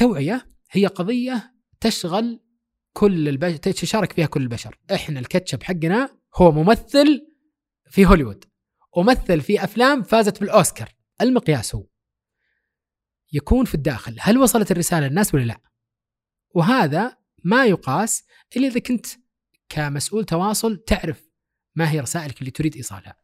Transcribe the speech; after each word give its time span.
التوعيه 0.00 0.46
هي 0.70 0.86
قضية 0.86 1.54
تشغل 1.80 2.40
كل 2.92 3.28
البشر 3.28 3.56
تشارك 3.56 4.12
فيها 4.12 4.26
كل 4.26 4.42
البشر. 4.42 4.78
إحنا 4.94 5.20
الكاتشب 5.20 5.62
حقنا 5.62 6.18
هو 6.34 6.52
ممثل 6.52 7.26
في 7.90 8.06
هوليوود 8.06 8.44
ومثل 8.96 9.40
في 9.40 9.64
أفلام 9.64 10.02
فازت 10.02 10.40
بالأوسكار. 10.40 10.88
المقياس 11.20 11.74
هو 11.74 11.86
يكون 13.32 13.64
في 13.64 13.74
الداخل. 13.74 14.16
هل 14.20 14.38
وصلت 14.38 14.70
الرسالة 14.70 15.06
للناس 15.06 15.34
ولا 15.34 15.44
لا؟ 15.44 15.60
وهذا 16.54 17.16
ما 17.44 17.66
يقاس 17.66 18.24
إلا 18.56 18.68
إذا 18.68 18.80
كنت 18.80 19.06
كمسؤول 19.68 20.24
تواصل 20.24 20.76
تعرف 20.86 21.30
ما 21.74 21.90
هي 21.90 22.00
رسائلك 22.00 22.40
اللي 22.40 22.50
تريد 22.50 22.76
إيصالها. 22.76 23.16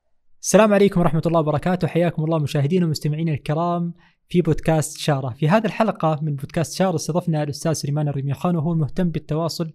السلام 0.43 0.75
عليكم 0.75 1.00
ورحمة 1.00 1.23
الله 1.27 1.41
وبركاته. 1.41 1.89
حياكم 1.89 2.25
الله 2.25 2.39
مشاهدينا 2.39 2.86
ومستمعينا 2.86 3.32
الكرام. 3.32 3.95
في 4.29 4.43
بودكاست 4.43 4.98
شارة. 4.98 5.30
في 5.30 5.48
هذه 5.48 5.64
الحلقة 5.64 6.18
من 6.23 6.36
بودكاست 6.36 6.75
شارة 6.75 6.96
استضفنا 6.96 7.43
الأستاذ 7.43 7.73
سليمان 7.73 8.09
الرميخان 8.09 8.56
وهو 8.56 8.74
مهتم 8.74 9.10
بالتواصل 9.10 9.73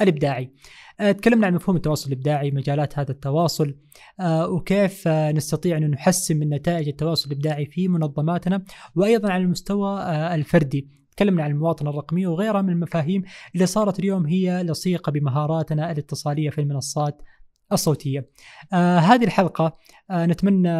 الإبداعي. 0.00 0.52
أه، 1.00 1.12
تكلمنا 1.12 1.46
عن 1.46 1.54
مفهوم 1.54 1.76
التواصل 1.76 2.12
الإبداعي 2.12 2.50
مجالات 2.50 2.98
هذا 2.98 3.10
التواصل 3.10 3.74
أه، 4.20 4.48
وكيف 4.48 5.08
أه، 5.08 5.32
نستطيع 5.32 5.76
أن 5.76 5.90
نحسن 5.90 6.36
من 6.36 6.48
نتائج 6.48 6.88
التواصل 6.88 7.30
الإبداعي 7.30 7.66
في 7.66 7.88
منظماتنا 7.88 8.64
وأيضا 8.94 9.30
على 9.30 9.42
المستوى 9.42 10.02
الفردي. 10.34 10.88
تكلمنا 11.16 11.42
عن 11.42 11.50
المواطنة 11.50 11.90
الرقمية 11.90 12.26
وغيرها 12.26 12.62
من 12.62 12.70
المفاهيم 12.70 13.22
اللي 13.54 13.66
صارت 13.66 13.98
اليوم 13.98 14.26
هي 14.26 14.62
لصيقة 14.62 15.12
بمهاراتنا 15.12 15.92
الاتصالية 15.92 16.50
في 16.50 16.60
المنصات 16.60 17.22
الصوتية. 17.72 18.30
آه 18.72 18.98
هذه 18.98 19.24
الحلقة 19.24 19.72
آه 20.10 20.26
نتمنى 20.26 20.70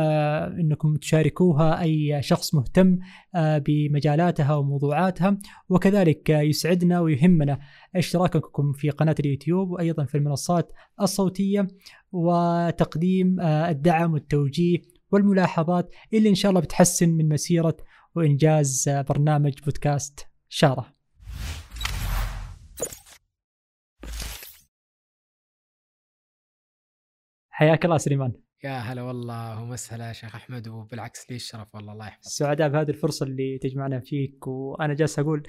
أنكم 0.61 0.97
تشاركوها 0.97 1.81
أي 1.81 2.23
شخص 2.23 2.55
مهتم 2.55 2.99
آه 3.35 3.59
بمجالاتها 3.59 4.55
وموضوعاتها 4.55 5.39
وكذلك 5.69 6.31
يسعدنا 6.31 7.01
ويهمنا 7.01 7.59
اشتراككم 7.97 8.73
في 8.73 8.91
قناة 8.91 9.15
اليوتيوب 9.21 9.71
وأيضا 9.71 10.05
في 10.05 10.15
المنصات 10.15 10.73
الصوتية 11.01 11.69
وتقديم 12.13 13.41
آه 13.41 13.71
الدعم 13.71 14.13
والتوجيه 14.13 14.79
والملاحظات 15.13 15.95
اللي 16.15 16.29
إن 16.29 16.35
شاء 16.35 16.51
الله 16.51 16.61
بتحسن 16.61 17.09
من 17.09 17.29
مسيرة 17.29 17.77
وإنجاز 18.15 18.89
آه، 18.89 19.03
برنامج 19.03 19.53
بودكاست 19.65 20.27
شارة. 20.49 20.98
حياك 27.59 27.85
الله 27.85 27.99
سليمان. 27.99 28.33
يا 28.65 28.79
هلا 28.79 29.03
والله 29.03 29.63
ومسهلا 29.63 30.13
شيخ 30.13 30.35
أحمد 30.35 30.69
وبالعكس 30.69 31.31
لي 31.31 31.37
الشرف 31.37 31.75
والله 31.75 31.93
الله 31.93 32.07
يحفظك. 32.07 32.31
سعداء 32.31 32.69
بهذه 32.69 32.89
الفرصة 32.89 33.27
اللي 33.27 33.59
تجمعنا 33.59 34.01
فيك 34.01 34.47
وأنا 34.47 34.95
جالس 34.95 35.19
أقول 35.19 35.43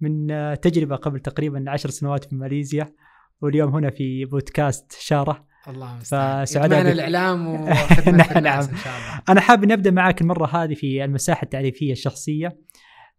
من 0.00 0.26
تجربة 0.60 0.96
قبل 0.96 1.20
تقريبا 1.20 1.64
عشر 1.68 1.90
سنوات 1.90 2.24
في 2.24 2.34
ماليزيا 2.34 2.94
واليوم 3.40 3.74
هنا 3.74 3.90
في 3.90 4.24
بودكاست 4.24 4.92
شارة. 5.00 5.46
الله 5.68 5.98
فسعداء 5.98 6.84
بك... 6.84 6.92
الإعلام 6.92 7.46
وخدمة 7.54 8.16
نعم, 8.16 8.44
نعم. 8.44 8.60
إن 8.60 8.76
شاء 8.76 8.98
الله. 8.98 9.22
أنا 9.28 9.40
حاب 9.40 9.64
إني 9.64 9.74
أبدأ 9.74 9.90
معك 9.90 10.20
المرة 10.20 10.46
هذه 10.46 10.74
في 10.74 11.04
المساحة 11.04 11.42
التعريفية 11.44 11.92
الشخصية 11.92 12.58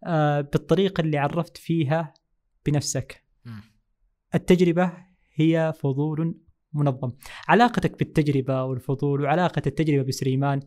آه، 0.05 0.41
بالطريقة 0.41 1.01
اللي 1.01 1.17
عرفت 1.17 1.57
فيها 1.57 2.13
بنفسك. 2.65 3.23
التجربة 4.35 4.93
هي 5.35 5.73
فضول 5.79 6.46
منظم. 6.73 7.11
علاقتك 7.47 7.99
بالتجربة 7.99 8.63
والفضول 8.63 9.21
وعلاقة 9.21 9.61
التجربة 9.67 10.07
بسليمان 10.07 10.61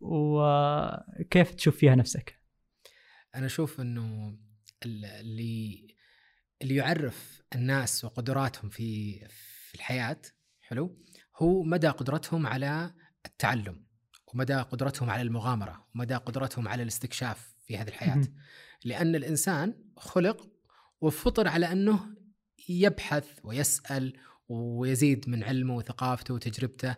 وكيف 0.00 1.54
تشوف 1.54 1.76
فيها 1.76 1.94
نفسك؟ 1.94 2.38
أنا 3.34 3.46
أشوف 3.46 3.80
أنه 3.80 4.38
اللي 4.84 5.88
اللي 6.62 6.74
يعرف 6.74 7.42
الناس 7.54 8.04
وقدراتهم 8.04 8.70
في 8.70 9.18
في 9.68 9.74
الحياة 9.74 10.20
حلو 10.60 10.98
هو 11.36 11.62
مدى 11.62 11.88
قدرتهم 11.88 12.46
على 12.46 12.94
التعلم 13.26 13.84
ومدى 14.34 14.54
قدرتهم 14.54 15.10
على 15.10 15.22
المغامرة 15.22 15.86
ومدى 15.94 16.14
قدرتهم 16.14 16.68
على 16.68 16.82
الاستكشاف 16.82 17.54
في 17.66 17.78
هذه 17.78 17.88
الحياة. 17.88 18.22
لأن 18.84 19.14
الإنسان 19.14 19.74
خلق 19.96 20.48
وفطر 21.00 21.48
على 21.48 21.72
أنه 21.72 22.00
يبحث 22.68 23.28
ويسأل 23.44 24.12
ويزيد 24.48 25.28
من 25.28 25.44
علمه 25.44 25.76
وثقافته 25.76 26.34
وتجربته. 26.34 26.96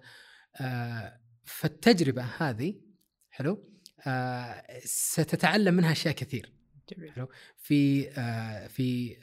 آه، 0.60 1.20
فالتجربة 1.44 2.22
هذه 2.22 2.74
حلو 3.30 3.70
آه، 4.06 4.64
ستتعلم 4.84 5.74
منها 5.74 5.92
أشياء 5.92 6.14
كثير. 6.14 6.52
جميل. 6.96 7.12
حلو 7.12 7.28
في 7.56 8.10
آه، 8.10 8.66
في 8.66 9.16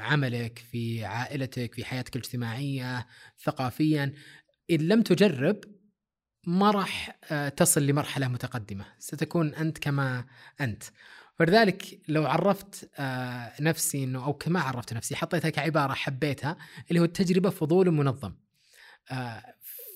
عملك 0.00 0.58
في 0.58 1.04
عائلتك 1.04 1.74
في 1.74 1.84
حياتك 1.84 2.16
الاجتماعية 2.16 3.06
ثقافيا. 3.44 4.12
إن 4.70 4.78
لم 4.80 5.02
تجرب 5.02 5.60
ما 6.46 6.70
راح 6.70 7.10
تصل 7.56 7.86
لمرحلة 7.86 8.28
متقدمة. 8.28 8.84
ستكون 8.98 9.54
أنت 9.54 9.78
كما 9.78 10.26
أنت. 10.60 10.84
ولذلك 11.40 12.00
لو 12.08 12.26
عرفت 12.26 12.90
آه، 12.98 13.52
نفسي 13.60 14.04
إنه 14.04 14.24
أو 14.24 14.32
كما 14.32 14.60
عرفت 14.60 14.92
نفسي 14.92 15.16
حطيتها 15.16 15.50
كعبارة 15.50 15.92
حبيتها 15.92 16.56
اللي 16.88 17.00
هو 17.00 17.04
التجربة 17.04 17.50
فضول 17.50 17.90
منظم. 17.90 18.32
آه، 19.10 19.42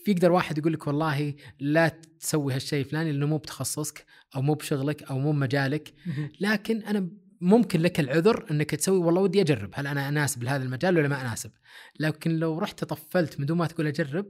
يقدر 0.08 0.32
واحد 0.32 0.58
يقول 0.58 0.72
لك 0.72 0.86
والله 0.86 1.34
لا 1.60 1.88
تسوي 2.20 2.54
هالشيء 2.54 2.80
الفلاني 2.80 3.12
لأنه 3.12 3.26
مو 3.26 3.38
بتخصصك 3.38 4.04
أو 4.36 4.42
مو 4.42 4.54
بشغلك 4.54 5.02
أو 5.02 5.18
مو 5.18 5.32
بمجالك. 5.32 5.94
لكن 6.40 6.82
أنا 6.82 7.08
ممكن 7.40 7.80
لك 7.80 8.00
العذر 8.00 8.46
إنك 8.50 8.70
تسوي 8.70 8.98
والله 8.98 9.20
ودي 9.20 9.40
أجرب. 9.40 9.70
هل 9.74 9.86
أنا 9.86 10.08
أناسب 10.08 10.42
لهذا 10.42 10.64
المجال 10.64 10.98
ولا 10.98 11.08
ما 11.08 11.20
أناسب؟ 11.20 11.50
لكن 12.00 12.38
لو 12.38 12.58
رحت 12.58 12.84
طفلت 12.84 13.40
من 13.40 13.46
دون 13.46 13.58
ما 13.58 13.66
تقول 13.66 13.86
أجرب 13.86 14.26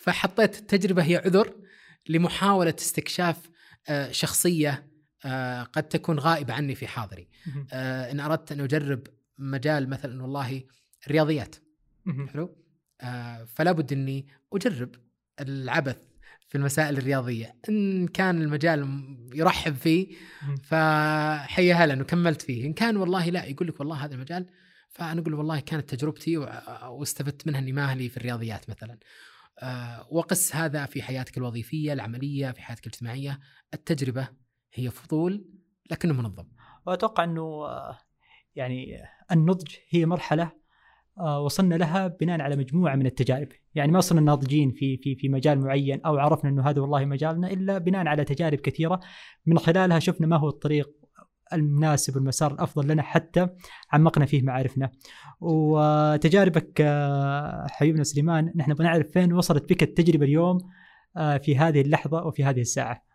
فحطيت 0.00 0.58
التجربة 0.58 1.02
هي 1.02 1.16
عذر 1.16 1.54
لمحاولة 2.08 2.74
استكشاف 2.78 3.50
آه، 3.88 4.10
شخصية 4.10 4.93
آه، 5.24 5.62
قد 5.62 5.82
تكون 5.82 6.18
غائبة 6.18 6.54
عني 6.54 6.74
في 6.74 6.86
حاضري. 6.86 7.28
آه، 7.72 8.10
إن 8.10 8.20
أردت 8.20 8.52
أن 8.52 8.60
أجرب 8.60 9.06
مجال 9.38 9.88
مثلا 9.88 10.22
والله 10.22 10.62
الرياضيات. 11.06 11.56
حلو؟ 12.32 12.56
آه، 13.00 13.44
فلا 13.44 13.72
بد 13.72 13.92
أني 13.92 14.26
أجرب 14.52 14.94
العبث 15.40 15.98
في 16.48 16.58
المسائل 16.58 16.98
الرياضية. 16.98 17.56
إن 17.68 18.08
كان 18.08 18.42
المجال 18.42 19.06
يرحب 19.34 19.74
فيه 19.74 20.16
فحيا 20.62 21.74
هلا 21.74 21.94
أنه 21.94 22.04
كملت 22.04 22.42
فيه. 22.42 22.66
إن 22.66 22.72
كان 22.72 22.96
والله 22.96 23.30
لا 23.30 23.44
يقول 23.44 23.68
لك 23.68 23.80
والله 23.80 24.04
هذا 24.04 24.14
المجال 24.14 24.46
فأنا 24.88 25.20
أقول 25.20 25.34
والله 25.34 25.60
كانت 25.60 25.94
تجربتي 25.94 26.36
واستفدت 26.86 27.46
منها 27.46 27.60
أني 27.60 27.72
ماهلي 27.72 28.08
في 28.08 28.16
الرياضيات 28.16 28.70
مثلا. 28.70 28.98
وقس 30.10 30.56
هذا 30.56 30.86
في 30.86 31.02
حياتك 31.02 31.38
الوظيفية 31.38 31.92
العملية 31.92 32.50
في 32.50 32.62
حياتك 32.62 32.86
الاجتماعية. 32.86 33.40
التجربة 33.74 34.28
هي 34.74 34.90
فضول 34.90 35.44
لكنه 35.90 36.14
منظم 36.14 36.44
وأتوقع 36.86 37.24
أنه 37.24 37.42
آه، 37.42 37.98
يعني 38.56 38.96
النضج 39.32 39.74
هي 39.90 40.06
مرحلة 40.06 40.52
آه، 41.18 41.40
وصلنا 41.40 41.74
لها 41.74 42.06
بناء 42.06 42.40
على 42.40 42.56
مجموعة 42.56 42.96
من 42.96 43.06
التجارب، 43.06 43.48
يعني 43.74 43.92
ما 43.92 44.00
صرنا 44.00 44.20
ناضجين 44.20 44.70
في 44.70 44.96
في 44.96 45.14
في 45.14 45.28
مجال 45.28 45.60
معين 45.60 46.00
أو 46.00 46.18
عرفنا 46.18 46.50
أنه 46.50 46.70
هذا 46.70 46.80
والله 46.80 47.04
مجالنا 47.04 47.50
إلا 47.50 47.78
بناء 47.78 48.06
على 48.06 48.24
تجارب 48.24 48.58
كثيرة 48.58 49.00
من 49.46 49.58
خلالها 49.58 49.98
شفنا 49.98 50.26
ما 50.26 50.36
هو 50.36 50.48
الطريق 50.48 50.90
المناسب 51.52 52.16
والمسار 52.16 52.52
الأفضل 52.52 52.88
لنا 52.88 53.02
حتى 53.02 53.48
عمقنا 53.92 54.26
فيه 54.26 54.42
معارفنا. 54.42 54.90
وتجاربك 55.40 56.80
آه، 56.80 57.66
حبيبنا 57.70 58.04
سليمان 58.04 58.52
نحن 58.56 58.70
نبغى 58.70 58.84
نعرف 58.84 59.10
فين 59.10 59.32
وصلت 59.32 59.72
بك 59.72 59.82
التجربة 59.82 60.24
اليوم 60.24 60.58
في 61.42 61.56
هذه 61.58 61.80
اللحظة 61.80 62.26
وفي 62.26 62.44
هذه 62.44 62.60
الساعة. 62.60 63.13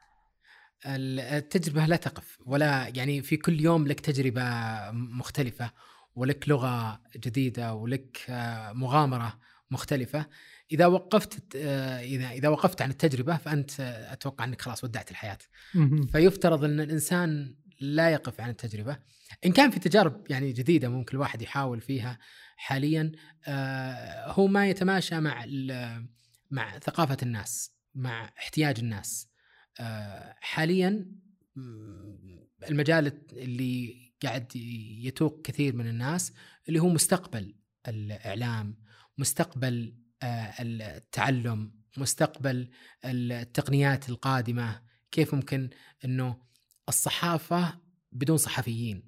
التجربة 0.86 1.86
لا 1.86 1.96
تقف 1.96 2.38
ولا 2.46 2.88
يعني 2.96 3.22
في 3.22 3.38
كل 3.38 3.62
يوم 3.62 3.88
لك 3.88 4.00
تجربة 4.00 4.44
مختلفة 4.92 5.72
ولك 6.16 6.50
لغة 6.50 7.02
جديدة 7.18 7.74
ولك 7.74 8.26
آه، 8.30 8.74
مغامرة 8.74 9.40
مختلفة. 9.72 10.26
إذا 10.72 10.86
وقفت 10.86 11.56
آه، 11.56 12.00
إذا 12.00 12.30
إذا 12.30 12.50
وقفت 12.50 12.82
عن 12.82 12.90
التجربة 12.90 13.38
فأنت 13.38 13.80
آه، 13.80 14.14
أتوقع 14.14 14.44
أنك 14.44 14.62
خلاص 14.62 14.84
ودعت 14.84 15.12
الحياة. 15.12 15.38
فيفترض 16.12 16.64
أن 16.64 16.80
الإنسان 16.80 17.56
لا 17.80 18.10
يقف 18.10 18.42
عن 18.42 18.50
التجربة. 18.50 18.98
إن 19.46 19.52
كان 19.52 19.72
في 19.72 19.80
تجارب 19.80 20.24
يعني 20.30 20.52
جديدة 20.52 20.90
ممكن 20.90 21.18
الواحد 21.18 21.42
يحاول 21.42 21.82
فيها 21.82 22.20
حاليا 22.58 23.12
هو 24.26 24.48
ما 24.48 24.70
يتماشى 24.70 25.20
مع 25.20 25.46
مع 26.52 26.80
ثقافة 26.80 27.18
الناس 27.24 27.72
مع 27.96 28.30
احتياج 28.38 28.80
الناس. 28.80 29.29
حاليا 30.42 31.06
المجال 32.70 33.12
اللي 33.32 33.96
قاعد 34.24 34.56
يتوق 34.56 35.42
كثير 35.42 35.76
من 35.76 35.88
الناس 35.88 36.34
اللي 36.70 36.80
هو 36.80 36.90
مستقبل 36.90 37.56
الإعلام 37.88 38.76
مستقبل 39.18 39.94
آه، 40.24 40.54
التعلم 40.60 41.72
مستقبل 41.98 42.70
التقنيات 43.06 44.10
القادمة 44.10 44.82
كيف 45.12 45.34
ممكن 45.34 45.70
إنه 46.06 46.38
الصحافة 46.90 47.80
بدون 48.12 48.38
صحفيين. 48.38 49.04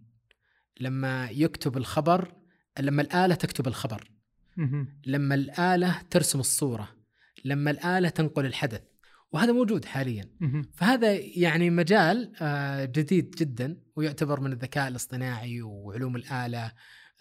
لما 0.79 1.29
يكتب 1.29 1.77
الخبر 1.77 2.33
لما 2.79 3.01
الآلة 3.01 3.35
تكتب 3.35 3.67
الخبر. 3.67 4.11
لما 5.05 5.35
الآلة 5.35 6.01
ترسم 6.09 6.39
الصورة. 6.39 6.95
لما 7.45 7.71
الآلة 7.71 8.09
تنقل 8.09 8.45
الحدث. 8.45 8.81
وهذا 9.31 9.51
موجود 9.51 9.85
حاليا. 9.85 10.29
فهذا 10.73 11.13
يعني 11.13 11.69
مجال 11.69 12.33
آه، 12.41 12.85
جديد 12.85 13.31
جدا 13.31 13.81
ويعتبر 13.95 14.39
من 14.39 14.51
الذكاء 14.51 14.87
الاصطناعي 14.87 15.61
وعلوم 15.61 16.15
الآلة. 16.15 16.71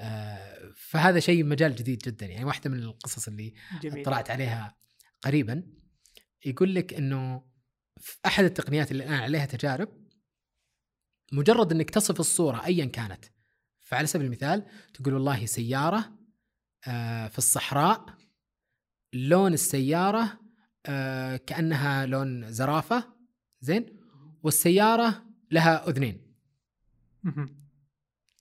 آه، 0.01 0.73
فهذا 0.77 1.21
شيء 1.21 1.45
مجال 1.45 1.75
جديد 1.75 1.99
جدا 1.99 2.27
يعني 2.27 2.45
واحدة 2.45 2.71
من 2.71 2.79
القصص 2.79 3.29
اللي 3.29 3.55
جميل. 3.83 4.01
اطلعت 4.01 4.31
عليها 4.31 4.77
قريبا. 5.23 5.63
يقول 6.47 6.75
لك 6.75 6.95
إنه 6.95 7.45
في 8.01 8.17
أحد 8.27 8.45
التقنيات 8.45 8.91
اللي 8.93 9.05
الآن 9.05 9.21
عليها 9.21 9.47
تجارب 9.47 9.89
مجرد 11.33 11.73
إنك 11.73 11.91
تصف 11.91 12.21
الصورة 12.21 12.65
ايا 12.65 12.85
كانت. 12.85 13.25
فعلى 13.81 14.07
سبيل 14.07 14.27
المثال 14.27 14.67
تقول 14.95 15.15
والله 15.15 15.47
سيارة 15.47 16.19
آه، 16.87 17.29
في 17.29 17.39
الصحراء 17.39 18.07
لون 19.13 19.53
السيارة 19.53 20.40
آه، 20.87 21.37
كأنها 21.37 22.07
لون 22.07 22.53
زرافة 22.53 23.05
زين؟ 23.61 24.01
والسيارة 24.43 25.25
لها 25.51 25.89
أذنين. 25.89 26.35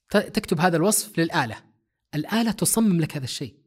تكتب 0.09 0.59
هذا 0.59 0.77
الوصف 0.77 1.19
للآلة. 1.19 1.63
الآلة 2.15 2.51
تصمم 2.51 3.01
لك 3.01 3.15
هذا 3.15 3.23
الشيء. 3.23 3.59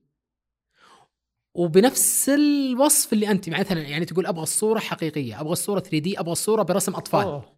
وبنفس 1.54 2.28
الوصف 2.28 3.12
اللي 3.12 3.30
أنت 3.30 3.48
مثلا 3.48 3.80
يعني 3.80 4.04
تقول 4.04 4.26
أبغى 4.26 4.42
الصورة 4.42 4.78
حقيقية 4.78 5.40
أبغى 5.40 5.52
الصورة 5.52 5.80
3 5.80 5.98
دي 5.98 6.20
أبغى 6.20 6.32
الصورة 6.32 6.62
برسم 6.62 6.94
أطفال. 6.94 7.22
أوه. 7.22 7.56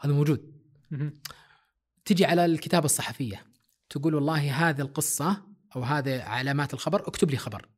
هذا 0.00 0.12
موجود. 0.12 0.52
تجي 2.04 2.24
على 2.24 2.44
الكتابة 2.44 2.84
الصحفية 2.84 3.46
تقول 3.90 4.14
والله 4.14 4.68
هذه 4.68 4.80
القصة 4.80 5.42
أو 5.76 5.82
هذه 5.82 6.22
علامات 6.22 6.74
الخبر 6.74 7.08
اكتب 7.08 7.30
لي 7.30 7.36
خبر. 7.36 7.68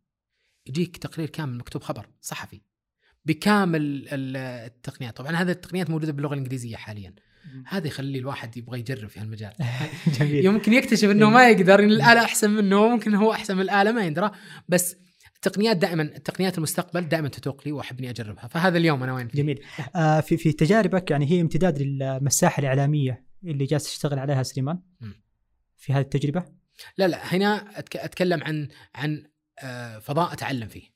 يجيك 0.68 0.96
تقرير 0.96 1.28
كامل 1.30 1.58
مكتوب 1.58 1.82
خبر 1.82 2.06
صحفي 2.20 2.60
بكامل 3.24 3.80
ال- 4.12 4.36
التقنيات. 4.36 5.16
طبعا 5.16 5.32
هذه 5.36 5.50
التقنيات 5.50 5.90
موجودة 5.90 6.12
باللغة 6.12 6.32
الإنجليزية 6.34 6.76
حاليا. 6.76 7.14
هذا 7.66 7.86
يخلي 7.86 8.18
الواحد 8.18 8.56
يبغى 8.56 8.78
يجرب 8.78 9.08
في 9.08 9.20
هالمجال. 9.20 9.52
جميل. 10.20 10.44
يمكن 10.44 10.72
يكتشف 10.72 11.08
إنه 11.10 11.30
ما 11.30 11.48
يقدر 11.50 11.78
إن 11.80 11.90
الآلة 11.90 12.24
أحسن 12.24 12.50
منه 12.50 12.88
ممكن 12.88 13.14
هو 13.14 13.32
أحسن 13.32 13.54
من 13.56 13.62
الآلة 13.62 13.92
ما 13.92 14.04
يندرى 14.06 14.30
بس 14.68 14.96
التقنيات 15.36 15.76
دائما 15.76 16.02
التقنيات 16.02 16.58
المستقبل 16.58 17.08
دائما 17.08 17.28
تتوق 17.28 17.62
لي 17.66 17.72
وأحب 17.72 17.98
إني 17.98 18.10
أجربها. 18.10 18.48
فهذا 18.48 18.78
اليوم 18.78 19.02
أنا 19.02 19.14
وين 19.14 19.28
فيه. 19.28 19.42
جميل. 19.42 19.60
آه 19.96 20.20
في 20.20 20.36
في 20.36 20.52
تجاربك 20.52 21.10
يعني 21.10 21.30
هي 21.30 21.40
امتداد 21.40 21.82
للمساحة 21.82 22.60
الإعلامية 22.60 23.24
اللي 23.44 23.64
جالس 23.64 23.84
تشتغل 23.84 24.18
عليها 24.18 24.42
سليمان. 24.42 24.78
في 25.76 25.92
هذه 25.92 26.00
التجربة؟ 26.02 26.44
لا 26.98 27.08
لا. 27.08 27.34
هنا 27.34 27.78
أتكلم 27.78 28.42
عن 28.44 28.68
عن 28.94 29.24
فضاء 30.00 30.32
أتعلم 30.32 30.68
فيه. 30.68 30.88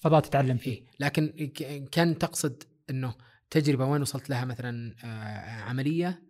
فضاء 0.00 0.20
تتعلم 0.20 0.56
فيه. 0.56 0.70
إيه. 0.72 0.84
لكن 1.00 1.50
كان 1.92 2.18
تقصد 2.18 2.62
إنه 2.90 3.14
تجربة 3.50 3.86
وين 3.86 4.02
وصلت 4.02 4.30
لها 4.30 4.44
مثلا 4.44 4.94
آه، 5.04 5.60
عملية؟ 5.62 6.22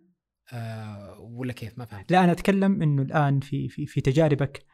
آه، 0.53 1.19
ولا 1.19 1.53
كيف؟ 1.53 1.77
ما 1.77 1.85
فهمت. 1.85 2.11
لا 2.11 2.23
أنا 2.23 2.31
أتكلم 2.31 2.81
إنه 2.81 3.01
الآن 3.01 3.39
في 3.39 3.69
في 3.69 3.85
في 3.85 4.01
تجاربك 4.01 4.65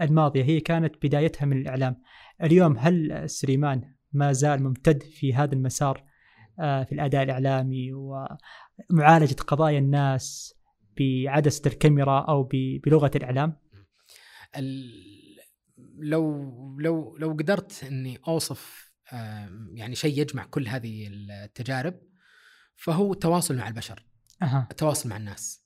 الماضية 0.00 0.44
هي 0.44 0.60
كانت 0.60 0.94
بدايتها 1.06 1.46
من 1.46 1.60
الإعلام. 1.60 2.02
اليوم 2.42 2.78
هل 2.78 3.24
سليمان 3.30 3.94
ما 4.12 4.32
زال 4.32 4.62
ممتد 4.62 5.02
في 5.02 5.34
هذا 5.34 5.54
المسار 5.54 6.04
آه، 6.60 6.84
في 6.84 6.92
الأداء 6.92 7.22
الإعلامي 7.22 7.90
ومعالجة 7.92 9.34
قضايا 9.34 9.78
الناس 9.78 10.54
بعدسة 11.00 11.62
الكاميرا 11.66 12.20
أو 12.20 12.48
بلغة 12.84 13.10
الإعلام؟ 13.16 13.56
ال- 14.56 15.19
لو 16.02 16.50
لو 16.80 17.16
لو 17.16 17.32
قدرت 17.32 17.84
إني 17.84 18.18
أوصف 18.28 18.90
آه، 19.12 19.68
يعني 19.72 19.94
شيء 19.94 20.20
يجمع 20.20 20.44
كل 20.44 20.68
هذه 20.68 21.08
التجارب 21.12 22.00
فهو 22.76 23.12
التواصل 23.12 23.56
مع 23.56 23.68
البشر 23.68 24.06
أها. 24.42 24.68
التواصل 24.70 25.08
مع 25.08 25.16
الناس. 25.16 25.64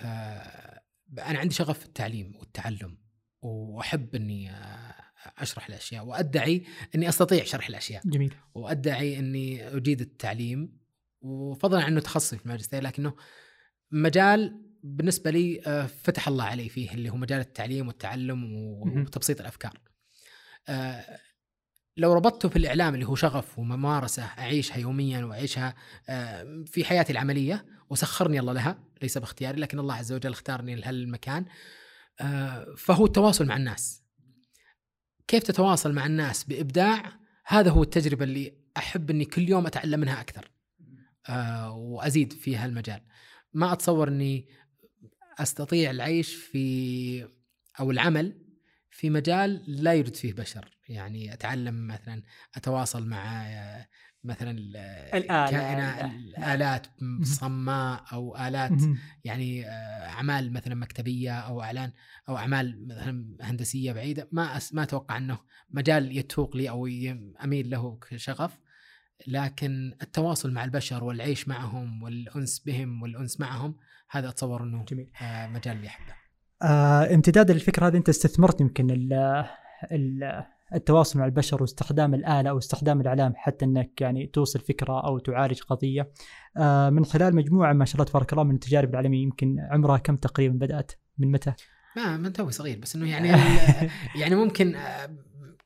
آه، 0.00 0.82
أنا 1.18 1.38
عندي 1.38 1.54
شغف 1.54 1.78
في 1.78 1.86
التعليم 1.86 2.36
والتعلم 2.36 2.98
وأحب 3.42 4.14
إني 4.14 4.50
آه، 4.50 4.94
أشرح 5.38 5.66
الأشياء 5.66 6.04
وأدعي 6.04 6.66
إني 6.94 7.08
أستطيع 7.08 7.44
شرح 7.44 7.68
الأشياء. 7.68 8.02
جميل. 8.04 8.34
وأدعي 8.54 9.18
إني 9.18 9.76
أجيد 9.76 10.00
التعليم 10.00 10.78
وفضلا 11.20 11.82
عن 11.82 11.92
إنه 11.92 12.00
تخصصي 12.00 12.38
في 12.38 12.44
الماجستير 12.44 12.82
لكنه 12.82 13.14
مجال 13.90 14.64
بالنسبة 14.84 15.30
لي 15.30 15.60
آه، 15.66 15.86
فتح 15.86 16.28
الله 16.28 16.44
علي 16.44 16.68
فيه 16.68 16.94
اللي 16.94 17.10
هو 17.10 17.16
مجال 17.16 17.40
التعليم 17.40 17.88
والتعلم. 17.88 18.44
وتبسيط 18.54 19.40
الأفكار. 19.40 19.80
آه، 20.68 21.18
لو 21.96 22.12
ربطته 22.12 22.48
في 22.48 22.56
الاعلام 22.56 22.94
اللي 22.94 23.06
هو 23.06 23.14
شغف 23.14 23.58
وممارسة 23.58 24.22
أعيشها 24.22 24.76
يوميا 24.78 25.24
وأعيشها 25.24 25.74
آه، 26.08 26.64
في 26.66 26.84
حياتي 26.84 27.12
العملية 27.12 27.66
وسخرني 27.90 28.40
الله 28.40 28.52
لها 28.52 28.78
ليس 29.02 29.18
باختياري 29.18 29.60
لكن 29.60 29.78
الله 29.78 29.94
عز 29.94 30.12
وجل 30.12 30.32
اختارني 30.32 30.74
لهالمكان 30.74 31.44
فهو 32.76 33.06
التواصل 33.06 33.46
مع 33.46 33.56
الناس. 33.56 34.02
كيف 35.28 35.42
تتواصل 35.42 35.92
مع 35.92 36.06
الناس 36.06 36.44
بإبداع 36.44 37.12
هذا 37.46 37.70
هو 37.70 37.82
التجربة 37.82 38.24
اللي 38.24 38.54
أحب 38.76 39.10
إني 39.10 39.24
كل 39.24 39.48
يوم 39.48 39.66
أتعلم 39.66 40.00
منها 40.00 40.20
أكثر 40.20 40.50
وأزيد 41.70 42.32
في 42.32 42.56
هالمجال 42.56 43.00
ما 43.54 43.72
أتصور 43.72 44.08
إني 44.08 44.48
أستطيع 45.38 45.90
العيش 45.90 46.34
في 46.34 47.28
أو 47.80 47.90
العمل 47.90 48.40
في 48.90 49.10
مجال 49.10 49.62
لا 49.66 49.92
يوجد 49.92 50.14
فيه 50.14 50.32
بشر 50.32 50.76
يعني 50.88 51.32
أتعلم 51.32 51.86
مثلا 51.86 52.22
أتواصل 52.54 53.06
مع 53.06 53.46
مثلا 54.24 54.50
ال- 54.50 54.76
الآلة، 55.14 55.96
لا. 55.96 56.06
الآلات 56.06 56.86
صماء 57.22 58.04
أو 58.12 58.36
آلات 58.36 58.70
مهم. 58.72 58.98
يعني 59.24 59.66
أعمال 60.06 60.52
مثلا 60.52 60.74
مكتبية 60.74 61.32
أو 61.38 61.62
إعلان 61.62 61.92
أو 62.28 62.36
أعمال 62.36 62.86
مثلا 62.88 63.36
هندسية 63.40 63.92
بعيدة 63.92 64.28
ما 64.32 64.60
ما 64.72 64.82
أتوقع 64.82 65.16
إنه 65.16 65.38
مجال 65.70 66.16
يتوق 66.16 66.56
لي 66.56 66.68
أو 66.70 66.86
ي- 66.86 67.34
أميل 67.44 67.70
له 67.70 67.98
كشغف 68.10 68.60
لكن 69.26 69.96
التواصل 70.02 70.52
مع 70.52 70.64
البشر 70.64 71.04
والعيش 71.04 71.48
معهم 71.48 72.02
والأنس 72.02 72.58
بهم 72.58 73.02
والأنس 73.02 73.40
معهم 73.40 73.76
هذا 74.10 74.28
أتصور 74.28 74.62
إنه 74.62 74.84
جميل 74.84 75.10
آه، 75.22 75.46
مجال 75.46 75.76
اللي 75.76 75.86
أحبه. 75.86 76.14
آه 76.62 77.14
امتدادا 77.14 77.54
للفكره 77.54 77.86
هذه 77.86 77.96
أنت 77.96 78.08
استثمرت 78.08 78.60
يمكن 78.60 78.90
ال 78.90 79.12
ال 79.92 80.44
التواصل 80.74 81.18
مع 81.18 81.24
البشر 81.24 81.62
واستخدام 81.62 82.14
الآلة 82.14 82.50
أو 82.50 82.58
استخدام 82.58 83.00
الإعلام 83.00 83.32
حتى 83.36 83.64
أنك 83.64 84.00
يعني 84.00 84.26
توصل 84.26 84.60
فكرة 84.60 85.06
أو 85.06 85.18
تعالج 85.18 85.60
قضية 85.62 86.10
آه 86.56 86.90
من 86.90 87.04
خلال 87.04 87.36
مجموعة 87.36 87.72
ما 87.72 87.84
شاء 87.84 87.94
الله 87.94 88.04
تبارك 88.04 88.32
الله 88.32 88.44
من 88.44 88.54
التجارب 88.54 88.90
العالمية 88.90 89.22
يمكن 89.22 89.56
عمرها 89.70 89.98
كم 89.98 90.16
تقريبا 90.16 90.66
بدأت 90.66 90.92
من 91.18 91.32
متى؟ 91.32 91.52
ما 91.96 92.16
من 92.16 92.32
توي 92.32 92.52
صغير 92.52 92.78
بس 92.78 92.96
إنه 92.96 93.10
يعني 93.10 93.28
يعني 94.20 94.34
ممكن 94.34 94.74
آه، 94.74 95.16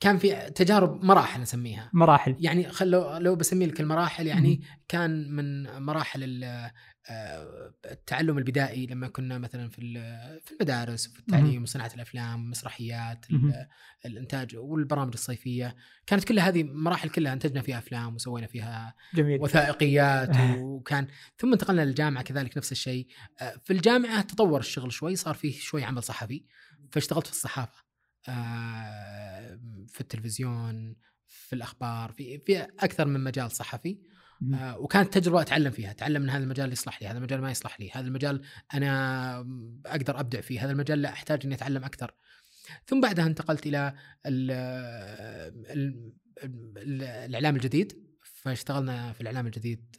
كان 0.01 0.19
في 0.19 0.51
تجارب 0.51 1.05
مراحل 1.05 1.41
نسميها 1.41 1.91
مراحل 1.93 2.37
يعني 2.41 2.69
خلو 2.69 3.17
لو 3.17 3.37
بسمي 3.37 3.67
لك 3.67 3.81
المراحل 3.81 4.27
يعني. 4.27 4.63
كان 4.89 5.31
من 5.31 5.79
مراحل 5.83 6.21
ال- 6.25 6.71
التعلم 7.11 8.39
البدائي 8.39 8.87
لما 8.87 9.09
كنا 9.09 9.39
مثلا 9.39 9.69
في 9.69 9.81
في 10.45 10.53
المدارس 10.53 11.09
وفي 11.09 11.19
التعليم 11.19 11.63
وصناعه 11.63 11.91
الأفلام 11.95 12.53
مهم. 13.31 13.67
الإنتاج 14.07 14.57
والبرامج 14.57 15.13
الصيفية. 15.13 15.77
كانت 16.07 16.25
كل 16.25 16.39
هذه 16.39 16.63
مراحل 16.63 17.09
كلها 17.09 17.33
أنتجنا 17.33 17.63
فيها 17.63 17.79
أفلام 17.79 18.15
وسوينا 18.15 18.47
فيها 18.47 18.95
جميل. 19.15 19.41
وثائقيات 19.41 20.37
وكان 20.59 21.07
ثم 21.39 21.53
انتقلنا 21.53 21.85
للجامعة 21.85 22.23
كذلك 22.23 22.57
نفس 22.57 22.73
الشيء. 22.73 23.07
آه، 23.41 23.61
في 23.65 23.73
الجامعة 23.73 24.23
تطور 24.23 24.61
الشغل 24.61 24.93
شوي 24.93 25.17
صار 25.17 25.35
فيه 25.35 25.59
شوي 25.59 25.85
عمل 25.85 26.03
صحفي 26.03 26.45
فاشتغلت 26.93 27.27
في 27.27 27.33
الصحافة. 27.33 27.85
آه، 28.29 29.61
في 29.89 30.01
التلفزيون 30.01 30.97
في 31.27 31.53
الأخبار 31.53 32.13
في 32.13 32.39
في 32.39 32.63
أكثر 32.63 33.07
من 33.07 33.25
مجال 33.25 33.51
صحفي. 33.51 33.99
آه، 34.55 34.79
وكانت 34.79 35.19
تجربة 35.19 35.41
أتعلم 35.41 35.71
فيها 35.71 35.91
أتعلم 35.91 36.23
من 36.23 36.31
هذا 36.31 36.45
المجال 36.45 36.73
يصلح 36.73 37.03
لي 37.03 37.09
هذا 37.09 37.19
المجال 37.19 37.41
ما 37.41 37.51
يصلح 37.51 37.81
لي 37.81 37.91
هذا 37.91 38.07
المجال 38.07 38.43
أنا 38.75 39.39
أقدر 39.87 40.21
أبدع 40.21 40.41
فيه 40.41 40.65
هذا 40.65 40.73
المجال 40.73 41.03
لا 41.03 41.09
أحتاج 41.09 41.41
إني 41.45 41.55
أتعلم 41.55 41.85
أكثر. 41.85 42.15
ثم 42.87 43.01
بعدها 43.01 43.27
انتقلت 43.27 43.67
إلى 43.67 43.95
ال 44.27 44.51
ال 45.71 46.13
ال 46.77 47.03
الإعلام 47.03 47.57
الجديد 47.57 48.09
فاشتغلنا 48.23 49.13
في 49.13 49.21
الإعلام 49.21 49.47
الجديد 49.47 49.97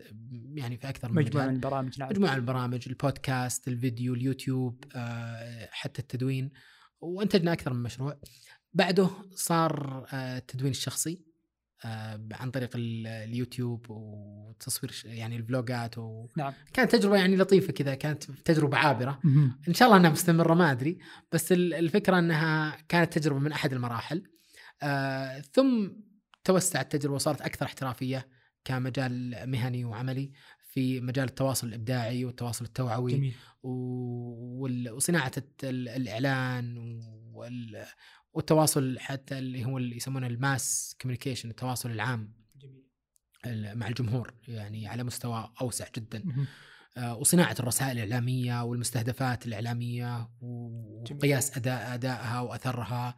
يعني 0.53 0.77
في 0.77 0.89
أكثر 0.89 1.11
من 1.11 1.23
مجموعة 1.23 1.45
من 1.45 1.55
البرامج 1.55 1.99
نعم. 1.99 2.09
مجموعة 2.09 2.31
من 2.31 2.37
البرامج 2.37 2.83
البودكاست 2.87 3.67
الفيديو 3.67 4.13
اليوتيوب 4.13 4.83
آه، 4.95 5.69
حتى 5.71 6.01
التدوين 6.01 6.51
وأنتجنا 7.01 7.53
أكثر 7.53 7.73
من 7.73 7.83
مشروع. 7.83 8.19
بعده 8.73 9.09
صار 9.35 10.05
آه، 10.13 10.37
التدوين 10.37 10.71
الشخصي. 10.71 11.28
عن 12.31 12.51
طريق 12.53 12.69
ال- 12.75 13.07
اليوتيوب 13.07 13.85
وتصوير 13.89 15.01
يعني 15.05 15.35
الفلوجات 15.35 15.97
و... 15.97 16.27
نعم. 16.37 16.53
كانت 16.73 16.91
تجربة 16.95 17.15
يعني 17.17 17.35
لطيفة 17.35 17.73
كذا 17.73 17.95
كانت 17.95 18.23
تجربة 18.23 18.77
عابرة. 18.77 19.19
إن 19.67 19.73
شاء 19.73 19.87
الله 19.87 19.99
إنها 19.99 20.09
مستمرة 20.11 20.53
ما 20.53 20.71
أدري. 20.71 20.97
بس 21.31 21.51
ال- 21.51 21.73
الفكرة 21.73 22.19
إنها 22.19 22.77
كانت 22.89 23.17
تجربة 23.17 23.39
من 23.39 23.51
أحد 23.51 23.73
المراحل. 23.73 24.23
آه 24.83 25.39
ثم 25.39 25.89
توسعت 26.43 26.95
التجربه 26.95 27.15
وصارت 27.15 27.41
أكثر 27.41 27.65
احترافية 27.65 28.27
كمجال 28.65 29.43
مهني 29.51 29.85
وعملي 29.85 30.31
في 30.71 31.01
مجال 31.01 31.25
التواصل 31.27 31.67
الإبداعي 31.67 32.25
والتواصل 32.25 32.65
التوعوي 32.65 33.11
جميل. 33.11 33.33
و- 33.63 34.93
وصناعة 34.95 35.31
الإعلان 35.63 36.77
وال- 37.33 37.85
والتواصل 38.33 38.99
حتى 38.99 39.37
اللي 39.39 39.65
هو 39.65 39.77
اللي 39.77 39.95
يسمونه 39.95 40.27
ال 40.27 40.41
mass 40.41 40.95
communication 41.01 41.49
التواصل 41.49 41.91
العام 41.91 42.33
جميل 42.55 43.77
مع 43.77 43.87
الجمهور 43.87 44.33
يعني 44.47 44.87
على 44.87 45.03
مستوى 45.03 45.53
أوسع 45.61 45.85
جدا. 45.95 46.23
آه، 46.97 47.15
وصناعة 47.15 47.55
الرسائل 47.59 47.91
الإعلامية 47.91 48.63
والمستهدفات 48.63 49.45
الإعلامية 49.45 50.29
وقياس 50.41 51.57
اداء 51.57 51.93
أدائها 51.93 52.39
وأثرها 52.41 53.15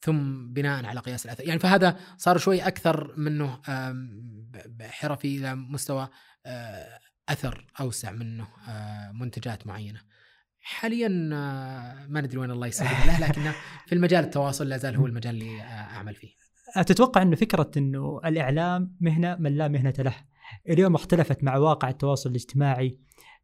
ثم 0.00 0.52
بناء 0.52 0.84
على 0.86 1.00
قياس 1.00 1.26
الأثر 1.26 1.44
يعني 1.44 1.60
فهذا 1.60 1.96
صار 2.18 2.38
شوي 2.38 2.60
أكثر 2.60 3.14
منه 3.16 3.60
حرفي 4.82 5.36
إلى 5.36 5.54
مستوى 5.54 6.08
آه، 6.46 6.98
أثر 7.28 7.66
أوسع 7.80 8.10
منه 8.10 8.48
آه، 8.68 9.12
منتجات 9.12 9.66
معينة. 9.66 10.00
حاليا 10.70 11.30
آه، 11.32 12.06
ما 12.08 12.20
ندري 12.20 12.38
وين 12.38 12.50
الله 12.50 12.66
يسهل 12.66 13.08
له 13.08 13.28
لكنه 13.28 13.54
في 13.86 13.94
المجال 13.94 14.24
التواصل 14.24 14.68
لا 14.68 14.76
زال 14.76 14.96
هو 14.96 15.06
المجال 15.06 15.34
اللي 15.34 15.60
آه، 15.60 15.64
أعمل 15.64 16.14
فيه. 16.14 16.28
تتوقع 16.86 17.22
إنه 17.22 17.36
فكرة 17.36 17.70
إنه 17.76 18.20
الإعلام 18.24 18.96
مهنة 19.00 19.36
من 19.40 19.56
لا 19.56 19.68
مهنة 19.68 19.94
له 19.98 20.14
اليوم 20.68 20.94
اختلفت 20.94 21.44
مع 21.44 21.56
واقع 21.56 21.88
التواصل 21.88 22.30
الاجتماعي 22.30 22.98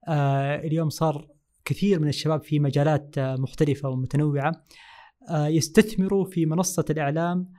آه 0.09 0.57
اليوم 0.57 0.89
صار 0.89 1.29
كثير 1.65 2.01
من 2.01 2.09
الشباب 2.09 2.43
في 2.43 2.59
مجالات 2.59 3.19
مختلفة 3.19 3.89
ومتنوعة 3.89 4.53
يستثمروا 5.31 6.25
في 6.25 6.47
منصة 6.47 6.85
الإعلام 6.91 7.53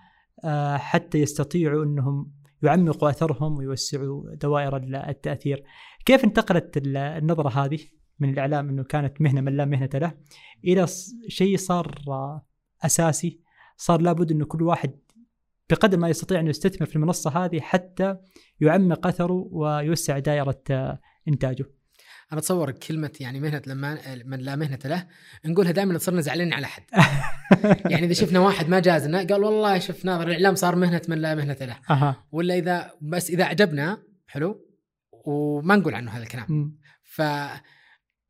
حتى 0.78 1.18
يستطيعوا 1.18 1.84
إنهم 1.84 2.32
يعمقوا 2.64 3.10
أثرهم 3.10 3.58
ويوسعوا 3.58 4.36
دوائر 4.36 4.78
ال- 4.78 4.96
التأثير. 4.96 5.64
كيف 6.06 6.24
انتقلت 6.24 6.78
ال- 6.78 6.98
النظرة 6.98 7.50
هذه 7.50 7.80
من 8.20 8.30
الإعلام 8.30 8.70
إنه 8.70 8.84
كانت 8.84 9.22
مهنة 9.22 9.42
من 9.42 9.58
لا 9.58 9.66
مهنة 9.66 9.90
له 9.94 10.14
إلى 10.66 10.88
شيء 11.28 11.58
صار 11.58 12.04
أساسي 12.86 13.42
صار 13.78 14.02
لابد 14.02 14.32
إنه 14.32 14.46
كل 14.46 14.64
واحد 14.64 14.92
بقدر 15.70 15.98
ما 15.98 16.10
يستطيع 16.10 16.40
إنه 16.40 16.50
يستثمر 16.50 16.88
في 16.88 16.96
المنصة 16.96 17.46
هذه 17.46 17.60
حتى 17.60 18.16
يعمق 18.62 19.08
أثره 19.08 19.48
ويوسع 19.52 20.20
دائرة 20.20 20.64
إنتاجه. 21.28 21.66
أنا 22.32 22.40
أتصور 22.40 22.72
كلمة 22.72 23.12
يعني 23.20 23.40
مهنة 23.40 23.62
لما 23.68 24.00
من 24.26 24.40
لا 24.40 24.56
مهنة 24.56 24.80
له 24.86 25.08
نقولها 25.46 25.72
دائما 25.72 25.98
صرنا 25.98 26.22
زعلانين 26.22 26.54
على 26.54 26.66
أحد. 26.66 26.84
يعني 27.92 28.06
إذا 28.06 28.14
شفنا 28.14 28.40
واحد 28.40 28.70
ما 28.70 28.80
جازنا 28.80 29.18
قال 29.18 29.44
والله 29.44 29.80
شوف 29.80 30.06
ناظر 30.06 30.28
الإعلام 30.28 30.56
صار 30.56 30.76
مهنة 30.76 31.02
من 31.10 31.18
لا 31.18 31.36
مهنة 31.36 31.58
له. 31.62 31.80
أها 31.90 32.26
ولا 32.32 32.58
إذا 32.58 32.92
بس 33.02 33.30
إذا 33.30 33.44
عجبنا 33.44 34.04
حلو 34.28 34.66
وما 35.26 35.76
نقول 35.76 35.96
عنه 35.96 36.12
هذا 36.12 36.24
الكلام 36.24 36.46
مم. 36.50 36.78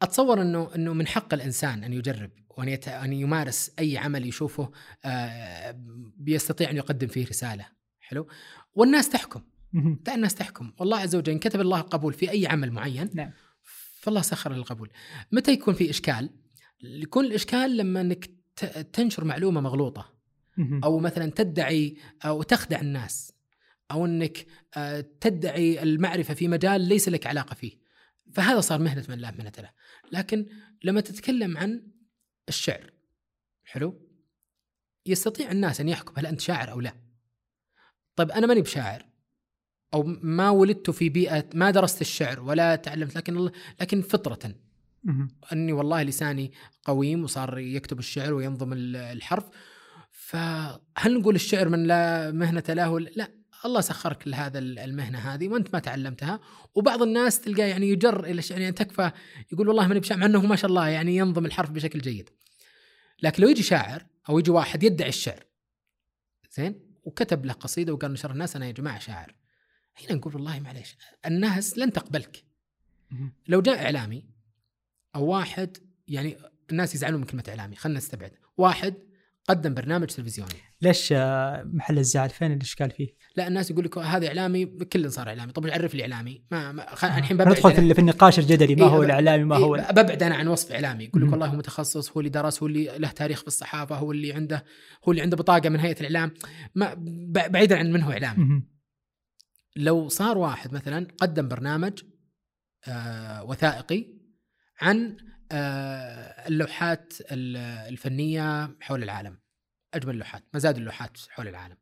فاتصور 0.02 0.42
إنه 0.42 0.76
إنه 0.76 0.94
من 0.94 1.08
حق 1.08 1.34
الإنسان 1.34 1.84
أن 1.84 1.94
يجرب 1.94 2.32
وأن 2.50 2.70
يت... 2.70 2.88
أن 2.88 3.14
يمارس 3.14 3.72
أي 3.80 3.98
عمل 3.98 4.26
يشوفه 4.26 4.72
آه، 5.06 5.76
بيستطيع 6.18 6.70
أن 6.70 6.78
يقدم 6.78 7.08
فيه 7.08 7.28
رسالة. 7.28 7.66
حلو؟ 8.00 8.28
والناس 8.74 9.10
تحكم. 9.10 9.42
الناس 10.14 10.36
تحكم. 10.36 10.74
والله 10.80 10.98
عز 10.98 11.16
وجل 11.16 11.40
كتب 11.40 11.62
الله 11.62 11.80
القبول 11.80 12.14
في 12.14 12.32
أي 12.32 12.48
عمل 12.48 12.72
معين 12.72 13.10
نعم. 13.14 13.32
فالله 14.00 14.22
سخر 14.22 14.54
القبول. 14.54 14.90
متى 15.32 15.52
يكون 15.52 15.74
في 15.74 15.90
إشكال؟ 15.90 16.30
يكون 16.82 17.26
الإشكال 17.26 17.78
لما 17.78 18.02
إنك 18.02 18.30
تنشر 18.94 19.24
معلومة 19.24 19.62
مغلوطة. 19.62 20.14
أو 20.84 21.00
مثلا 21.00 21.32
تدعي 21.32 21.98
أو 22.26 22.44
تخدع 22.44 22.80
الناس. 22.82 23.34
أو 23.92 24.06
إنك 24.06 24.46
آه، 24.78 25.06
تدعي 25.22 25.84
المعرفة 25.84 26.34
في 26.34 26.48
مجال 26.48 26.82
ليس 26.82 27.10
لك 27.10 27.28
علاقة 27.28 27.54
فيه. 27.54 27.88
فهذا 28.34 28.60
صار 28.60 28.80
مهنة 28.80 29.06
من 29.10 29.18
لا 29.18 29.32
مهنة 29.32 29.52
له. 29.58 29.70
لكن 30.12 30.46
لما 30.84 31.02
تتكلم 31.02 31.58
عن 31.58 31.88
الشعر 32.50 32.92
حلو؟ 33.64 34.08
يستطيع 35.06 35.52
الناس 35.52 35.82
أن 35.82 35.90
يحكم 35.90 36.14
هل 36.18 36.26
أنت 36.26 36.42
شاعر 36.42 36.72
أو 36.72 36.82
لا. 36.82 36.94
طيب 38.16 38.32
أنا 38.32 38.48
ماني 38.48 38.62
بشاعر 38.62 39.06
أو 39.94 40.04
ما 40.22 40.50
ولدت 40.50 40.90
في 40.90 41.10
بيئة 41.10 41.50
ما 41.54 41.72
درست 41.72 42.02
الشعر 42.02 42.40
ولا 42.40 42.76
تعلمت 42.76 43.16
لكن 43.18 43.52
لكن 43.82 44.02
فطرة. 44.02 44.56
أني 45.54 45.74
والله 45.74 46.04
لساني 46.04 46.52
قويم 46.84 47.24
وصار 47.24 47.58
يكتب 47.58 48.00
الشعر 48.00 48.34
وينظم 48.34 48.74
ال- 48.74 48.96
الحرف. 48.96 49.46
فهل 50.12 51.20
نقول 51.20 51.36
الشعر 51.36 51.70
من 51.70 51.84
لا 51.88 52.32
مهنة 52.32 52.64
له؟ 52.70 53.00
لا. 53.00 53.37
الله 53.66 53.82
سخرك 53.82 54.28
لهذا 54.28 54.60
ال- 54.60 54.80
المهنة 54.80 55.20
هذه 55.20 55.48
وانت 55.48 55.74
ما 55.74 55.80
تعلمتها. 55.80 56.40
وبعض 56.76 57.02
الناس 57.02 57.42
تلقاه 57.42 57.66
يعني 57.66 57.90
يجر 57.90 58.24
إلى 58.24 58.42
يعني 58.50 58.72
تكفى 58.72 59.12
يقول 59.52 59.68
والله 59.68 59.88
ماني 59.88 60.00
بشاعر 60.00 60.20
مع 60.20 60.26
إنه 60.26 60.46
ما 60.46 60.56
شاء 60.56 60.70
الله 60.70 60.88
يعني 60.88 61.18
ينظم 61.18 61.46
الحرف 61.46 61.72
بشكل 61.72 62.00
جيد. 62.02 62.30
لكن 63.24 63.44
لو 63.44 63.50
يجي 63.50 63.64
شاعر 63.64 64.06
أو 64.30 64.40
يجي 64.40 64.52
واحد 64.52 64.84
يدعي 64.84 65.10
الشعر 65.10 65.44
زين؟ 66.52 66.80
وكتب 67.04 67.46
له 67.46 67.54
قصيدة 67.54 67.94
وقال 67.94 68.14
نشر 68.14 68.32
الناس 68.32 68.56
أنا 68.56 68.66
يا 68.66 68.72
جماعة 68.72 69.00
شاعر. 69.00 69.36
هنا 70.02 70.14
نقول 70.16 70.36
والله 70.36 70.60
معليش 70.60 70.96
الناس 71.26 71.78
لن 71.78 71.94
تقبلك. 71.94 72.44
لو 73.48 73.62
جاء 73.62 73.84
إعلامي 73.86 74.26
أو 75.16 75.26
واحد 75.26 75.78
يعني 76.08 76.38
الناس 76.72 76.96
يزعلون 76.96 77.20
من 77.22 77.26
كلمة 77.28 77.44
إعلامي 77.50 77.76
خلينا 77.76 77.98
نستبعد. 77.98 78.32
واحد 78.58 78.94
قدم 79.48 79.74
برنامج 79.74 80.08
تلفزيوني 80.08 80.54
ليش 80.82 81.14
آه، 81.14 81.64
محل 81.74 81.98
الزعل 81.98 82.30
فين 82.30 82.52
الإشكال 82.52 82.92
فيه؟ 82.92 83.08
لا 83.36 83.48
الناس 83.48 83.72
يقول 83.72 83.86
لك 83.86 83.98
هذا 83.98 84.28
إعلامي 84.28 84.66
كل 84.66 85.12
صار 85.12 85.28
إعلامي 85.30 85.52
طب 85.52 85.68
عرف 85.68 85.96
لي 85.96 86.02
إعلامي 86.02 86.44
ما, 86.52 86.72
ما 86.72 86.96
خل... 86.96 87.08
آه. 87.08 87.18
الحين 87.18 87.38
ببعد 87.38 87.48
ندخل 87.48 87.72
في, 87.74 87.94
في 87.94 88.00
النقاش 88.00 88.40
الجدلي 88.40 88.76
ما 88.76 88.84
إيه، 88.84 88.90
هو 88.90 89.04
الإعلامي 89.04 89.44
ما 89.44 89.56
هو 89.56 89.76
إيه 89.76 89.92
ببعد 89.92 90.24
أنا 90.24 90.36
عن 90.36 90.48
وصف 90.48 90.72
إعلامي 90.72 91.04
يقول 91.04 91.22
لك. 91.26 91.32
والله 91.32 91.48
هو 91.48 91.56
متخصص 91.56 92.12
هو 92.12 92.20
اللي 92.20 92.30
درس 92.30 92.64
هو 92.64 92.68
اللي 92.68 92.98
له 92.98 93.08
تاريخ 93.12 93.42
في 93.42 93.48
الصحافة 93.48 93.96
هو 93.96 94.12
اللي 94.12 94.34
عنده 94.34 94.66
هو 95.08 95.12
اللي 95.12 95.22
عنده 95.22 95.38
بطاقة 95.38 95.70
من 95.70 95.80
هيئة 95.80 96.00
الإعلام 96.00 96.32
ما 96.76 96.94
بعيدا 97.50 97.78
عن 97.78 97.92
من 97.92 98.02
هو 98.02 98.12
إعلامي. 98.12 98.64
لو 99.76 100.08
صار 100.08 100.38
واحد 100.38 100.74
مثلا 100.74 101.08
قدم 101.18 101.48
برنامج 101.48 102.00
آه 102.88 103.44
وثائقي 103.44 104.06
عن 104.82 105.18
اللوحات 105.52 107.14
ال- 107.32 107.58
الفنية 107.94 108.76
حول 108.82 109.04
العالم. 109.04 109.38
أجمل 109.94 110.14
اللوحات 110.14 110.44
مزاد 110.54 110.78
اللوحات 110.78 111.18
حول 111.30 111.48
العالم. 111.48 111.78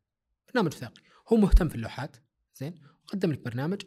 برنامج 0.54 0.74
وثائقي 0.74 1.02
هو 1.28 1.36
مهتم 1.36 1.68
في 1.68 1.74
اللوحات 1.74 2.16
زين؟ 2.54 2.74
قدم 3.06 3.32
لك 3.32 3.44
برنامج 3.44 3.82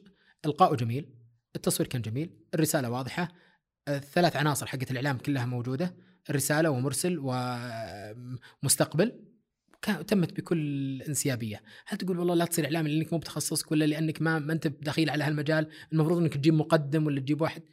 إلقاؤه 0.45 0.75
جميل 0.75 1.13
التصوير 1.55 1.89
كان 1.89 2.01
جميل 2.01 2.39
الرسالة 2.53 2.89
واضحة 2.89 3.27
الثلاث 3.87 4.35
عناصر 4.35 4.67
حقت 4.67 4.91
الإعلام 4.91 5.17
كلها 5.17 5.45
موجودة 5.45 5.95
الرسالة 6.29 6.69
ومرسل 6.69 7.17
ومستقبل 8.63 9.25
تمت 10.07 10.33
بكل 10.37 11.01
انسيابية، 11.01 11.63
هل 11.87 11.97
تقول 11.97 12.19
والله 12.19 12.35
لا 12.35 12.45
تصير 12.45 12.65
إعلامي 12.65 12.89
لأنك 12.89 13.13
مو 13.13 13.19
بتخصصك 13.19 13.71
ولا 13.71 13.85
لأنك 13.85 14.21
ما 14.21 14.39
ما 14.39 14.53
أنت 14.53 14.67
دخيل 14.67 15.09
على 15.09 15.23
هالمجال، 15.23 15.69
المفروض 15.93 16.17
إنك 16.17 16.33
تجيب 16.33 16.53
مقدم 16.53 17.05
ولا 17.05 17.19
تجيب 17.19 17.41
واحد. 17.41 17.63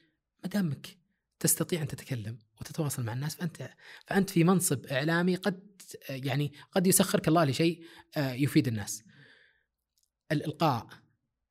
ما 0.45 0.51
دامك 0.51 0.97
تستطيع 1.39 1.83
أن 1.83 1.89
تتكلم 1.89 2.39
وتتواصل 2.61 3.03
مع 3.03 3.13
الناس 3.13 3.35
فأنت 3.35 3.71
فأنت 4.07 4.31
في 4.31 4.45
منصب 4.45 4.87
إعلامي 4.87 5.37
قد 5.37 5.83
يعني 6.09 6.53
قد 6.73 6.87
يسخرك 6.87 7.29
الله 7.29 7.45
لشيء 7.45 7.85
آه، 8.17 8.33
يفيد 8.33 8.69
الناس. 8.69 9.03
الإلقاء، 10.33 10.89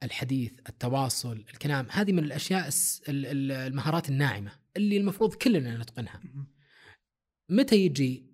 الحديث، 0.03 0.53
التواصل، 0.69 1.37
الكلام، 1.37 1.87
هذه 1.91 2.11
من 2.11 2.23
الأشياء 2.23 2.69
المهارات 3.09 4.09
الناعمة 4.09 4.51
اللي 4.77 4.97
المفروض 4.97 5.33
كلنا 5.33 5.77
نتقنها. 5.77 6.21
متى 7.49 7.75
يجي 7.75 8.25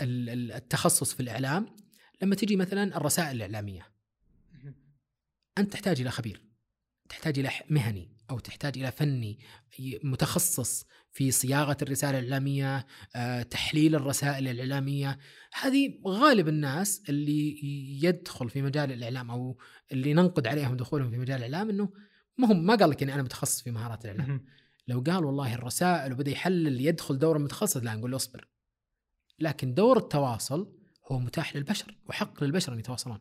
ال- 0.00 0.30
ال- 0.30 0.52
التخصص 0.52 1.14
في 1.14 1.20
الإعلام؟ 1.20 1.76
لما 2.22 2.34
تجي 2.34 2.56
مثلا 2.56 2.96
الرسائل 2.96 3.36
الإعلامية. 3.36 3.92
أنت 5.58 5.72
تحتاج 5.72 6.00
إلى 6.00 6.10
خبير. 6.10 6.42
تحتاج 7.08 7.38
إلى 7.38 7.50
مهني 7.70 8.16
أو 8.32 8.38
تحتاج 8.38 8.78
إلى 8.78 8.92
فني 8.92 9.38
متخصص 10.04 10.86
في 11.12 11.30
صياغة 11.30 11.76
الرسالة 11.82 12.18
الإعلامية، 12.18 12.86
آه، 13.16 13.42
تحليل 13.42 13.94
الرسائل 13.94 14.48
الإعلامية، 14.48 15.18
هذه 15.62 16.00
غالب 16.06 16.48
الناس 16.48 17.02
اللي 17.08 17.58
يدخل 18.04 18.50
في 18.50 18.62
مجال 18.62 18.92
الإعلام 18.92 19.30
أو 19.30 19.58
اللي 19.92 20.14
ننقد 20.14 20.46
عليهم 20.46 20.76
دخولهم 20.76 21.10
في 21.10 21.18
مجال 21.18 21.36
الإعلام 21.36 21.70
إنه 21.70 21.92
ما 22.38 22.52
هم 22.52 22.66
ما 22.66 22.74
قال 22.74 22.90
لك 22.90 23.02
إني 23.02 23.14
أنا 23.14 23.22
متخصص 23.22 23.62
في 23.62 23.70
مهارات 23.70 24.04
الإعلام. 24.04 24.44
لو 24.88 25.04
قال 25.06 25.24
والله 25.24 25.54
الرسائل 25.54 26.12
وبدأ 26.12 26.30
يحلل 26.30 26.80
يدخل 26.80 27.18
دوره 27.18 27.38
متخصص 27.38 27.76
لا 27.76 27.94
نقول 27.94 28.10
له 28.10 28.16
اصبر. 28.16 28.48
لكن 29.38 29.74
دور 29.74 29.98
التواصل 29.98 30.72
هو 31.12 31.18
متاح 31.18 31.56
للبشر 31.56 31.98
وحق 32.08 32.44
للبشر 32.44 32.72
أن 32.72 32.78
يتواصلون. 32.78 33.18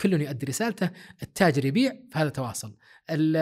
كل 0.00 0.22
يؤدي 0.22 0.46
رسالته 0.46 0.90
التاجر 1.22 1.64
يبيع 1.64 1.96
فهذا 2.12 2.28
تواصل. 2.28 2.76
ال- 3.10 3.36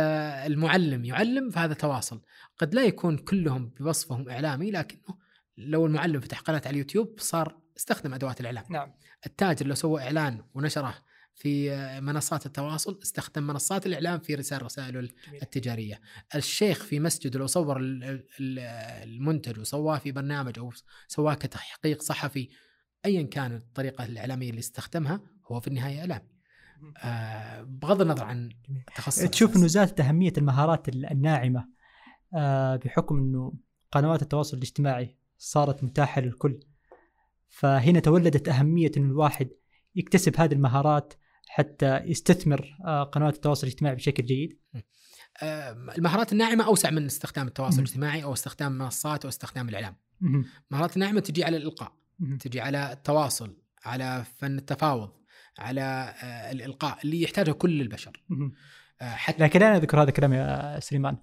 المعلم 0.52 1.05
يعلم 1.05 1.50
فهذا 1.50 1.75
تواصل. 1.75 2.23
قد 2.59 2.75
لا 2.75 2.85
يكون 2.85 3.17
كلهم 3.19 3.69
بوصفهم 3.81 4.29
إعلامي 4.29 4.71
لكنه 4.71 5.19
لو 5.59 5.87
المعلم 5.87 6.21
فتح 6.21 6.40
قناة 6.40 6.62
على 6.67 6.71
اليوتيوب 6.71 7.14
صار 7.19 7.61
استخدم 7.76 8.14
أدوات 8.14 8.40
الإعلام. 8.40 8.64
نعم. 8.71 8.93
التاجر 9.26 9.67
لو 9.67 9.75
سوى 9.75 10.02
إعلان 10.02 10.45
ونشره 10.55 10.95
في 11.35 11.73
آه، 11.73 12.00
منصات 12.00 12.47
التواصل 12.47 12.99
استخدم 13.02 13.43
منصات 13.47 13.87
الإعلام 13.87 14.19
في 14.19 14.35
رسائل 14.35 14.62
رسائله 14.62 15.00
جميل. 15.00 15.12
التجارية. 15.43 16.00
الشيخ 16.35 16.85
في 16.85 17.00
مسجد 17.00 17.37
لو 17.37 17.47
صور 17.47 17.76
ال- 17.81 18.05
ال- 18.05 18.59
المنتج 19.09 19.59
وسواه 19.59 19.99
في 19.99 20.12
برنامج 20.12 20.59
أو 20.59 20.73
سواه 21.09 21.35
كتحقيق 21.35 22.02
صحفي 22.02 22.49
ايا 23.05 23.23
كان 23.23 23.57
الطريقة 23.57 24.05
الإعلامية 24.05 24.50
اللي 24.50 24.59
استخدمها 24.59 25.21
هو 25.52 25.61
في 25.61 25.69
النهاية 25.69 26.00
اعلام 26.00 26.23
آه 26.99 27.62
بغض 27.62 28.00
النظر 28.00 28.25
عن. 28.25 28.50
التخصص 28.88 29.23
تشوف. 29.23 29.57
إنه 29.57 29.66
زادت 29.66 30.00
أهمية 30.00 30.33
المهارات 30.38 30.88
الناعمة 30.88 31.69
آه، 32.35 32.76
بحكم 32.76 33.19
إنه 33.19 33.52
قنوات 33.92 34.23
التواصل 34.23 34.57
الاجتماعي 34.57 35.16
صارت 35.38 35.85
متاحة 35.85 36.21
للكل 36.21 36.61
فهنا 37.49 38.00
تولدت 38.00 38.49
أهمية 38.49 38.92
إنه 38.97 39.07
الواحد 39.07 39.49
يكتسب 39.95 40.40
هذه 40.40 40.52
المهارات 40.52 41.14
حتى 41.49 41.97
يستثمر 41.97 42.76
آه، 42.85 43.02
قنوات 43.02 43.35
التواصل 43.35 43.66
الاجتماعي 43.66 43.97
بشكل 43.97 44.25
جيد 44.25 44.59
آه 45.42 45.73
المهارات 45.73 46.33
الناعمة 46.33 46.64
أوسع 46.66 46.90
من 46.90 47.07
استخدام 47.07 47.47
التواصل. 47.47 47.78
الاجتماعي 47.78 48.25
أو 48.25 48.33
استخدام 48.33 48.73
المنصات 48.73 49.25
أو 49.25 49.28
استخدام 49.28 49.69
الإعلام 49.69 49.97
مهم. 50.21 50.45
المهارات 50.71 50.95
الناعمة 50.95 51.21
تجي 51.21 51.45
على 51.45 51.57
الإلقاء. 51.57 51.92
تجي 52.40 52.61
على 52.61 52.92
التواصل 52.92 53.57
على 53.85 54.25
فن 54.38 54.59
التفاوض 54.59 55.19
على 55.61 56.14
آه 56.23 56.52
الإلقاء 56.52 56.99
اللي 57.05 57.23
يحتاجه 57.23 57.52
كل 57.52 57.81
البشر. 57.81 58.23
آه 59.02 59.14
حتى 59.14 59.43
لكن 59.43 59.62
أنا 59.62 59.76
أذكر 59.76 60.02
هذا 60.02 60.09
الكلام 60.09 60.33
يا 60.33 60.81
سليمان. 60.81 61.17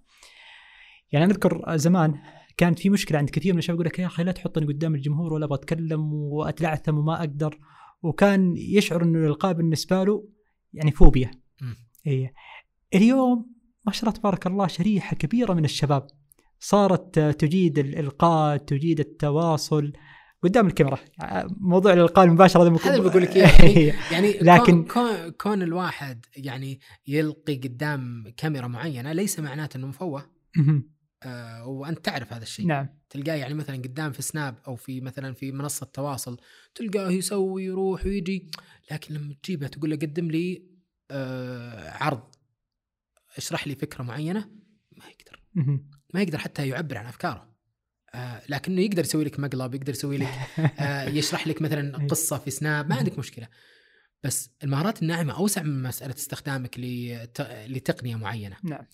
يعني 1.11 1.25
أنا 1.25 1.33
أذكر 1.33 1.77
زمان 1.77 2.15
كانت 2.57 2.79
في 2.79 2.89
مشكلة 2.89 3.17
عند 3.17 3.29
كثير 3.29 3.53
من 3.53 3.59
الشباب 3.59 3.75
يقول 3.75 3.87
لك 3.87 3.99
يا 3.99 4.05
أخي 4.05 4.23
لا 4.23 4.31
تحطني 4.31 4.65
قدام 4.65 4.95
الجمهور 4.95 5.33
ولا 5.33 5.45
أبغى 5.45 5.59
أتكلم 5.59 6.13
وأتلعثم 6.13 6.97
وما 6.97 7.19
أقدر. 7.19 7.59
وكان 8.01 8.57
يشعر 8.57 9.03
إنه 9.03 9.19
الإلقاء 9.19 9.53
بالنسبة 9.53 10.03
له 10.03 10.27
يعني 10.73 10.91
فوبيا. 10.91 11.31
اي 12.07 12.33
اليوم 12.95 13.51
ما 13.85 13.91
شاء 13.91 14.03
الله 14.03 14.19
تبارك 14.19 14.47
الله 14.47 14.67
شريحة 14.67 15.15
كبيرة 15.15 15.53
من 15.53 15.65
الشباب. 15.65 16.07
صارت 16.59 17.19
تجيد 17.19 17.79
الإلقاء 17.79 18.57
تجيد 18.57 18.99
التواصل. 18.99 19.93
قدام 20.43 20.67
الكاميرا 20.67 20.97
موضوع 21.47 21.93
الإلقاء 21.93 22.25
المباشر 22.25 22.61
هذا 22.61 22.69
هذا 22.77 22.95
اللي 22.95 23.09
بقول 23.09 23.21
لك 23.23 23.35
إياه. 23.35 23.61
إيه. 23.77 23.93
يعني 24.11 24.31
لكن- 24.31 24.85
كون, 24.85 25.29
كون, 25.29 25.61
الواحد 25.61 26.25
يعني 26.37 26.79
يلقي 27.07 27.55
قدام 27.55 28.33
كاميرا 28.37 28.67
معينة 28.67 29.11
ليس 29.11 29.39
معناته 29.39 29.77
إنه 29.77 29.87
مفوه. 29.87 30.31
آه 31.23 31.67
وأنت 31.67 32.05
تعرف 32.05 32.33
هذا 32.33 32.43
الشيء 32.43 32.67
نعم 32.67 32.87
تلقاه 33.09 33.35
يعني 33.35 33.53
مثلا 33.53 33.75
قدام 33.75 34.11
في 34.11 34.21
سناب 34.21 34.55
أو 34.67 34.75
في 34.75 35.01
مثلا 35.01 35.33
في 35.33 35.51
منصة 35.51 35.85
تواصل 35.85 36.37
تلقاه 36.75 37.11
يسوي 37.11 37.63
يروح 37.63 38.05
ويجي 38.05 38.51
لكن 38.91 39.13
لما 39.13 39.33
تجيبه 39.43 39.67
تقول 39.67 39.89
له 39.89 39.95
قدم 39.95 40.31
لي 40.31 40.63
آه 41.11 41.89
عرض 41.91 42.23
اشرح 43.37 43.67
لي 43.67 43.75
فكرة 43.75 44.03
معينة 44.03 44.49
ما 44.97 45.03
يقدر. 45.05 45.43
ما 46.13 46.21
يقدر 46.21 46.37
حتى 46.37 46.67
يعبر 46.67 46.97
عن 46.97 47.05
أفكاره 47.05 47.56
آه 48.15 48.41
لكنه 48.49 48.81
يقدر 48.81 49.03
يسوي 49.03 49.23
لك 49.23 49.39
مقلب 49.39 49.75
يقدر 49.75 49.93
يسوي 49.93 50.17
لك 50.17 50.29
آه 50.79 51.03
يشرح 51.09 51.47
لك 51.47 51.61
مثلا 51.61 52.01
أي. 52.01 52.07
قصة 52.07 52.37
في 52.37 52.51
سناب 52.51 52.89
ما 52.89 52.95
عندك 52.95 53.19
مشكلة 53.19 53.47
بس 54.23 54.49
المهارات 54.63 55.01
الناعمة 55.01 55.37
أوسع 55.37 55.63
من 55.63 55.83
مسألة 55.83 56.15
استخدامك 56.15 56.75
لت- 56.79 57.41
لتقنية 57.67 58.15
معينة 58.15 58.57
نعم 58.63 58.85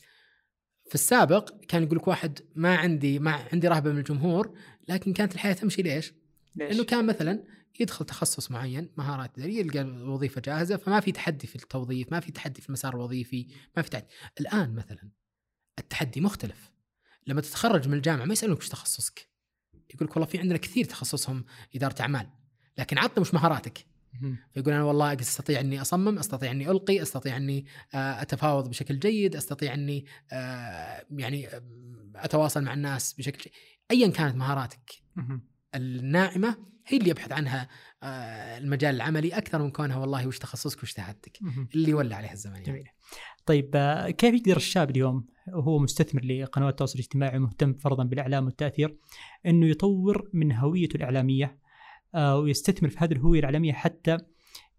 في 0.90 0.96
السابق 0.96 1.50
كان 1.68 1.84
يقول 1.84 1.98
لك 1.98 2.08
واحد 2.08 2.40
ما 2.56 2.76
عندي 2.76 3.20
ما 3.20 3.32
عندي 3.32 3.68
رهبة 3.68 3.92
من 3.92 3.98
الجمهور 3.98 4.58
لكن 4.88 5.14
كانت 5.14 5.34
الحياة 5.36 5.54
تمشي 5.54 5.82
ليش؟ 5.82 6.14
ليش؟ 6.56 6.72
لأنه 6.72 6.84
كان 6.84 7.06
مثلا 7.06 7.44
يدخل 7.80 8.06
تخصص 8.06 8.52
معين 8.52 8.90
مهارات 8.98 9.38
إدارية 9.38 9.60
يلقى 9.60 9.84
وظيفة 9.84 10.42
جاهزة 10.42 10.78
فما 10.78 11.00
في 11.00 11.12
تحدي 11.12 11.48
في 11.48 11.56
التوظيف 11.56 12.12
ما 12.12 12.20
في 12.20 12.32
تحدي 12.32 12.62
في 12.62 12.70
المسار 12.70 12.94
الوظيفي 12.96 13.48
ما 13.78 13.84
في 13.84 13.90
تحدي 13.90 14.06
الآن 14.40 14.76
مثلا 14.76 15.10
التحدي 15.80 16.22
مختلف 16.22 16.72
لما 17.28 17.42
تتخرج 17.42 17.88
من 17.88 17.94
الجامعة 17.94 18.26
ما 18.26 18.34
يسألونك 18.34 18.60
وش 18.60 18.70
تخصصك 18.70 19.30
يقول 19.94 20.08
لك 20.08 20.16
والله 20.16 20.28
في 20.28 20.38
عندنا 20.38 20.58
كثير 20.58 20.86
تخصصهم 20.86 21.46
إدارة 21.76 22.02
أعمال 22.02 22.30
لكن 22.78 22.98
عطنا 22.98 23.20
وش 23.20 23.34
مهاراتك. 23.34 23.86
فيقول 24.54 24.74
أنا 24.74 24.84
والله 24.84 25.14
أستطيع 25.14 25.60
إني 25.60 25.82
أصمم، 25.82 26.20
أستطيع 26.20 26.52
إني 26.52 26.72
ألقي، 26.72 27.02
أستطيع 27.02 27.38
إني 27.38 27.66
آه، 27.94 28.22
أتفاوض 28.22 28.70
بشكل 28.70 29.00
جيد، 29.00 29.36
أستطيع 29.36 29.74
إني 29.74 30.06
آه، 30.32 31.06
يعني 31.12 31.48
آه، 31.48 31.64
أتواصل 32.16 32.64
مع 32.64 32.74
الناس 32.74 33.14
بشكل 33.14 33.44
جيد. 33.44 33.54
ايا 33.92 34.08
كانت 34.08 34.36
مهاراتك. 34.36 34.92
الناعمة 35.76 36.58
هي 36.86 36.98
اللي 36.98 37.10
يبحث 37.10 37.32
عنها 37.32 37.70
المجال 38.58 38.96
العملي 38.96 39.38
أكثر 39.38 39.62
من 39.62 39.72
كونها 39.72 39.98
والله 39.98 40.28
وش 40.28 40.40
تخصصك 40.40 40.84
وش 40.84 40.94
شهادتك. 40.94 41.40
اللي 41.76 41.94
ولى 41.94 42.16
عليها 42.16 42.34
الزمن 42.34 42.54
يعني. 42.54 42.66
جميل 42.66 42.88
طيب 43.46 43.78
كيف 44.18 44.36
يقدر 44.36 44.58
الشاب 44.58 44.90
اليوم 44.90 45.26
وهو 45.48 45.80
مستثمر 45.80 46.26
لقنوات 46.26 46.74
التواصل 46.74 47.00
الاجتماعي 47.00 47.38
ومهتم 47.38 47.74
فرضا 47.74 48.04
بالإعلام 48.04 48.46
والتأثير 48.46 48.98
إنه 49.46 49.68
يطور 49.68 50.30
من 50.34 50.52
هويته 50.52 50.98
الإعلامية 50.98 51.60
آه، 52.16 52.38
ويستثمر 52.38 52.90
في 52.90 52.98
هذه 53.00 53.12
الهوية 53.12 53.40
الإعلامية 53.40 53.74
حتى 53.74 54.18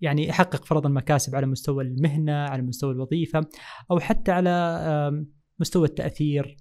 يعني 0.01 0.29
يحقق 0.29 0.65
فرضا 0.65 0.89
مكاسب 0.89 1.37
على 1.37 1.47
مستوى 1.47 1.85
المهنة 1.85 2.33
على 2.33 2.63
مستوى 2.63 2.93
الوظيفة 2.93 3.47
أو 3.91 4.01
حتى 4.01 4.33
على 4.33 5.25
مستوى 5.59 5.89
التأثير 5.89 6.57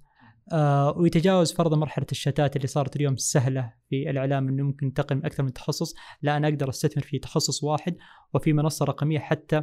آه، 0.52 0.94
ويتجاوز 0.98 1.52
فرضا 1.52 1.76
مرحلة 1.76 2.06
الشتات 2.12 2.56
اللي 2.56 2.66
صارت 2.66 2.96
اليوم 2.96 3.16
سهلة 3.16 3.72
في 3.90 4.10
الإعلام 4.10 4.48
إنه 4.48 4.62
ممكن 4.62 4.86
ينتقل 4.86 5.16
من 5.16 5.24
أكثر 5.24 5.42
من 5.42 5.52
تخصص 5.52 5.94
لا 6.22 6.36
أنا 6.36 6.48
أقدر 6.48 6.68
أستثمر 6.68 7.02
في 7.02 7.18
تخصص 7.18 7.64
واحد 7.64 7.96
وفي 8.34 8.52
منصة 8.52 8.84
رقمية 8.84 9.18
حتى 9.18 9.62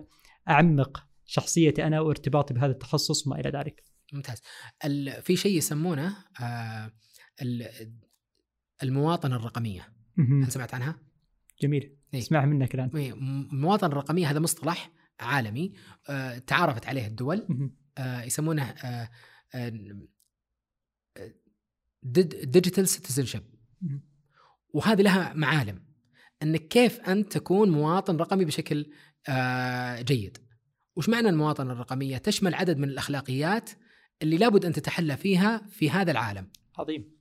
أعمق 0.49 1.03
شخصيتي 1.25 1.87
أنا 1.87 2.01
وارتباطي 2.01 2.53
بهذا 2.53 2.71
التخصص 2.71 3.27
وما 3.27 3.39
إلى 3.39 3.49
ذلك. 3.49 3.90
ممتاز. 4.11 4.41
ال- 4.85 5.21
في 5.21 5.35
شيء 5.35 5.57
يسمونه 5.57 6.15
آه، 6.41 6.91
ال- 7.41 7.93
المواطنة 8.83 9.35
الرقمية،. 9.35 9.93
هل 10.17 10.51
سمعت 10.51 10.73
عنها؟ 10.73 10.99
جميل 11.61 11.97
إيه. 12.13 12.19
اسمعها 12.19 12.45
منك 12.45 12.75
الآن. 12.75 12.89
إيه، 12.95 13.13
المواطنة 13.13 13.89
الرقمية 13.91 14.29
هذا 14.31 14.39
مصطلح 14.39 14.91
عالمي 15.19 15.73
آه، 16.09 16.37
تعارفت 16.37 16.85
عليه 16.85 17.07
الدول. 17.07 17.47
آه، 17.97 18.21
يسمونه 18.23 18.75
digital 22.03 22.87
citizenship. 22.87 23.43
وهذه 24.73 25.01
لها 25.01 25.33
معالم 25.33 25.83
انك 26.43 26.67
كيف 26.67 26.99
أنت 26.99 27.33
تكون 27.33 27.69
مواطن 27.69 28.17
رقمي 28.17 28.45
بشكل 28.45 28.91
جيد 29.99 30.37
وش 30.95 31.09
معنى 31.09 31.29
المواطنة 31.29 31.71
الرقمية 31.71 32.17
تشمل 32.17 32.53
عدد 32.53 32.77
من 32.77 32.83
الأخلاقيات 32.89 33.69
اللي 34.21 34.37
لابد 34.37 34.65
أن 34.65 34.73
تتحلى 34.73 35.17
فيها 35.17 35.67
في 35.69 35.89
هذا 35.89 36.11
العالم. 36.11 36.47
عظيم. 36.77 37.11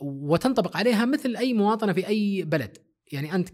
وتنطبق 0.00 0.76
عليها 0.76 1.04
مثل 1.04 1.36
أي 1.36 1.54
مواطنة 1.54 1.92
في 1.92 2.06
أي 2.06 2.42
بلد. 2.42 2.78
يعني 3.12 3.34
أنت 3.34 3.48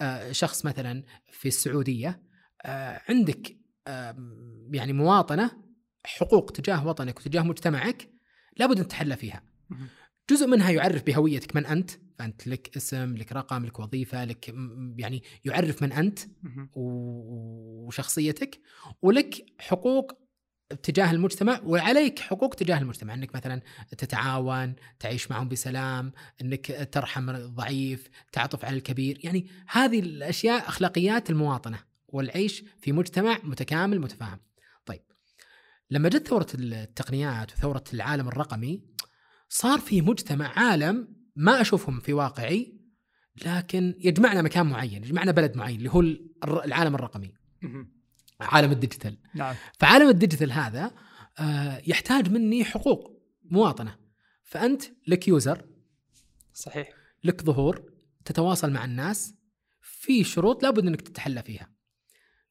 كشخص 0.00 0.64
مثلا 0.64 1.04
في 1.32 1.48
السعودية 1.48 2.22
آه، 2.62 3.00
عندك 3.08 3.56
آه، 3.86 4.16
يعني 4.72 4.92
مواطنة 4.92 5.50
حقوق 6.04 6.50
تجاه 6.50 6.86
وطنك 6.86 7.18
وتجاه 7.18 7.42
مجتمعك 7.42 8.10
لابد 8.56 8.78
أن 8.78 8.88
تتحلى 8.88 9.16
فيها. 9.16 9.42
جزء 10.30 10.46
منها 10.46 10.70
يعرف 10.70 11.02
بهويتك 11.02 11.56
من 11.56 11.66
أنت 11.66 11.90
فأنت 12.18 12.46
لك 12.46 12.76
اسم 12.76 13.16
لك 13.16 13.32
رقم 13.32 13.64
لك 13.64 13.80
وظيفة 13.80 14.24
لك 14.24 14.54
يعني 14.96 15.22
يعرف 15.44 15.82
من 15.82 15.92
أنت 15.92 16.18
وشخصيتك 16.74 18.60
ولك 19.02 19.44
حقوق 19.58 20.12
تجاه 20.82 21.10
المجتمع 21.10 21.60
وعليك 21.64 22.18
حقوق 22.18 22.54
تجاه 22.54 22.78
المجتمع 22.78 23.14
إنك 23.14 23.34
مثلا 23.34 23.60
تتعاون 23.98 24.74
تعيش 24.98 25.30
معهم 25.30 25.48
بسلام 25.48 26.12
إنك 26.40 26.88
ترحم 26.92 27.30
الضعيف 27.30 28.08
تعطف 28.32 28.64
على 28.64 28.76
الكبير. 28.76 29.20
يعني 29.24 29.46
هذه 29.68 30.00
الأشياء 30.00 30.68
أخلاقيات 30.68 31.30
المواطنة 31.30 31.78
والعيش 32.08 32.64
في 32.80 32.92
مجتمع 32.92 33.38
متكامل 33.44 34.00
متفاهم. 34.00 34.38
طيب 34.86 35.02
لما 35.90 36.08
جت 36.08 36.28
ثورة 36.28 36.46
التقنيات 36.54 37.52
وثورة 37.52 37.84
العالم 37.94 38.28
الرقمي 38.28 38.82
صار 39.48 39.78
في 39.78 40.00
مجتمع 40.02 40.58
عالم 40.58 41.08
ما 41.36 41.60
أشوفهم 41.60 42.00
في 42.00 42.12
واقعي 42.12 42.80
لكن 43.46 43.94
يجمعنا 43.98 44.42
مكان 44.42 44.66
معين 44.66 45.04
يجمعنا 45.04 45.32
بلد 45.32 45.56
معين 45.56 45.78
اللي 45.78 45.90
هو 45.90 46.00
العالم 46.64 46.94
الرقمي. 46.94 47.34
عالم 48.40 48.72
ال 48.72 48.78
digital 48.78 49.18
نعم. 49.34 49.54
فعالم 49.78 50.08
ال 50.08 50.13
digital 50.13 50.52
هذا 50.52 50.90
آه، 51.38 51.82
يحتاج 51.86 52.30
مني 52.30 52.64
حقوق 52.64 53.22
مواطنة 53.44 53.96
فأنت 54.42 54.82
لك 55.06 55.28
user 55.28 55.66
صحيح. 56.54 56.88
لك 57.24 57.42
ظهور 57.42 57.92
تتواصل 58.24 58.70
مع 58.70 58.84
الناس 58.84 59.34
في 59.80 60.24
شروط 60.24 60.62
لابد 60.62 60.86
إنك 60.86 61.00
تتحلى 61.00 61.42
فيها 61.42 61.70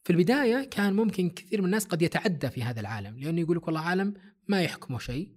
في 0.04 0.10
البداية 0.10 0.70
كان 0.70 0.94
ممكن 0.94 1.30
كثير 1.30 1.62
من 1.62 1.66
الناس 1.66 1.86
قد 1.86 2.02
يتعدى 2.02 2.50
في 2.50 2.64
هذا 2.64 2.80
العالم 2.80 3.20
لأنه 3.20 3.42
يقول 3.42 3.58
لك 3.58 3.68
والله 3.68 3.82
عالم 3.82 4.14
ما 4.48 4.62
يحكمه 4.62 5.00
شيء 5.00 5.36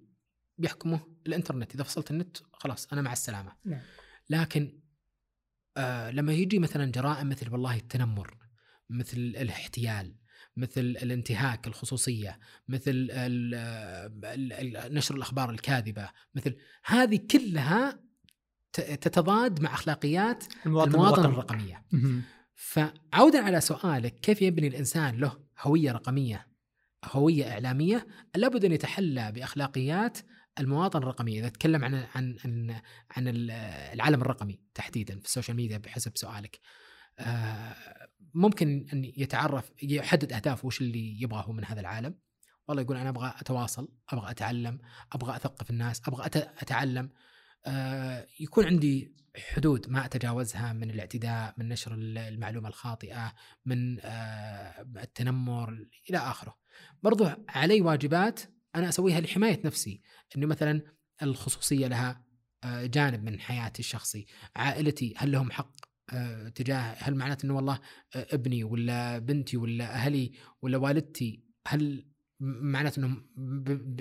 بيحكمه 0.57 0.99
الإنترنت 1.27 1.75
إذا 1.75 1.83
فصلت 1.83 2.11
النت 2.11 2.37
خلاص 2.53 2.87
أنا 2.93 3.01
مع 3.01 3.13
السلامة 3.13 3.51
نعم. 3.65 3.81
لكن 4.29 4.79
آه 5.77 6.11
لما 6.11 6.33
يجي 6.33 6.59
مثلا 6.59 6.91
جرائم 6.91 7.29
مثل 7.29 7.49
والله 7.51 7.75
التنمر 7.75 8.37
مثل 8.89 9.17
الاحتيال 9.17 10.15
مثل 10.57 10.81
الانتهاك 10.81 11.67
الخصوصية 11.67 12.39
مثل 12.67 13.09
نشر 14.93 15.15
الأخبار 15.15 15.49
الكاذبة 15.49 16.09
مثل 16.35 16.55
هذه 16.85 17.19
كلها 17.31 17.99
تتضاد 18.73 19.61
مع 19.61 19.73
أخلاقيات 19.73 20.43
المواطن, 20.65 20.91
المواطنه 20.91 21.25
الرقمي. 21.25 21.61
الرقمية. 21.63 22.21
فعودا 22.55 23.43
على 23.43 23.61
سؤالك 23.61 24.19
كيف 24.19 24.41
يبني 24.41 24.67
الإنسان 24.67 25.17
له 25.17 25.39
هوية 25.59 25.91
رقمية 25.91 26.47
هوية 27.05 27.51
إعلامية 27.51 28.07
لابد 28.35 28.65
أن 28.65 28.71
يتحلى 28.71 29.31
بأخلاقيات 29.31 30.17
المواطن 30.59 30.99
الرقمية 30.99 31.39
إذا 31.39 31.49
تكلم 31.49 31.85
عن 31.85 31.95
عن 31.95 32.37
عن, 32.45 32.81
عن 33.11 33.27
ال- 33.27 33.51
العالم 33.93 34.21
الرقمي 34.21 34.59
تحديدا 34.73 35.19
في 35.19 35.25
السوشيال 35.25 35.57
ميديا 35.57 35.77
بحسب 35.77 36.17
سؤالك 36.17 36.59
آه، 37.19 37.75
ممكن 38.33 38.87
أن 38.93 39.05
يتعرف 39.05 39.71
يحدد 39.83 40.33
اهدافه 40.33 40.65
وش 40.65 40.81
اللي 40.81 41.21
يبغاه 41.21 41.51
من 41.51 41.65
هذا 41.65 41.79
العالم. 41.79 42.15
والله 42.67 42.83
يقول 42.83 42.97
أنا 42.97 43.09
أبغى 43.09 43.33
أتواصل 43.37 43.89
أبغى 44.09 44.31
أتعلم 44.31 44.79
أبغى 45.11 45.35
أثقف 45.35 45.69
الناس 45.69 46.01
أبغى 46.07 46.25
أتعلم. 46.35 47.09
آه، 47.65 48.27
يكون 48.39 48.65
عندي 48.65 49.15
حدود 49.53 49.89
ما 49.89 50.05
أتجاوزها 50.05 50.73
من 50.73 50.89
الاعتداء 50.89 51.53
من 51.57 51.69
نشر 51.69 51.93
المعلومة 51.93 52.69
الخاطئة 52.69 53.33
من 53.65 53.99
آه، 54.01 54.85
التنمر 54.97 55.87
إلى 56.09 56.17
آخره. 56.17 56.57
برضو 57.03 57.29
علي 57.49 57.81
واجبات 57.81 58.39
أنا 58.75 58.89
أسويها 58.89 59.21
لحماية 59.21 59.61
نفسي. 59.65 60.01
إنه 60.37 60.47
مثلا 60.47 60.81
الخصوصية 61.21 61.87
لها 61.87 62.23
آه، 62.63 62.85
جانب 62.85 63.23
من 63.23 63.39
حياتي 63.39 63.79
الشخصي 63.79 64.25
عائلتي 64.55 65.13
هل 65.17 65.31
لهم 65.31 65.51
حق 65.51 65.75
تجاه 66.55 66.95
هل 66.99 67.15
معناته 67.15 67.45
إنه 67.45 67.55
والله 67.55 67.79
آه، 68.15 68.27
ابني 68.31 68.63
ولا 68.63 69.19
بنتي 69.19 69.57
ولا 69.57 69.93
أهلي 69.93 70.31
ولا 70.61 70.77
والدتي 70.77 71.43
هل 71.67 72.05
معناته 72.39 72.99
إنهم 72.99 73.29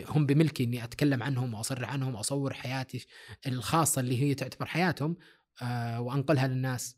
هم 0.08 0.26
بملكي 0.26 0.64
إني 0.64 0.84
أتكلم 0.84 1.22
عنهم 1.22 1.54
واصر 1.54 1.84
عنهم 1.84 2.14
وأصور 2.14 2.54
حياتي 2.54 3.06
الخاصة 3.46 4.00
اللي 4.00 4.22
هي 4.22 4.34
تعتبر 4.34 4.66
حياتهم 4.66 5.16
آه، 5.62 6.00
وأنقلها 6.00 6.48
للناس. 6.48 6.96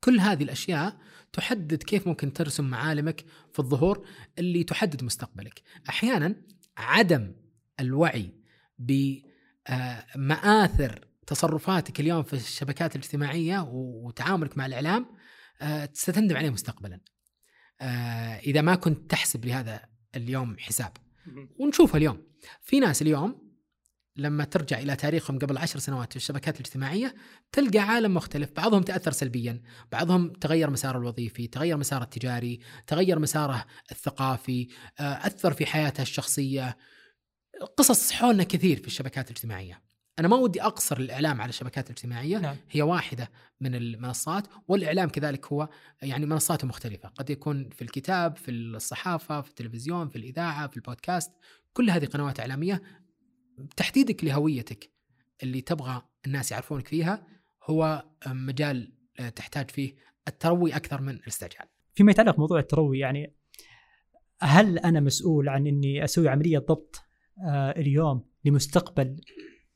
كل 0.00 0.20
هذه 0.20 0.42
الأشياء 0.42 0.98
تحدد 1.32 1.82
كيف 1.82 2.08
ممكن 2.08 2.32
ترسم 2.32 2.64
معالمك 2.64 3.24
في 3.52 3.58
الظهور 3.58 4.06
اللي 4.38 4.64
تحدد 4.64 5.04
مستقبلك. 5.04 5.62
أحيانا 5.88 6.42
عدم 6.76 7.34
الوعي 7.80 8.34
بمآثر 9.68 11.07
تصرفاتك 11.28 12.00
اليوم 12.00 12.22
في 12.22 12.32
الشبكات 12.32 12.96
الاجتماعية 12.96 13.68
وتعاملك 13.72 14.58
مع 14.58 14.66
الإعلام 14.66 15.06
آه، 15.62 15.88
ستندم 15.92 16.36
عليه 16.36 16.50
مستقبلا. 16.50 17.00
آه، 17.80 18.38
إذا 18.38 18.60
ما 18.60 18.74
كنت 18.74 19.10
تحسب 19.10 19.44
لهذا 19.44 19.80
اليوم 20.16 20.58
حساب. 20.58 20.92
ونشوفها 21.58 21.96
اليوم. 21.96 22.22
في 22.62 22.80
ناس 22.80 23.02
اليوم 23.02 23.48
لما 24.16 24.44
ترجع 24.44 24.78
إلى 24.78 24.96
تاريخهم 24.96 25.38
قبل 25.38 25.58
عشر 25.58 25.78
سنوات 25.78 26.10
في 26.12 26.16
الشبكات 26.16 26.60
الاجتماعية 26.60 27.14
تلقى 27.52 27.78
عالم 27.78 28.14
مختلف. 28.14 28.50
بعضهم 28.56 28.82
تأثر 28.82 29.12
سلبيا 29.12 29.62
بعضهم 29.92 30.32
تغير 30.32 30.70
مساره 30.70 30.98
الوظيفي 30.98 31.46
تغير 31.46 31.76
مساره 31.76 32.04
التجاري 32.04 32.60
تغير 32.86 33.18
مساره 33.18 33.64
الثقافي 33.90 34.68
آه، 35.00 35.02
أثر 35.02 35.52
في 35.52 35.66
حياته 35.66 36.02
الشخصية. 36.02 36.76
قصص 37.76 38.12
حولنا 38.12 38.44
كثير 38.44 38.76
في 38.80 38.86
الشبكات 38.86 39.30
الاجتماعية. 39.30 39.87
أنا 40.18 40.28
ما 40.28 40.36
ودي 40.36 40.62
أقصر 40.62 40.96
الإعلام 40.96 41.40
على 41.40 41.48
الشبكات 41.48 41.90
الاجتماعية 41.90 42.38
نعم. 42.38 42.56
هي 42.70 42.82
واحدة 42.82 43.30
من 43.60 43.74
المنصات 43.74 44.46
والإعلام 44.68 45.08
كذلك 45.08 45.46
هو 45.46 45.68
يعني 46.02 46.26
منصاته 46.26 46.66
مختلفة 46.66 47.08
قد 47.08 47.30
يكون 47.30 47.68
في 47.68 47.82
الكتاب 47.82 48.36
في 48.36 48.50
الصحافة 48.50 49.40
في 49.40 49.48
التلفزيون 49.48 50.08
في 50.08 50.16
الإذاعة 50.16 50.66
في 50.66 50.76
البودكاست 50.76 51.32
كل 51.72 51.90
هذه 51.90 52.04
قنوات 52.04 52.40
إعلامية 52.40 52.82
تحديدك 53.76 54.24
لهويتك 54.24 54.90
اللي 55.42 55.60
تبغى 55.60 56.02
الناس 56.26 56.52
يعرفونك 56.52 56.88
فيها 56.88 57.26
هو 57.64 58.04
مجال 58.26 58.92
تحتاج 59.36 59.70
فيه 59.70 59.94
التروي 60.28 60.76
أكثر 60.76 61.00
من 61.00 61.14
الاستعجال 61.14 61.66
فيما 61.94 62.10
يتعلق 62.10 62.36
بموضوع 62.36 62.58
التروي 62.58 62.98
يعني 62.98 63.34
هل 64.40 64.78
أنا 64.78 65.00
مسؤول 65.00 65.48
عن 65.48 65.66
إني 65.66 66.04
أسوي 66.04 66.28
عملية 66.28 66.58
ضبط 66.58 67.02
آه 67.46 67.70
اليوم 67.70 68.24
لمستقبل 68.44 69.20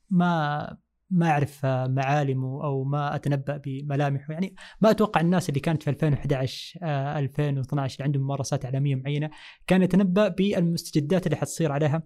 ما 0.09 0.77
ما 1.09 1.29
أعرف 1.29 1.65
آه، 1.65 1.87
معالمه 1.87 2.63
أو 2.63 2.83
ما 2.83 3.15
أتنبأ 3.15 3.57
بملامحه 3.57 4.33
يعني 4.33 4.55
ما 4.81 4.91
أتوقع 4.91 5.21
الناس 5.21 5.49
اللي 5.49 5.59
كانت 5.59 5.83
في 5.83 5.89
2011 5.89 6.79
آه 6.83 7.19
2012 7.19 7.95
اللي 7.95 8.05
عندهم 8.05 8.23
ممارسات 8.23 8.65
إعلامية 8.65 8.95
معينة 8.95 9.29
كان 9.67 9.81
يتنبأ 9.81 10.27
بالمستجدات 10.27 11.25
اللي 11.25 11.37
حتصير 11.37 11.71
عليها 11.71 12.03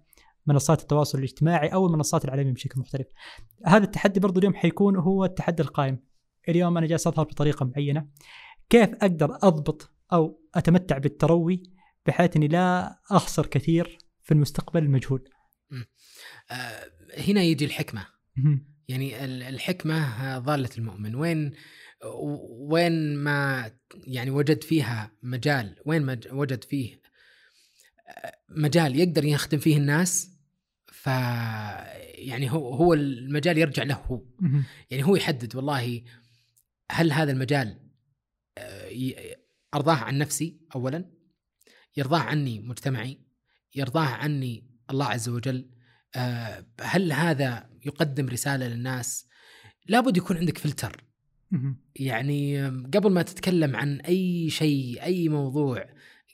منصات 0.47 0.81
التواصل 0.81 1.17
الاجتماعي 1.17 1.67
أو 1.67 1.87
المنصات 1.87 2.25
العالميه 2.25 2.53
بشكل 2.53 2.79
مختلف. 2.79 3.07
هذا 3.65 3.83
التحدي 3.83 4.19
برضو 4.19 4.39
اليوم 4.39 4.53
حيكون 4.53 4.97
هو 4.97 5.25
التحدي 5.25 5.63
القائم. 5.63 5.99
اليوم 6.49 6.77
أنا 6.77 6.87
جالس 6.87 7.07
أظهر 7.07 7.25
بطريقة 7.25 7.65
معينة. 7.65 8.07
كيف 8.69 8.89
أقدر 8.93 9.37
أضبط 9.43 9.91
أو 10.13 10.41
أتمتع 10.55 10.97
بالتروي 10.97 11.63
بحيث 12.05 12.35
إني 12.35 12.47
لا 12.47 12.99
أخسر 13.11 13.45
كثير 13.45 13.97
في 14.21 14.31
المستقبل 14.31 14.83
المجهول. 14.83 15.29
آه، 16.51 16.91
هنا 17.17 17.41
يجي 17.43 17.65
الحكمة. 17.65 18.07
يعني 18.87 19.25
ال- 19.25 19.43
الحكمة 19.43 20.37
ضالة 20.39 20.69
المؤمن. 20.77 21.15
وين 21.15 21.51
وين 22.49 23.15
ما 23.17 23.71
يعني 24.07 24.31
وجد 24.31 24.63
فيها 24.63 25.11
مجال 25.23 25.75
وين 25.85 26.01
ما 26.01 26.19
وجد 26.31 26.63
فيه 26.63 27.01
آه، 28.07 28.37
مجال 28.49 28.99
يقدر 28.99 29.25
يخدم 29.25 29.57
فيه 29.59 29.77
الناس 29.77 30.31
ف 30.87 31.07
يعني 31.07 32.51
هو 32.51 32.73
هو 32.73 32.93
المجال 32.93 33.57
يرجع 33.57 33.83
له 33.83 33.95
هو. 33.95 34.21
يعني 34.89 35.03
هو 35.03 35.15
يحدد 35.15 35.55
والله 35.55 36.03
هل 36.91 37.11
هذا 37.11 37.31
المجال 37.31 37.79
آه، 38.57 39.35
أرضاه 39.73 39.95
عن 39.95 40.17
نفسي 40.17 40.59
اولا 40.75 41.05
يرضاه 41.97 42.19
عني 42.19 42.59
مجتمعي 42.59 43.19
يرضاه 43.75 44.05
عني 44.05 44.66
الله 44.89 45.05
عز 45.05 45.29
وجل 45.29 45.69
آه، 46.15 46.65
هل 46.81 47.11
هذا 47.11 47.69
يقدم 47.85 48.29
رسالة 48.29 48.67
للناس 48.67 49.27
لابد 49.87 50.17
يكون 50.17 50.37
عندك 50.37 50.57
فلتر 50.57 51.03
يعني 51.95 52.67
قبل 52.67 53.11
ما 53.11 53.21
تتكلم 53.21 53.75
عن 53.75 53.99
أي 53.99 54.49
شيء 54.49 55.03
أي 55.03 55.29
موضوع 55.29 55.89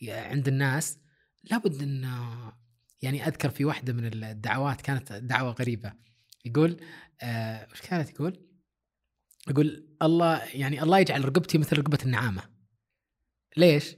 عند 0.07 0.47
الناس 0.47 0.99
لابد 1.43 1.81
أن 1.81 2.09
يعني 3.01 3.27
أذكر 3.27 3.49
في 3.49 3.65
واحدة 3.65 3.93
من 3.93 4.23
الدعوات 4.23 4.81
كانت 4.81 5.13
دعوة 5.13 5.51
غريبة 5.51 5.93
يقول 6.45 6.77
آه 7.21 7.67
وش 7.71 7.81
كانت 7.81 8.09
يقول؟ 8.09 8.47
يقول 9.49 9.87
الله 10.01 10.43
يعني 10.43 10.83
الله 10.83 10.99
يجعل 10.99 11.25
رقبتي 11.25 11.57
مثل 11.57 11.77
رقبة 11.77 11.97
النعامة. 12.05 12.43
ليش؟ 13.57 13.95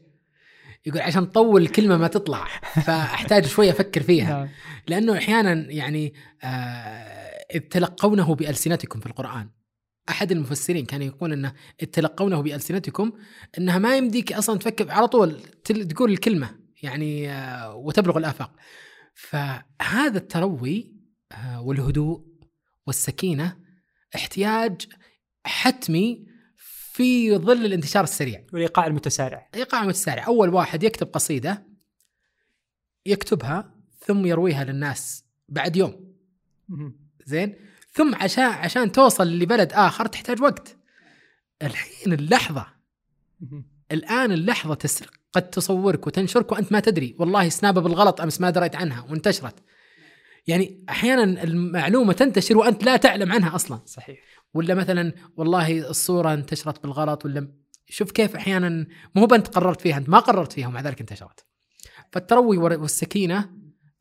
يقول 0.85 1.01
عشان 1.01 1.29
تطول 1.29 1.61
الكلمة 1.61 1.97
ما 1.97 2.07
تطلع. 2.07 2.45
فأحتاج 2.85 3.45
شوية 3.45 3.71
أفكر 3.71 4.03
فيها. 4.03 4.29
نعم. 4.29 4.49
لأنه 4.87 5.17
أحيانا 5.17 5.53
يعني 5.53 6.13
آه 6.43 7.57
تلقونه 7.69 8.35
بألسنتكم 8.35 8.99
في 8.99 9.05
القرآن. 9.05 9.49
أحد 10.09 10.31
المفسرين 10.31 10.85
كان 10.85 11.01
يقول 11.01 11.45
اذ 11.81 11.87
تلقونه 11.91 12.41
بألسنتكم 12.41 13.11
إنها 13.57 13.77
ما 13.77 13.97
يمديك 13.97 14.33
أصلا 14.33 14.59
تفكر 14.59 14.91
على 14.91 15.07
طول 15.07 15.39
تقول 15.63 16.11
الكلمة 16.11 16.49
يعني 16.83 17.31
آه 17.31 17.75
وتبلغ 17.75 18.17
الآفاق. 18.17 18.51
فهذا 19.15 20.17
التروي 20.17 20.95
آه 21.31 21.61
والهدوء 21.61 22.21
والسكينة 22.87 23.57
احتياج 24.15 24.87
حتمي 25.45 26.34
في 26.95 27.37
ظل 27.37 27.65
الانتشار 27.65 28.03
السريع. 28.03 28.43
والإيقاع 28.53 28.87
المتسارع. 28.87 29.49
إيقاع 29.55 29.83
متسارع. 29.83 30.27
أول 30.27 30.49
واحد 30.49 30.83
يكتب 30.83 31.07
قصيدة 31.07 31.65
يكتبها 33.05 33.75
ثم 34.05 34.25
يرويها 34.25 34.63
للناس 34.63 35.25
بعد 35.49 35.75
يوم. 35.75 36.15
زين؟ 37.25 37.55
ثم 37.91 38.15
عشان 38.15 38.43
عشان 38.43 38.91
توصل 38.91 39.27
لبلد 39.27 39.73
آخر 39.73 40.05
تحتاج 40.05 40.41
وقت. 40.41 40.77
الحين 41.61 42.13
اللحظة. 42.13 42.67
الآن 43.91 44.31
اللحظة 44.31 44.73
تسرق 44.73 45.11
قد 45.33 45.49
تصورك 45.49 46.07
وتنشرك 46.07 46.51
وأنت 46.51 46.71
ما 46.71 46.79
تدري. 46.79 47.15
والله 47.19 47.49
سنابة 47.49 47.81
بالغلط 47.81 48.21
أمس 48.21 48.41
ما 48.41 48.49
دريت 48.49 48.75
عنها 48.75 49.01
وانتشرت. 49.09 49.55
يعني 50.47 50.85
أحيانا 50.89 51.43
المعلومة 51.43 52.13
تنتشر 52.13 52.57
وأنت 52.57 52.83
لا 52.83 52.97
تعلم 52.97 53.31
عنها 53.31 53.55
أصلا. 53.55 53.79
صحيح. 53.85 54.19
ولا 54.55 54.75
مثلا 54.75 55.13
والله 55.37 55.89
الصورة 55.89 56.33
انتشرت 56.33 56.83
بالغلط 56.83 57.25
ولا 57.25 57.47
شوف 57.89 58.11
كيف 58.11 58.35
أحيانا 58.35 58.87
مو 59.15 59.25
انت 59.25 59.47
قررت 59.47 59.81
فيها 59.81 59.97
أنت 59.97 60.09
ما 60.09 60.19
قررت 60.19 60.53
فيها 60.53 60.67
ومع 60.67 60.81
ذلك 60.81 60.99
انتشرت. 60.99 61.45
فالتروي 62.11 62.57
والسكينة 62.57 63.49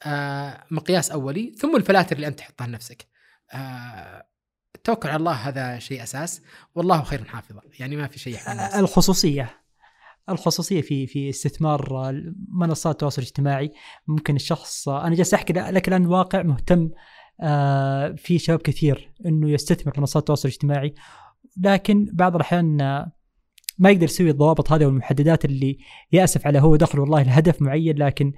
آه، 0.06 0.64
مقياس 0.70 1.10
أولي 1.10 1.54
ثم 1.58 1.76
الفلاتر 1.76 2.16
اللي 2.16 2.26
أنت 2.26 2.38
تحطها 2.38 2.66
لنفسك. 2.66 3.06
آه، 3.52 4.26
التوكل 4.74 5.08
على 5.08 5.16
الله 5.16 5.32
هذا 5.32 5.78
شيء 5.78 6.02
أساس. 6.02 6.42
والله 6.74 7.02
خير 7.02 7.24
حافظا 7.24 7.60
يعني 7.78 7.96
ما 7.96 8.06
في 8.06 8.18
شيء. 8.18 8.38
الخصوصية. 8.78 9.64
الخصوصية 10.28 10.80
في 10.80 11.06
في 11.06 11.28
استثمار 11.30 12.12
منصات 12.48 12.94
التواصل 12.94 13.22
الاجتماعي 13.22 13.72
ممكن 14.06 14.36
الشخص 14.36 14.88
أنا 14.88 15.14
جالس 15.14 15.34
أحكي 15.34 15.52
لك 15.52 15.88
الان 15.88 16.06
واقع 16.06 16.42
مهتم 16.42 16.80
آه، 16.82 16.92
في 18.16 18.38
شباب 18.38 18.58
كثير 18.58 19.12
إنه 19.26 19.50
يستثمر 19.50 19.92
في 19.94 20.00
منصات 20.00 20.22
التواصل 20.22 20.48
الاجتماعي. 20.48 20.94
لكن 21.62 22.08
بعض 22.12 22.34
الأحيان 22.34 22.76
ما 23.78 23.90
يقدر 23.90 24.04
يسوي 24.04 24.30
الضوابط 24.30 24.72
هذه 24.72 24.86
والمحددات 24.86 25.44
اللي 25.44 25.78
يأسف 26.12 26.46
على 26.46 26.60
هو 26.60 26.76
دخل 26.76 27.00
والله 27.00 27.22
لهدف 27.22 27.62
معين 27.62 27.98
لكن 27.98 28.32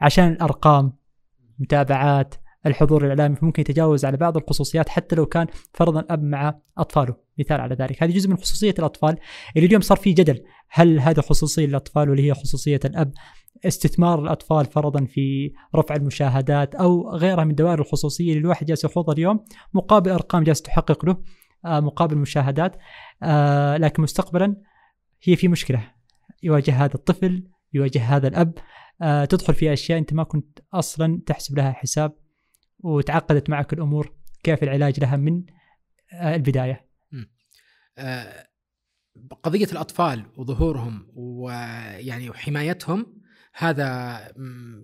عشان 0.00 0.28
الأرقام 0.28 0.92
متابعات 1.58 2.34
الحضور 2.66 3.04
الإعلامي 3.04 3.36
فممكن 3.36 3.60
يتجاوز 3.60 4.04
على 4.04 4.16
بعض 4.16 4.36
الخصوصيات 4.36 4.88
حتى 4.88 5.16
لو 5.16 5.26
كان 5.26 5.46
فرضا 5.74 6.04
أب 6.10 6.22
مع 6.22 6.58
أطفاله. 6.78 7.16
مثال 7.38 7.60
على 7.60 7.74
ذلك. 7.74 8.02
هذه 8.02 8.10
جزء 8.10 8.28
من 8.28 8.36
خصوصية 8.36 8.74
الأطفال. 8.78 9.16
اللي 9.56 9.66
اليوم 9.66 9.82
صار 9.82 9.98
في 9.98 10.12
جدل. 10.12 10.44
هل 10.68 11.00
هذا 11.00 11.22
خصوصية 11.22 11.66
للأطفال 11.66 12.10
ولا 12.10 12.22
هي 12.22 12.34
خصوصية 12.34 12.80
الأب؟ 12.84 13.12
استثمار 13.64 14.22
الأطفال 14.22 14.64
فرضا 14.64 15.04
في 15.04 15.52
رفع 15.76 15.94
المشاهدات 15.94 16.74
أو 16.74 17.10
غيرها 17.10 17.44
من 17.44 17.54
دوائر 17.54 17.80
الخصوصية 17.80 18.28
اللي 18.28 18.40
الواحد 18.40 18.66
جالس 18.66 18.84
يخوضها 18.84 19.14
اليوم 19.14 19.44
مقابل 19.74 20.10
أرقام 20.10 20.42
جالس 20.44 20.62
تحقق 20.62 21.04
له 21.04 21.16
آه، 21.64 21.80
مقابل 21.80 22.16
مشاهدات 22.16 22.76
آه، 23.22 23.76
لكن 23.76 24.02
مستقبلا 24.02 24.56
هي 25.22 25.36
في 25.36 25.48
مشكلة. 25.48 25.90
يواجه 26.42 26.84
هذا 26.84 26.94
الطفل 26.94 27.48
يواجه 27.72 28.02
هذا 28.16 28.28
الأب 28.28 28.54
آه، 29.02 29.24
تدخل 29.24 29.54
في 29.54 29.72
أشياء 29.72 29.98
أنت 29.98 30.12
ما 30.12 30.24
كنت 30.24 30.58
أصلا 30.74 31.22
تحسب 31.26 31.56
لها 31.56 31.72
حساب 31.72 32.16
وتعقدت 32.78 33.50
معك 33.50 33.72
الأمور 33.72 34.12
كيف 34.42 34.62
العلاج 34.62 35.00
لها 35.00 35.16
من 35.16 35.42
البداية. 36.12 36.88
قضية 39.42 39.66
الأطفال 39.72 40.24
وظهورهم 40.36 41.06
ويعني 41.14 42.30
وحمايتهم 42.30 43.21
هذا 43.54 44.18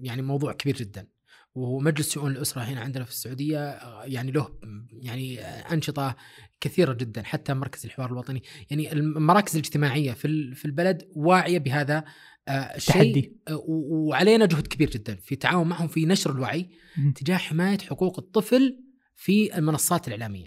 يعني 0.03 0.23
موضوع 0.23 0.53
كبير 0.53 0.77
جدا 0.77 1.07
ومجلس 1.55 2.13
شؤون 2.13 2.31
الأسرة 2.31 2.63
هنا 2.63 2.81
عندنا 2.81 3.05
في 3.05 3.11
السعودية 3.11 3.79
يعني 4.05 4.31
له 4.31 4.59
يعني 4.93 5.41
أنشطة 5.41 6.17
كثيرة 6.61 6.93
جدا 6.93 7.23
حتى 7.23 7.55
مركز 7.55 7.85
الحوار 7.85 8.13
الوطني 8.13 8.43
يعني 8.71 8.93
المراكز 8.93 9.57
الاجتماعية 9.57 10.13
في 10.13 10.55
في 10.55 10.65
البلد 10.65 11.09
واعية 11.17 11.59
بهذا 11.59 12.05
الشيء 12.49 13.33
آه، 13.49 13.65
وعلينا 13.69 14.47
جهد 14.47 14.67
كبير 14.67 14.91
جدا 14.91 15.15
في 15.15 15.33
التعاون 15.33 15.69
معهم 15.69 15.89
في 15.89 16.07
نشر 16.07 16.31
الوعي 16.33 16.71
تجاه 17.15 17.37
حماية 17.37 17.79
حقوق 17.79 18.19
الطفل 18.19 18.85
في 19.15 19.59
المنصات 19.59 20.09
الإعلامية. 20.09 20.47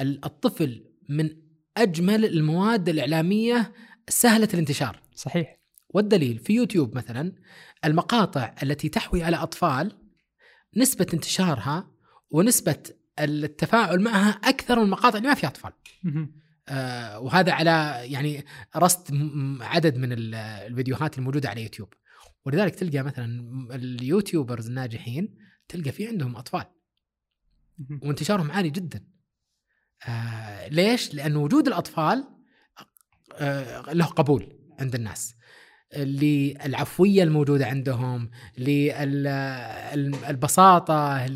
الطفل 0.00 0.84
من 1.08 1.30
أجمل 1.76 2.24
المواد 2.24 2.88
الإعلامية 2.88 3.72
سهلة 4.08 4.48
الانتشار. 4.54 5.02
صحيح. 5.14 5.56
والدليل 5.88 6.38
في 6.38 6.52
يوتيوب 6.52 6.96
مثلا 6.96 7.32
المقاطع 7.84 8.54
التي 8.62 8.88
تحوي 8.88 9.22
على 9.22 9.36
أطفال 9.36 9.98
نسبة 10.76 11.06
انتشارها 11.14 11.90
ونسبة 12.30 12.82
التفاعل 13.20 14.00
معها 14.00 14.30
أكثر 14.30 14.76
من 14.76 14.84
المقاطع 14.84 15.18
اللي 15.18 15.28
ما 15.28 15.34
فيها 15.34 15.48
أطفال. 15.48 15.72
آه 16.68 17.20
وهذا 17.20 17.52
على 17.52 18.00
يعني 18.12 18.44
رصد 18.76 19.14
عدد 19.60 19.96
من 19.96 20.12
الفيديوهات 20.12 21.18
الموجودة 21.18 21.48
على 21.48 21.62
يوتيوب. 21.62 21.94
ولذلك 22.44 22.74
تلقى 22.74 23.02
مثلا 23.02 23.42
اليوتيوبرز 23.74 24.66
الناجحين 24.66 25.38
تلقى 25.68 25.92
في 25.92 26.08
عندهم 26.08 26.36
أطفال. 26.36 26.64
وانتشارهم 28.02 28.50
عالي 28.50 28.70
جدا. 28.70 29.06
آه 30.08 30.68
ليش؟ 30.68 31.14
لأن 31.14 31.36
وجود 31.36 31.66
الأطفال 31.66 32.24
آه 33.34 33.92
له 33.92 34.06
قبول 34.06 34.58
عند 34.80 34.94
الناس. 34.94 35.35
للعفوية 35.96 37.22
الموجودة 37.22 37.66
عندهم 37.66 38.30
للبساطة 39.94 41.26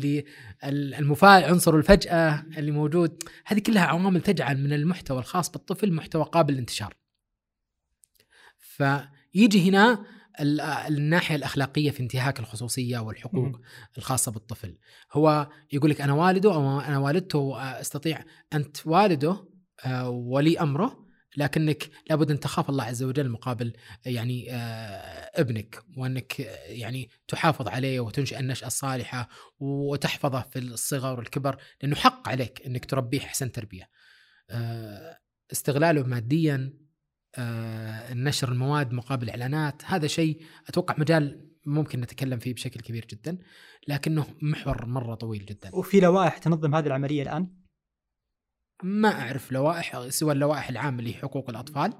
المفاجأة 0.99 1.47
عنصر 1.49 1.75
الفجأة 1.75 2.45
اللي 2.57 2.71
موجود. 2.71 3.23
هذه 3.45 3.59
كلها 3.59 3.83
عوامل 3.83 4.21
تجعل 4.21 4.57
من 4.57 4.73
المحتوى 4.73 5.19
الخاص 5.19 5.51
بالطفل 5.51 5.93
محتوى 5.93 6.23
قابل 6.23 6.53
للانتشار. 6.53 6.93
فيجي 8.57 9.69
هنا 9.69 10.05
الناحية 10.87 11.35
الأخلاقية 11.35 11.91
في 11.91 11.99
انتهاك 11.99 12.39
الخصوصية 12.39 12.99
والحقوق 12.99 13.47
م. 13.47 13.61
الخاصة 13.97 14.31
بالطفل. 14.31 14.77
هو 15.13 15.49
يقول 15.73 15.89
لك 15.89 16.01
أنا 16.01 16.13
والده 16.13 16.53
أو 16.53 16.79
أنا 16.79 16.97
والدته 16.97 17.61
أستطيع 17.81 18.23
انت 18.53 18.87
والده 18.87 19.51
آه، 19.85 20.09
ولي 20.09 20.59
أمره 20.59 21.05
لكنك 21.37 21.89
لابد 22.09 22.31
أن 22.31 22.39
تخاف 22.39 22.69
الله 22.69 22.83
عز 22.83 23.03
وجل 23.03 23.29
مقابل 23.29 23.73
يعني 24.05 24.53
آه، 24.53 25.31
ابنك 25.41 25.83
وأنك 25.97 26.39
يعني 26.67 27.09
تحافظ 27.27 27.67
عليه 27.67 27.99
وتنشئ 27.99 28.39
النشأة 28.39 28.67
الصالحة 28.67 29.29
وتحفظه 29.59 30.41
في 30.41 30.59
الصغر 30.59 31.17
والكبر 31.19 31.57
لأنه 31.81 31.95
حق 31.95 32.29
عليك 32.29 32.65
أنك 32.65 32.85
تربيه 32.85 33.19
أحسن 33.19 33.51
تربية. 33.51 33.89
آه، 34.49 35.19
استغلاله 35.51 36.03
ماديا 36.03 36.73
آه، 37.35 38.13
نشر 38.13 38.51
المواد 38.51 38.93
مقابل 38.93 39.29
إعلانات 39.29 39.81
هذا 39.85 40.07
شيء 40.07 40.41
أتوقع 40.67 40.95
مجال 40.97 41.51
ممكن 41.65 42.01
نتكلم 42.01 42.39
فيه 42.39 42.53
بشكل 42.53 42.79
كبير 42.79 43.05
جدا 43.05 43.37
لكنه 43.87 44.25
محور 44.41 44.85
مرة 44.85 45.15
طويل 45.15 45.45
جدا. 45.45 45.69
وفي 45.73 45.99
لوائح 45.99 46.37
تنظم 46.37 46.75
هذه 46.75 46.87
العملية 46.87 47.23
الآن؟ 47.23 47.60
ما 48.83 49.09
أعرف 49.21 49.51
لوائح 49.51 50.09
سوى 50.09 50.33
اللوائح 50.33 50.69
العامة 50.69 51.03
لحقوق 51.03 51.49
الأطفال. 51.49 51.93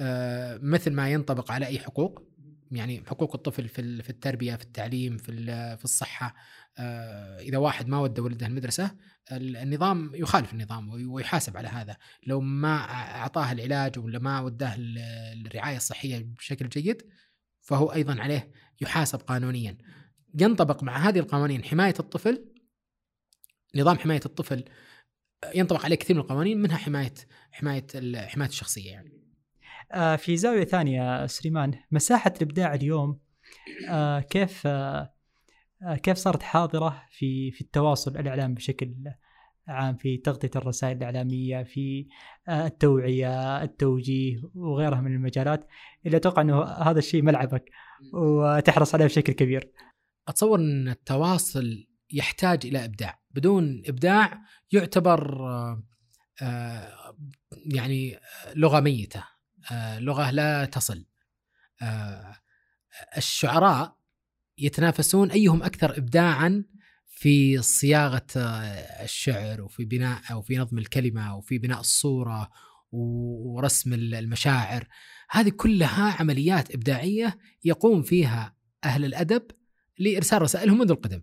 آه، 0.00 0.58
مثل 0.62 0.92
ما 0.92 1.10
ينطبق 1.10 1.52
على 1.52 1.66
أي 1.66 1.78
حقوق. 1.78 2.22
يعني 2.70 3.02
حقوق 3.06 3.34
الطفل 3.34 3.68
في 3.68 4.02
في 4.02 4.10
التربية 4.10 4.54
في 4.54 4.62
التعليم 4.62 5.16
في 5.16 5.32
في 5.76 5.84
الصحة. 5.84 6.34
آه، 6.78 7.38
إذا 7.38 7.58
واحد 7.58 7.88
ما 7.88 8.00
ودى 8.00 8.20
ولده 8.20 8.46
المدرسة 8.46 8.90
النظام 9.32 10.10
يخالف 10.14 10.52
النظام 10.52 11.10
ويحاسب 11.10 11.56
على 11.56 11.68
هذا. 11.68 11.96
لو 12.26 12.40
ما 12.40 12.76
أعطاه 12.90 13.52
العلاج 13.52 13.98
ولا 13.98 14.18
ما 14.18 14.40
وداه 14.40 14.74
الرعاية 14.78 15.76
الصحية 15.76 16.18
بشكل 16.18 16.68
جيد 16.68 17.02
فهو 17.60 17.92
أيضا 17.92 18.20
عليه 18.20 18.50
يحاسب 18.80 19.18
قانونيا. 19.18 19.78
ينطبق 20.40 20.82
مع 20.82 20.96
هذه 20.96 21.18
القوانين 21.18 21.64
حماية 21.64 21.94
الطفل. 22.00 22.44
نظام 23.76 23.98
حماية 23.98 24.20
الطفل 24.26 24.64
ينطبق 25.54 25.84
عليه 25.84 25.96
كثير 25.96 26.16
من 26.16 26.22
القوانين 26.22 26.62
منها 26.62 26.76
حماية 26.76 27.14
حماية 27.52 27.86
حماية 28.26 28.48
الشخصية 28.48 28.90
يعني. 28.90 29.12
آه 29.92 30.16
في 30.16 30.36
زاوية 30.36 30.64
ثانية 30.64 31.26
سليمان 31.26 31.74
مساحة 31.90 32.32
الإبداع 32.36 32.74
اليوم 32.74 33.20
آه 33.88 34.20
كيف 34.20 34.66
آه 34.66 35.12
كيف 36.02 36.16
صارت 36.16 36.42
حاضرة 36.42 37.02
في 37.10 37.50
في 37.50 37.60
التواصل 37.60 38.16
الاعلامي 38.16 38.54
بشكل 38.54 38.94
عام 39.68 39.96
في 39.96 40.16
تغطية 40.16 40.50
الرسائل 40.56 40.96
الإعلامية 40.96 41.62
في 41.62 42.06
التوعية 42.48 43.62
التوجيه 43.62 44.42
وغيرها 44.54 45.00
من 45.00 45.14
المجالات 45.14 45.68
اللي 46.06 46.16
أتوقع 46.16 46.42
إنه 46.42 46.62
هذا 46.62 46.98
الشيء 46.98 47.22
ملعبك 47.22 47.70
وتحرص 48.12 48.94
عليه 48.94 49.04
بشكل 49.04 49.32
كبير. 49.32 49.72
أتصور 50.28 50.58
إن 50.58 50.88
التواصل 50.88 51.86
يحتاج 52.12 52.66
إلى 52.66 52.84
إبداع 52.84 53.20
بدون 53.36 53.82
إبداع 53.86 54.42
يعتبر 54.72 55.46
آه، 56.42 57.14
يعني 57.66 58.18
لغة 58.54 58.80
ميتة 58.80 59.24
آه، 59.72 59.98
لغة 59.98 60.30
لا 60.30 60.64
تصل. 60.64 61.06
آه، 61.82 62.36
الشعراء 63.16 63.96
يتنافسون 64.58 65.30
أيهم 65.30 65.62
أكثر 65.62 65.98
ابداعا 65.98 66.64
في 67.06 67.62
صياغة 67.62 68.26
الشعر 69.02 69.62
وفي 69.62 69.84
بناء 69.84 70.22
أو 70.30 70.42
في 70.42 70.58
نظم 70.58 70.78
الكلمة 70.78 71.36
وفي 71.36 71.58
بناء 71.58 71.80
الصورة 71.80 72.50
ورسم 72.92 73.92
المشاعر. 73.94 74.88
هذه 75.30 75.48
كلها 75.56 76.16
عمليات 76.20 76.74
إبداعية 76.74 77.38
يقوم 77.64 78.02
فيها 78.02 78.56
أهل 78.84 79.04
الأدب 79.04 79.50
لإرسال 79.98 80.42
رسائلهم 80.42 80.78
منذ 80.78 80.90
القدم. 80.90 81.22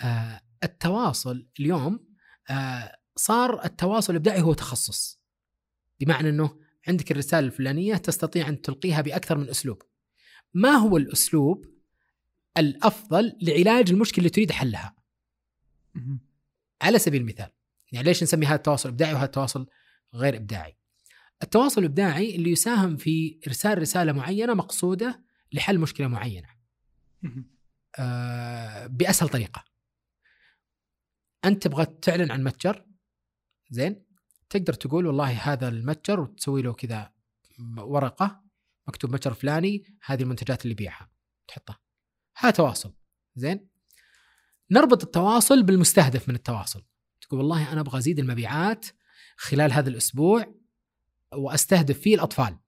آه، 0.00 0.40
التواصل 0.64 1.46
اليوم 1.60 2.08
آه، 2.50 2.96
صار 3.16 3.64
التواصل 3.64 4.12
الإبداعي 4.12 4.42
هو 4.42 4.54
تخصص. 4.54 5.20
بمعنى 6.00 6.28
إنه 6.28 6.60
عندك 6.88 7.12
الرسالة 7.12 7.46
الفلانية 7.46 7.96
تستطيع 7.96 8.48
أن 8.48 8.62
تلقيها 8.62 9.00
بأكثر 9.00 9.38
من 9.38 9.48
أسلوب. 9.48 9.82
ما 10.54 10.70
هو 10.70 10.96
الأسلوب 10.96 11.66
الأفضل 12.58 13.38
لعلاج 13.42 13.90
المشكلة 13.90 14.18
اللي 14.18 14.30
تريد 14.30 14.52
حلها؟ 14.52 14.94
على 16.82 16.98
سبيل 16.98 17.20
المثال 17.20 17.50
يعني 17.92 18.06
ليش 18.06 18.22
نسمي 18.22 18.46
هذا 18.46 18.54
التواصل 18.54 18.88
إبداعي 18.88 19.12
وهذا 19.12 19.26
التواصل 19.26 19.66
غير 20.14 20.36
إبداعي؟ 20.36 20.76
التواصل 21.42 21.80
الإبداعي 21.80 22.36
اللي 22.36 22.50
يساهم 22.50 22.96
في 22.96 23.40
إرسال 23.46 23.78
رسالة 23.78 24.12
معينة 24.12 24.54
مقصودة 24.54 25.24
لحل 25.52 25.78
مشكلة 25.78 26.08
معينة. 26.08 26.48
آه، 27.98 28.86
بأسهل 28.86 29.28
طريقة. 29.28 29.64
أنت 31.44 31.62
تبغى 31.62 31.84
تعلن 31.84 32.30
عن 32.30 32.44
متجر؟ 32.44 32.86
زين. 33.70 34.04
تقدر 34.50 34.72
تقول 34.72 35.06
والله 35.06 35.30
هذا 35.30 35.68
المتجر 35.68 36.20
وتسوي 36.20 36.62
له 36.62 36.72
كذا 36.72 37.12
ورقة 37.78 38.44
مكتوب 38.88 39.12
متجر 39.12 39.34
فلاني 39.34 39.98
هذه 40.04 40.22
المنتجات 40.22 40.62
اللي 40.62 40.72
يبيعها. 40.72 41.10
تحطها. 41.48 41.78
هذا 42.36 42.50
تواصل. 42.50 42.94
زين. 43.36 43.68
نربط 44.70 45.04
التواصل 45.04 45.62
بالمستهدف 45.62 46.28
من 46.28 46.34
التواصل. 46.34 46.84
تقول 47.20 47.40
والله 47.40 47.72
أنا 47.72 47.80
أبغى 47.80 47.98
أزيد 47.98 48.18
المبيعات 48.18 48.86
خلال 49.36 49.72
هذا 49.72 49.88
الأسبوع 49.88 50.54
وأستهدف 51.32 52.00
فيه 52.00 52.14
الأطفال. 52.14 52.58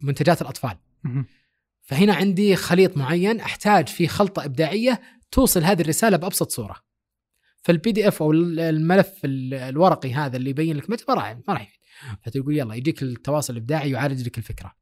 منتجات 0.00 0.42
الأطفال. 0.42 0.78
فهنا 1.82 2.14
عندي 2.14 2.56
خليط 2.56 2.96
معين 2.96 3.40
أحتاج 3.40 3.88
فيه 3.88 4.08
خلطة 4.08 4.44
إبداعية 4.44 5.00
توصل 5.30 5.64
هذه 5.64 5.80
الرسالة 5.80 6.16
بأبسط 6.16 6.50
صورة. 6.50 6.87
فال 7.60 7.92
PDF 7.92 8.22
أو 8.22 8.32
الملف 8.32 9.24
ال- 9.24 9.54
الورقي 9.54 10.14
هذا 10.14 10.36
اللي 10.36 10.50
يبين 10.50 10.76
لك 10.76 10.90
متى 10.90 11.04
ما 11.08 11.14
راح 11.14 11.36
ما 11.48 11.54
راح 11.54 11.62
يفيد. 11.62 11.78
فتقول 12.22 12.58
يلا 12.58 12.74
يجيك 12.74 13.02
التواصل 13.02 13.52
الإبداعي 13.52 13.90
يعالج 13.90 14.26
لك 14.26 14.38
الفكرة. 14.38 14.74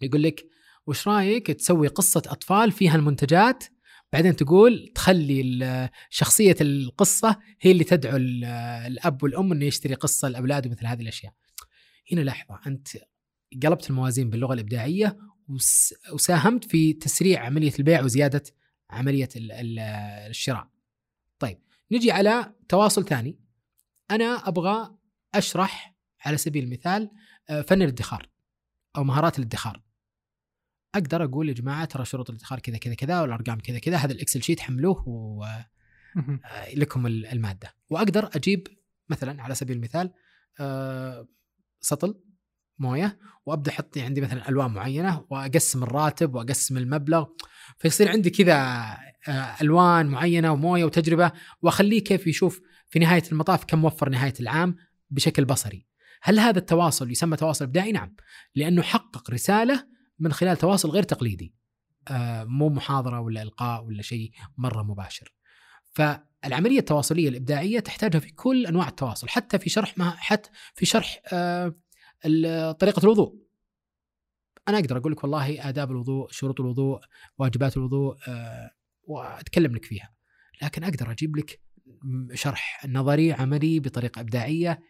يقول 0.00 0.22
لك 0.22 0.46
وش 0.86 1.08
رأيك 1.08 1.46
تسوي 1.46 1.88
قصة 1.88 2.22
أطفال 2.26 2.72
فيها 2.72 2.94
المنتجات 2.96 3.64
بعدين 4.12 4.36
تقول 4.36 4.92
تخلي 4.94 5.90
شخصية 6.10 6.56
القصة 6.60 7.36
هي 7.60 7.70
اللي 7.72 7.84
تدعو 7.84 8.16
ال- 8.16 8.44
الأب 8.86 9.22
والأم 9.22 9.52
إنه 9.52 9.64
يشتري 9.64 9.94
قصة 9.94 10.28
لأولاده 10.28 10.70
مثل 10.70 10.86
هذه 10.86 11.02
الأشياء. 11.02 11.32
هنا 12.12 12.20
لحظه 12.20 12.60
أنت 12.66 12.88
قلبت 13.62 13.90
الموازين 13.90 14.30
باللغة 14.30 14.54
الإبداعية 14.54 15.18
وس- 15.48 15.94
وساهمت 16.12 16.64
في 16.64 16.92
تسريع 16.92 17.44
عملية 17.46 17.72
البيع 17.78 18.02
وزيادة 18.04 18.42
عملية 18.90 19.28
ال- 19.36 19.52
ال- 19.52 19.78
الشراء. 20.30 20.68
نجي 21.92 22.12
على 22.12 22.54
تواصل 22.68 23.04
ثاني 23.04 23.38
أنا 24.10 24.48
أبغى 24.48 24.96
أشرح 25.34 25.96
على 26.20 26.36
سبيل 26.36 26.64
المثال 26.64 27.10
آه، 27.48 27.60
فن 27.62 27.82
الادخار 27.82 28.28
أو 28.96 29.04
مهارات 29.04 29.38
الادخار. 29.38 29.82
أقدر 30.94 31.24
أقول 31.24 31.48
يا 31.48 31.54
جماعة 31.54 31.84
ترى 31.84 32.04
شروط 32.04 32.30
الادخار 32.30 32.60
كذا 32.60 32.78
كذا 32.78 32.94
كذا 32.94 33.20
والأرقام 33.20 33.58
كذا 33.58 33.78
كذا 33.78 33.96
هذا 33.96 34.12
الإكسل 34.12 34.42
شيت 34.42 34.60
حملوه. 34.60 35.08
ولكم 36.76 37.06
المادة 37.06 37.74
وأقدر 37.90 38.30
أجيب 38.36 38.68
مثلا 39.08 39.42
على 39.42 39.54
سبيل 39.54 39.76
المثال 39.76 40.12
آه، 40.60 41.28
سطل 41.80 42.20
مويه 42.80 43.18
وأبدأ 43.46 43.70
أحط 43.70 43.98
عندي 43.98 44.20
مثلا 44.20 44.48
ألوان 44.48 44.70
معينة 44.70 45.24
وأقسم 45.30 45.82
الراتب 45.82 46.34
وأقسم 46.34 46.76
المبلغ 46.76 47.26
فيصير 47.78 48.08
عندي 48.08 48.30
كذا 48.30 48.54
آه، 49.28 49.56
ألوان 49.62 50.06
معينة 50.06 50.52
وموية 50.52 50.84
وتجربة 50.84 51.32
وأخليه 51.62 52.04
كيف 52.04 52.26
يشوف 52.26 52.60
في 52.88 52.98
نهاية 52.98 53.22
المطاف 53.32 53.64
كم 53.64 53.84
وفر 53.84 54.08
نهاية 54.08 54.34
العام 54.40 54.76
بشكل 55.10 55.44
بصري. 55.44 55.86
هل 56.22 56.38
هذا 56.38 56.58
التواصل 56.58 57.10
يسمى 57.10 57.36
تواصل 57.36 57.64
إبداعي؟ 57.64 57.92
نعم، 57.92 58.16
لأنه 58.54 58.82
حقق 58.82 59.30
رسالة 59.30 59.86
من 60.18 60.32
خلال 60.32 60.56
تواصل 60.56 60.90
غير 60.90 61.02
تقليدي. 61.02 61.54
آه، 62.08 62.44
مو 62.44 62.68
محاضرة 62.68 63.20
ولا 63.20 63.42
إلقاء 63.42 63.84
ولا 63.84 64.02
شيء 64.02 64.30
مرة 64.58 64.82
مباشر. 64.82 65.34
فالعملية 65.92 66.78
التواصلية 66.78 67.28
الإبداعية 67.28 67.80
تحتاجها 67.80 68.18
في 68.20 68.30
كل 68.30 68.66
أنواع 68.66 68.88
التواصل، 68.88 69.28
حتى 69.28 69.58
في 69.58 69.70
شرح 69.70 69.98
ما 69.98 70.10
حتى 70.10 70.50
في 70.74 70.86
شرح 70.86 71.22
آه، 71.32 71.74
طريقة 72.72 73.04
الوضوء. 73.04 73.40
أنا 74.68 74.78
أقدر 74.78 74.96
أقول 74.96 75.12
لك 75.12 75.22
والله 75.24 75.68
آداب 75.68 75.90
الوضوء، 75.90 76.30
شروط 76.30 76.60
الوضوء، 76.60 77.00
واجبات 77.38 77.76
الوضوء 77.76 78.16
آه، 78.28 78.70
وأتكلم 79.02 79.74
لك 79.74 79.84
فيها. 79.84 80.14
لكن 80.62 80.84
أقدر 80.84 81.10
أجيب 81.10 81.36
لك 81.36 81.60
شرح 82.34 82.86
نظري 82.86 83.32
عملي 83.32 83.80
بطريقة 83.80 84.20
إبداعية 84.20 84.82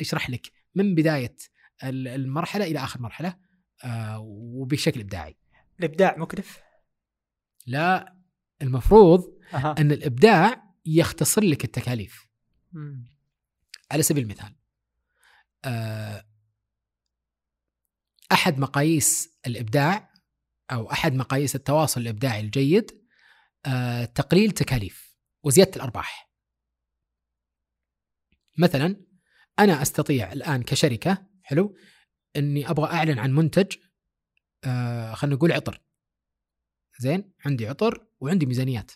يشرح 0.00 0.30
لك 0.30 0.52
من 0.74 0.94
بداية 0.94 1.36
ال- 1.84 2.08
المرحلة 2.08 2.64
إلى 2.64 2.78
آخر 2.78 3.00
مرحلة 3.02 3.36
آه، 3.84 4.18
وبشكل 4.20 5.00
إبداعي. 5.00 5.36
الإبداع 5.80 6.16
مكلف 6.18 6.60
لا 7.66 8.16
المفروض 8.62 9.38
أها 9.54 9.74
أن 9.78 9.92
الإبداع 9.92 10.64
يختصر 10.86 11.42
لك 11.44 11.64
التكاليف. 11.64 12.26
مم. 12.72 13.04
على 13.90 14.02
سبيل 14.02 14.22
المثال 14.24 14.54
آه، 15.64 16.24
أحد 18.32 18.58
مقاييس 18.58 19.38
الإبداع 19.46 20.12
أو 20.72 20.92
أحد 20.92 21.14
مقاييس 21.14 21.54
التواصل 21.54 22.00
الإبداعي 22.00 22.40
الجيد 22.40 23.08
آه، 23.66 24.04
تقليل 24.04 24.50
تكاليف 24.50 25.16
وزيادة 25.42 25.76
الأرباح. 25.76 26.30
مثلا 28.58 28.96
أنا 29.58 29.82
أستطيع 29.82 30.32
الآن 30.32 30.62
كشركة 30.62 31.26
حلو 31.42 31.76
إني 32.36 32.70
أبغى 32.70 32.92
أعلن 32.92 33.18
عن 33.18 33.34
منتج 33.34 33.76
آه، 34.64 35.14
خلينا 35.14 35.36
نقول 35.36 35.52
عطر. 35.52 35.82
زين 36.98 37.32
عندي 37.46 37.68
عطر 37.68 38.06
وعندي 38.20 38.46
ميزانيات. 38.46 38.92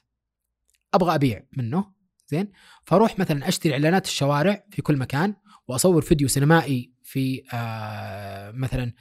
أبغى 0.94 1.14
أبيع 1.14 1.46
منه 1.52 1.92
زين 2.26 2.52
فأروح 2.86 3.18
مثلا 3.18 3.48
أشتري 3.48 3.72
إعلانات 3.72 4.06
الشوارع 4.06 4.66
في 4.70 4.82
كل 4.82 4.96
مكان 4.96 5.34
وأصور 5.68 6.02
فيديو 6.02 6.28
سينمائي 6.28 6.92
في 7.02 7.42
آه 7.52 8.50
مثلا 8.50 8.92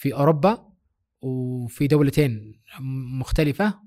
في 0.00 0.14
أوروبا 0.14 0.72
وفي 1.22 1.86
دولتين 1.86 2.62
مختلفة 3.20 3.80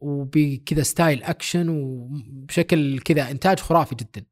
وبكذا 0.00 0.82
style 0.82 1.22
action 1.22 1.68
وبشكل 1.68 2.98
كذا 2.98 3.30
إنتاج 3.30 3.60
خرافي 3.60 3.94
جدا. 3.94 4.26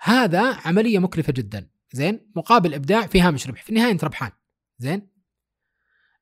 هذا 0.00 0.54
عملية 0.54 0.98
مكلفة 0.98 1.32
جدا. 1.32 1.70
زين؟ 1.92 2.30
مقابل 2.36 2.74
إبداع 2.74 3.06
في 3.06 3.20
هامش 3.20 3.46
ربح 3.46 3.62
في 3.62 3.70
النهاية 3.70 3.92
أنت 3.92 4.04
ربحان. 4.04 4.30
زين؟ 4.78 5.08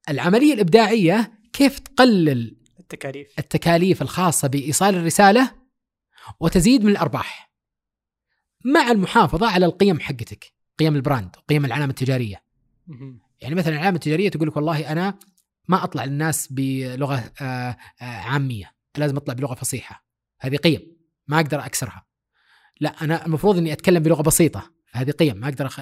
العملية 0.09 0.55
الإبداعية 0.55 1.41
كيف 1.53 1.79
تقلل 1.79 2.57
التكاليف. 2.81 3.39
التكاليف 3.39 4.03
الخاصة 4.03 4.49
بإيصال 4.49 4.95
الرسالة 4.95 5.55
وتزيد 6.41 6.85
من 6.85 6.91
الأرباح؟ 6.91 7.53
مع 8.65 8.91
المحافظة 8.91 9.51
على 9.51 9.67
القيم 9.67 10.01
حقتك 10.01 10.53
قيم 10.79 10.97
البراند 10.97 11.37
قيم 11.49 11.65
العلامة 11.65 11.91
التجارية. 11.91 12.43
مهم. 12.87 13.28
يعني 13.41 13.55
مثلا 13.55 13.73
العلامة 13.75 13.95
التجارية 13.95 14.29
تقول 14.29 14.49
لك 14.49 14.57
والله 14.57 14.93
أنا 14.93 15.19
ما 15.69 15.85
أطلع 15.85 16.05
للناس 16.05 16.53
بلغة 16.53 17.33
آه، 17.41 17.45
آه، 17.45 17.77
عامية 18.05 18.73
لازم 18.99 19.17
أطلع 19.17 19.35
بلغة 19.35 19.55
فصيحة. 19.55 20.05
هذه 20.41 20.57
قيم 20.57 20.81
ما 21.29 21.37
أقدر 21.41 21.67
أكسرها. 21.67 22.07
لا 22.81 23.05
أنا 23.05 23.27
المفروض 23.27 23.59
أني 23.59 23.73
أتكلم 23.73 24.03
بلغة 24.03 24.23
بسيطة 24.23 24.73
هذه 24.93 25.11
قيم 25.11 25.37
ما 25.37 25.49
أقدر 25.49 25.67
أخ... 25.67 25.81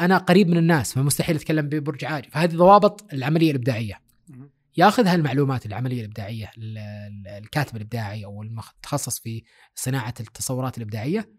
أنا 0.00 0.18
قريب 0.18 0.48
من 0.48 0.56
الناس 0.56 0.92
فمستحيل 0.94 1.36
أتكلم 1.36 1.68
ببرج 1.68 2.04
عالي 2.04 2.28
فهذه 2.30 2.56
ضوابط 2.56 3.12
العملية 3.12 3.50
الإبداعية. 3.50 4.00
مهم. 4.28 4.50
ياخذ 4.76 5.06
هالمعلومات 5.06 5.66
العملية 5.66 6.00
الإبداعية 6.00 6.50
ال- 6.58 6.78
ال- 6.78 7.28
الكاتب 7.44 7.76
الإبداعي 7.76 8.24
أو 8.24 8.42
المتخصص 8.42 9.18
في 9.18 9.42
صناعة 9.74 10.14
التصورات 10.20 10.76
الإبداعية 10.78 11.30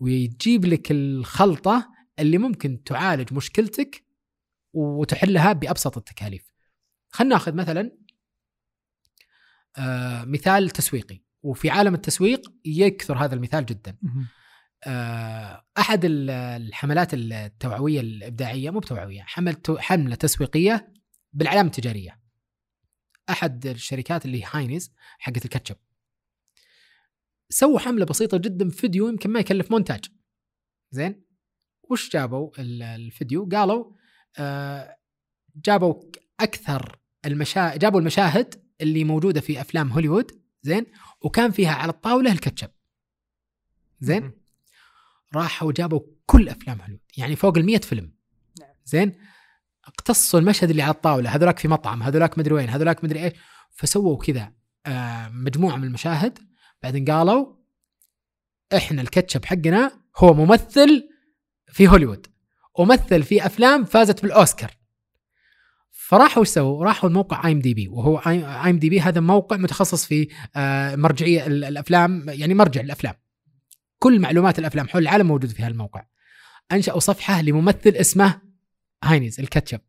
ويجيب 0.00 0.64
لك 0.64 0.90
الخلطة 0.90 1.88
اللي 2.18 2.38
ممكن 2.38 2.82
تعالج 2.84 3.32
مشكلتك 3.32 4.04
وتحلها 4.74 5.52
بأبسط 5.52 5.96
التكاليف. 5.96 6.52
خلينا 7.10 7.34
ناخذ 7.34 7.54
مثلا 7.54 7.96
آه، 9.78 10.24
مثال 10.24 10.70
تسويقي 10.70 11.22
وفي 11.42 11.70
عالم 11.70 11.94
التسويق 11.94 12.52
يكثر 12.64 13.16
هذا 13.24 13.34
المثال 13.34 13.66
جدا. 13.66 13.98
آه، 14.86 15.66
أحد 15.78 16.04
ال- 16.04 16.30
الحملات 16.30 17.10
التوعوية 17.14 18.00
الإبداعية 18.00 18.70
مو 18.70 18.78
بتوعوية 18.78 19.22
حمل 19.22 19.56
حملة 19.78 20.14
تسويقية 20.14 20.92
بالعلامه 21.32 21.66
التجارية. 21.68 22.20
أحد 23.30 23.66
الشركات 23.66 24.24
اللي 24.24 24.44
Heinz 24.52 24.92
حقت 25.18 25.44
الكاتشب. 25.44 25.76
سووا 27.50 27.78
حملة 27.78 28.04
بسيطة 28.04 28.36
جدا 28.36 28.70
فيديو 28.70 29.08
يمكن 29.08 29.30
ما 29.30 29.40
يكلف 29.40 29.70
مونتاج. 29.70 30.04
زين؟ 30.90 31.24
وش 31.90 32.10
جابوا 32.12 32.50
ال- 32.58 32.82
الفيديو؟ 32.82 33.48
قالوا 33.52 33.84
آه، 33.84 33.94
جابوا 35.56 36.02
أكثر 36.40 36.98
المشا 37.24 37.76
جابوا 37.76 38.00
المشاهد 38.00 38.54
اللي 38.80 39.04
موجودة 39.04 39.40
في 39.40 39.60
أفلام 39.60 39.92
هوليوود 39.92 40.30
زين؟ 40.62 40.86
وكان 41.20 41.50
فيها 41.50 41.72
على 41.72 41.90
الطاولة 41.90 42.32
الكاتشب. 42.32 42.70
زين؟ 44.00 44.32
راحوا 45.34 45.72
جابوا 45.72 46.00
كل 46.26 46.48
أفلام 46.48 46.80
هوليوود 46.80 47.00
يعني 47.16 47.36
فوق 47.36 47.58
ال 47.58 47.66
100 47.66 47.78
فيلم 47.78 48.14
نعم. 48.60 48.70
زين 48.84 49.12
اقتصوا 49.84 50.40
المشهد 50.40 50.70
اللي 50.70 50.82
على 50.82 50.94
الطاولة 50.94 51.30
هذولاك 51.30 51.58
في 51.58 51.68
مطعم 51.68 52.02
هذولاك 52.02 52.38
مدري 52.38 52.54
وين 52.54 52.68
هذولاك 52.68 53.04
مدري 53.04 53.24
إيش 53.24 53.32
فسووا 53.70 54.16
كذا 54.16 54.52
آه، 54.86 55.28
مجموعة 55.28 55.76
من 55.76 55.84
المشاهد 55.84 56.38
بعدين 56.82 57.04
قالوا 57.04 57.56
إحنا 58.76 59.02
الكاتشب 59.02 59.44
حقنا 59.44 60.00
هو 60.16 60.34
ممثل 60.34 61.08
في 61.68 61.88
هوليوود 61.88 62.26
ومثل 62.78 63.22
في 63.22 63.46
أفلام 63.46 63.84
فازت 63.84 64.22
بالأوسكار. 64.22 64.70
فراحوا 65.90 66.40
وش 66.40 66.48
سووا؟ 66.48 66.84
راحوا 66.84 67.08
الموقع 67.08 67.46
اي 67.46 67.52
ام 67.52 67.60
دي 67.60 67.74
بي 67.74 67.88
وهو 67.88 68.18
اي 68.18 68.44
ام 68.44 68.78
دي 68.78 68.90
بي 68.90 69.00
هذا 69.00 69.20
موقع 69.20 69.56
متخصص 69.56 70.06
في 70.06 70.28
آه، 70.56 70.96
مرجعية 70.96 71.46
ال- 71.46 71.64
الأفلام 71.64 72.24
يعني 72.28 72.54
مرجع 72.54 72.80
الأفلام. 72.80 73.14
كل 73.98 74.20
معلومات 74.20 74.58
الأفلام 74.58 74.88
حول 74.88 75.02
العالم 75.02 75.26
موجودة 75.26 75.52
في 75.54 75.62
هالموقع. 75.62 76.06
أنشأوا 76.72 77.00
صفحة 77.00 77.42
لممثل 77.42 77.90
اسمه 77.90 78.40
Heinz 79.04 79.40
الكاتشب. 79.40 79.80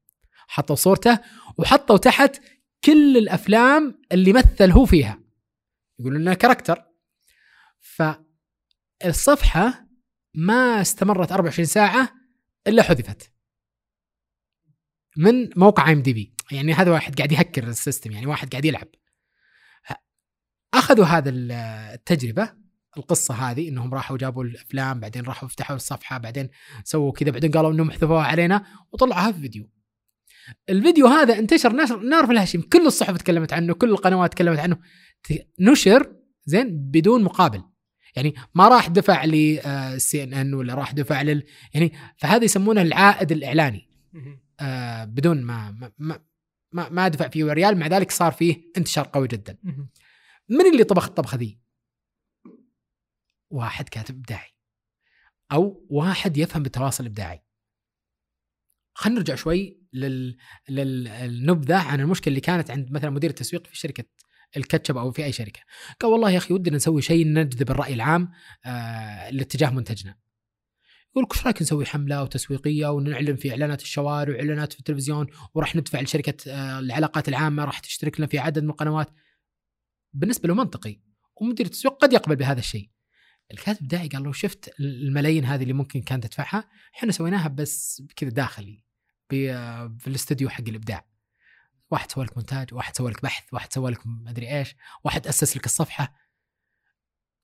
حطوا 0.48 0.76
صورته 0.76 1.20
وحطوا 1.58 1.98
تحت 1.98 2.42
كل 2.84 3.18
الأفلام 3.18 4.02
اللي 4.12 4.34
مثل 4.34 4.72
هو 4.72 4.86
فيها. 4.86 5.20
يقولون 6.00 6.22
انه 6.22 6.34
character. 6.34 6.84
فالصفحة 9.02 9.86
ما 10.34 10.82
استمرت 10.82 11.32
24 11.32 11.66
ساعة 11.66 12.10
إلا 12.68 12.84
حذفت. 12.84 13.32
من 15.18 15.50
موقع 15.56 15.92
IMDb 15.92 16.36
يعني 16.52 16.74
هذا 16.74 16.92
واحد 16.92 17.16
قاعد 17.16 17.32
يهكر 17.32 17.68
ال 17.68 17.74
system 17.74 18.12
يعني 18.12 18.26
واحد 18.26 18.52
قاعد 18.52 18.66
يلعب. 18.66 18.88
أخذوا 20.74 21.06
هذا 21.06 21.30
التجربة 21.30 22.54
القصة 22.98 23.34
هذه 23.34 23.70
إنهم 23.70 23.94
راحوا 23.94 24.18
جابوا 24.18 24.44
الأفلام 24.44 25.00
بعدين 25.00 25.26
راحوا 25.26 25.50
فتحوا 25.50 25.76
الصفحة 25.76 26.18
بعدين 26.18 26.50
سووا 26.84 27.12
كذا 27.12 27.32
بعدين 27.32 27.52
قالوا 27.52 27.72
إنهم 27.72 27.92
حذفوها 27.92 28.24
علينا 28.24 28.66
وطلعوها 28.92 29.32
في 29.32 29.42
فيديو. 29.42 29.70
الفيديو 30.70 31.08
هذا 31.08 31.40
انتشر 31.40 31.74
نشر 31.74 32.00
نار 32.00 32.26
في 32.26 32.32
الهشيم 32.32 32.62
كل 32.62 32.88
الصحف 32.88 33.18
تكلمت 33.18 33.54
عنه 33.54 33.74
كل 33.74 33.90
القنوات 33.90 34.34
تكلمت 34.34 34.60
عنه. 34.60 34.80
نشر 35.60 36.16
زين 36.46 36.92
بدون 36.92 37.24
مقابل. 37.24 37.64
يعني 38.16 38.36
ما 38.56 38.68
راح 38.68 38.88
دفع 38.88 39.26
للسي 39.26 40.24
ان 40.24 40.34
ان 40.34 40.54
ولا 40.54 40.74
راح 40.74 40.92
دفع 40.92 41.22
لل 41.22 41.44
يعني 41.74 41.94
فهذا 42.18 42.44
يسمونه 42.44 42.82
العائد 42.82 43.32
الإعلاني. 43.32 43.90
آه 44.60 45.06
بدون 45.06 45.42
ما 45.42 45.72
ما 45.72 45.92
ما, 45.98 46.26
ما, 46.72 46.90
ما 46.90 47.08
دفع 47.08 47.28
فيه 47.28 47.44
ريال 47.44 47.78
مع 47.78 47.88
ذلك 47.88 48.12
صار 48.12 48.32
فيه 48.32 48.72
انتشار 48.78 49.10
قوي 49.14 49.28
جدا. 49.28 49.58
من 50.50 50.72
اللي 50.72 50.84
طبخ 50.84 51.06
الطبخة 51.06 51.38
ذي؟ 51.38 51.60
واحد 53.50 53.90
كاتب 53.90 54.16
إبداعي. 54.16 54.56
أو 55.52 55.86
واحد 55.90 56.38
يفهم 56.38 56.64
بالتواصل 56.64 57.04
الإبداعي. 57.04 57.42
خلينا 58.94 59.20
نرجع 59.20 59.36
شوي 59.36 59.82
لل... 59.94 60.38
للنبذة 60.70 61.78
عن 61.78 62.00
المشكلة 62.00 62.28
اللي 62.28 62.42
كانت 62.42 62.72
عند 62.72 62.92
مثلا 62.92 63.10
مدير 63.10 63.30
التسويق 63.30 63.68
في 63.68 63.78
شركة 63.78 64.04
الكاتشب 64.58 64.98
أو 64.98 65.12
في 65.12 65.26
أي 65.26 65.32
شركة. 65.32 65.60
قال 66.00 66.12
والله 66.12 66.32
يا 66.32 66.38
أخي 66.38 66.54
ودنا 66.54 66.76
نسوي 66.76 67.02
شيء 67.02 67.28
نجذب 67.28 67.72
الرأي 67.72 67.94
العام 67.94 68.32
آه 68.66 69.30
لاتجاه 69.30 69.70
منتجنا. 69.70 70.16
يقول 71.12 71.28
إيش 71.36 71.46
رأيك 71.46 71.62
نسوي 71.62 71.86
حملة 71.86 72.24
وتسويقية 72.24 72.88
ونعلن 72.88 73.36
في 73.36 73.52
إعلانات 73.52 73.82
الشوارع 73.82 74.34
وإعلانات 74.36 74.74
في 74.74 74.80
التلفزيون 74.80 75.28
وراح 75.54 75.76
ندفع 75.76 76.02
لشركة 76.02 76.52
آه 76.52 76.80
العلاقات 76.80 77.30
العامة 77.30 77.66
راح 77.66 77.80
تشترك 77.80 78.20
لنا 78.20 78.28
في 78.28 78.40
عدد 78.40 78.64
من 78.64 78.70
القنوات. 78.70 79.10
بالنسبة 80.14 80.48
له 80.48 80.54
منطقي 80.56 81.00
ومدير 81.36 81.66
التسويق 81.66 81.98
قد 81.98 82.14
يقبل 82.14 82.36
بهذا 82.36 82.60
الشيء. 82.60 82.90
الكاتب 83.52 83.82
الداعي 83.82 84.08
قال 84.08 84.24
له 84.24 84.32
شفت 84.34 84.74
الملايين 84.80 85.46
هذه 85.46 85.62
اللي 85.64 85.74
ممكن 85.74 86.02
كانت 86.02 86.28
تدفعها 86.28 86.70
إحنا 86.96 87.12
سويناها 87.12 87.48
بس 87.48 88.04
كذا 88.16 88.30
داخلي 88.30 88.84
ب- 89.32 89.98
في 90.00 90.08
الاستوديو 90.08 90.50
حق 90.50 90.64
الإبداع 90.68 91.06
واحد 91.92 92.12
سوى 92.12 92.26
لك 92.26 92.38
مونتاج 92.38 92.74
واحد 92.74 92.96
سوى 92.96 93.12
لك 93.12 93.24
بحث 93.24 93.54
واحد 93.54 93.74
سوى 93.74 93.92
لك 93.92 94.00
مدري 94.06 94.58
إيش 94.58 94.76
واحد 95.04 95.28
أسس 95.28 95.58
لك 95.58 95.66
الصفحة. 95.66 96.14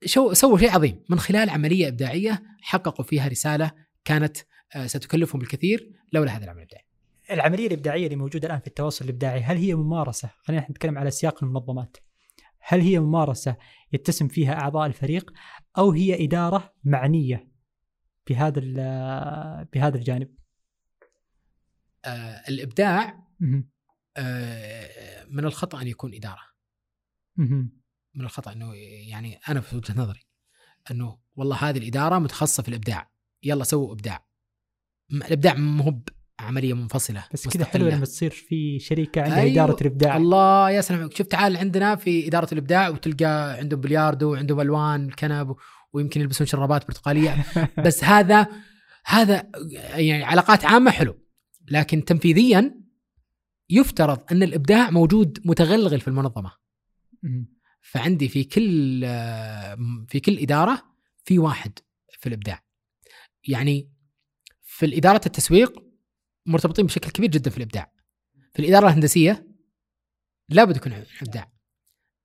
شو 0.05 0.33
سووا 0.33 0.57
شيء 0.57 0.71
عظيم. 0.71 1.03
من 1.09 1.19
خلال 1.19 1.49
عملية 1.49 1.87
إبداعية 1.87 2.43
حققوا 2.61 3.05
فيها 3.05 3.27
رسالة 3.27 3.71
كانت 4.05 4.37
آه، 4.75 4.87
ستكلفهم 4.87 5.41
الكثير 5.41 5.91
لولا 6.13 6.31
هذا 6.31 6.43
العمل 6.43 6.57
الإبداعي. 6.57 6.85
العملية 7.31 7.67
الإبداعية 7.67 8.05
اللي 8.05 8.15
موجودة 8.15 8.47
الآن 8.47 8.59
في 8.59 8.67
التواصل 8.67 9.05
الإبداعي 9.05 9.41
هل 9.41 9.57
هي 9.57 9.75
ممارسة؟ 9.75 10.29
خلينا 10.41 10.71
نتكلم 10.71 10.97
على 10.97 11.11
سياق 11.11 11.43
المنظمات. 11.43 11.97
هل 12.59 12.81
هي 12.81 12.99
ممارسة 12.99 13.55
يتسم 13.93 14.27
فيها 14.27 14.53
أعضاء 14.53 14.87
الفريق 14.87 15.33
أو 15.77 15.91
هي 15.91 16.25
إدارة 16.25 16.73
معنية 16.83 17.47
بهذا 18.29 18.61
بهذا 19.73 19.97
الجانب؟ 19.97 20.35
آه 22.05 22.43
الإبداع. 22.49 23.27
آه 24.17 25.25
من 25.29 25.45
الخطأ 25.45 25.81
أن 25.81 25.87
يكون 25.87 26.13
إدارة. 26.13 26.51
من 28.15 28.25
الخطأ 28.25 28.51
إنه 28.51 28.75
يعني 29.09 29.39
أنا 29.49 29.61
في 29.61 29.75
وجهة 29.75 29.93
نظري 29.97 30.27
إنه 30.91 31.17
والله 31.35 31.55
هذه 31.55 31.77
الإدارة 31.77 32.19
متخصصة 32.19 32.63
في 32.63 32.69
الإبداع 32.69 33.11
يلا 33.43 33.63
سووا 33.63 33.93
إبداع 33.93 34.25
الإبداع 35.11 35.53
مو 35.53 35.83
هو 35.83 35.99
عمليه 36.39 36.73
منفصلة 36.73 37.23
بس 37.33 37.47
كذا 37.47 37.65
حلو. 37.65 37.87
لما 37.87 38.05
تصير 38.05 38.31
في 38.31 38.79
شركه 38.79 39.21
عندها 39.21 39.41
أيوة. 39.41 39.53
إدارة 39.53 39.81
الإبداع 39.81 40.17
الله 40.17 40.69
يا 40.69 40.81
سلام 40.81 41.09
شوف 41.09 41.27
تعال 41.27 41.57
عندنا 41.57 41.95
في 41.95 42.27
إدارة 42.27 42.47
الإبداع 42.51 42.89
وتلقى 42.89 43.53
عندهم 43.53 43.81
بلياردو 43.81 44.31
وعندهم 44.31 44.61
ألوان 44.61 45.05
الكنب 45.05 45.55
ويمكن 45.93 46.21
يلبسون 46.21 46.47
شرابات 46.47 46.87
برتقالية 46.87 47.45
بس 47.85 48.03
هذا 48.03 48.47
هذا 49.05 49.51
يعني 49.95 50.23
علاقات 50.23 50.65
عامة 50.65 50.91
حلو 50.91 51.17
لكن 51.71 52.05
تنفيذيا 52.05 52.81
يفترض 53.71 54.19
أن 54.31 54.43
الإبداع 54.43 54.89
موجود 54.89 55.39
متغلغل 55.45 56.01
في 56.01 56.07
المنظمة. 56.07 56.51
فعندي 57.81 58.27
في 58.27 58.43
كل 58.43 59.01
في 60.07 60.19
كل 60.19 60.37
إدارة 60.37 60.83
في 61.23 61.39
واحد 61.39 61.79
في 62.19 62.29
الإبداع. 62.29 62.63
يعني 63.47 63.91
في 64.61 64.85
الإدارة 64.85 65.21
التسويق 65.25 65.83
مرتبطين 66.45 66.85
بشكل 66.85 67.11
كبير 67.11 67.29
جدا 67.29 67.49
في 67.49 67.57
الإبداع. 67.57 67.91
في 68.53 68.59
الإدارة 68.59 68.87
الهندسية 68.87 69.47
لابد 70.49 70.75
يكون 70.77 70.93
إبداع. 71.21 71.51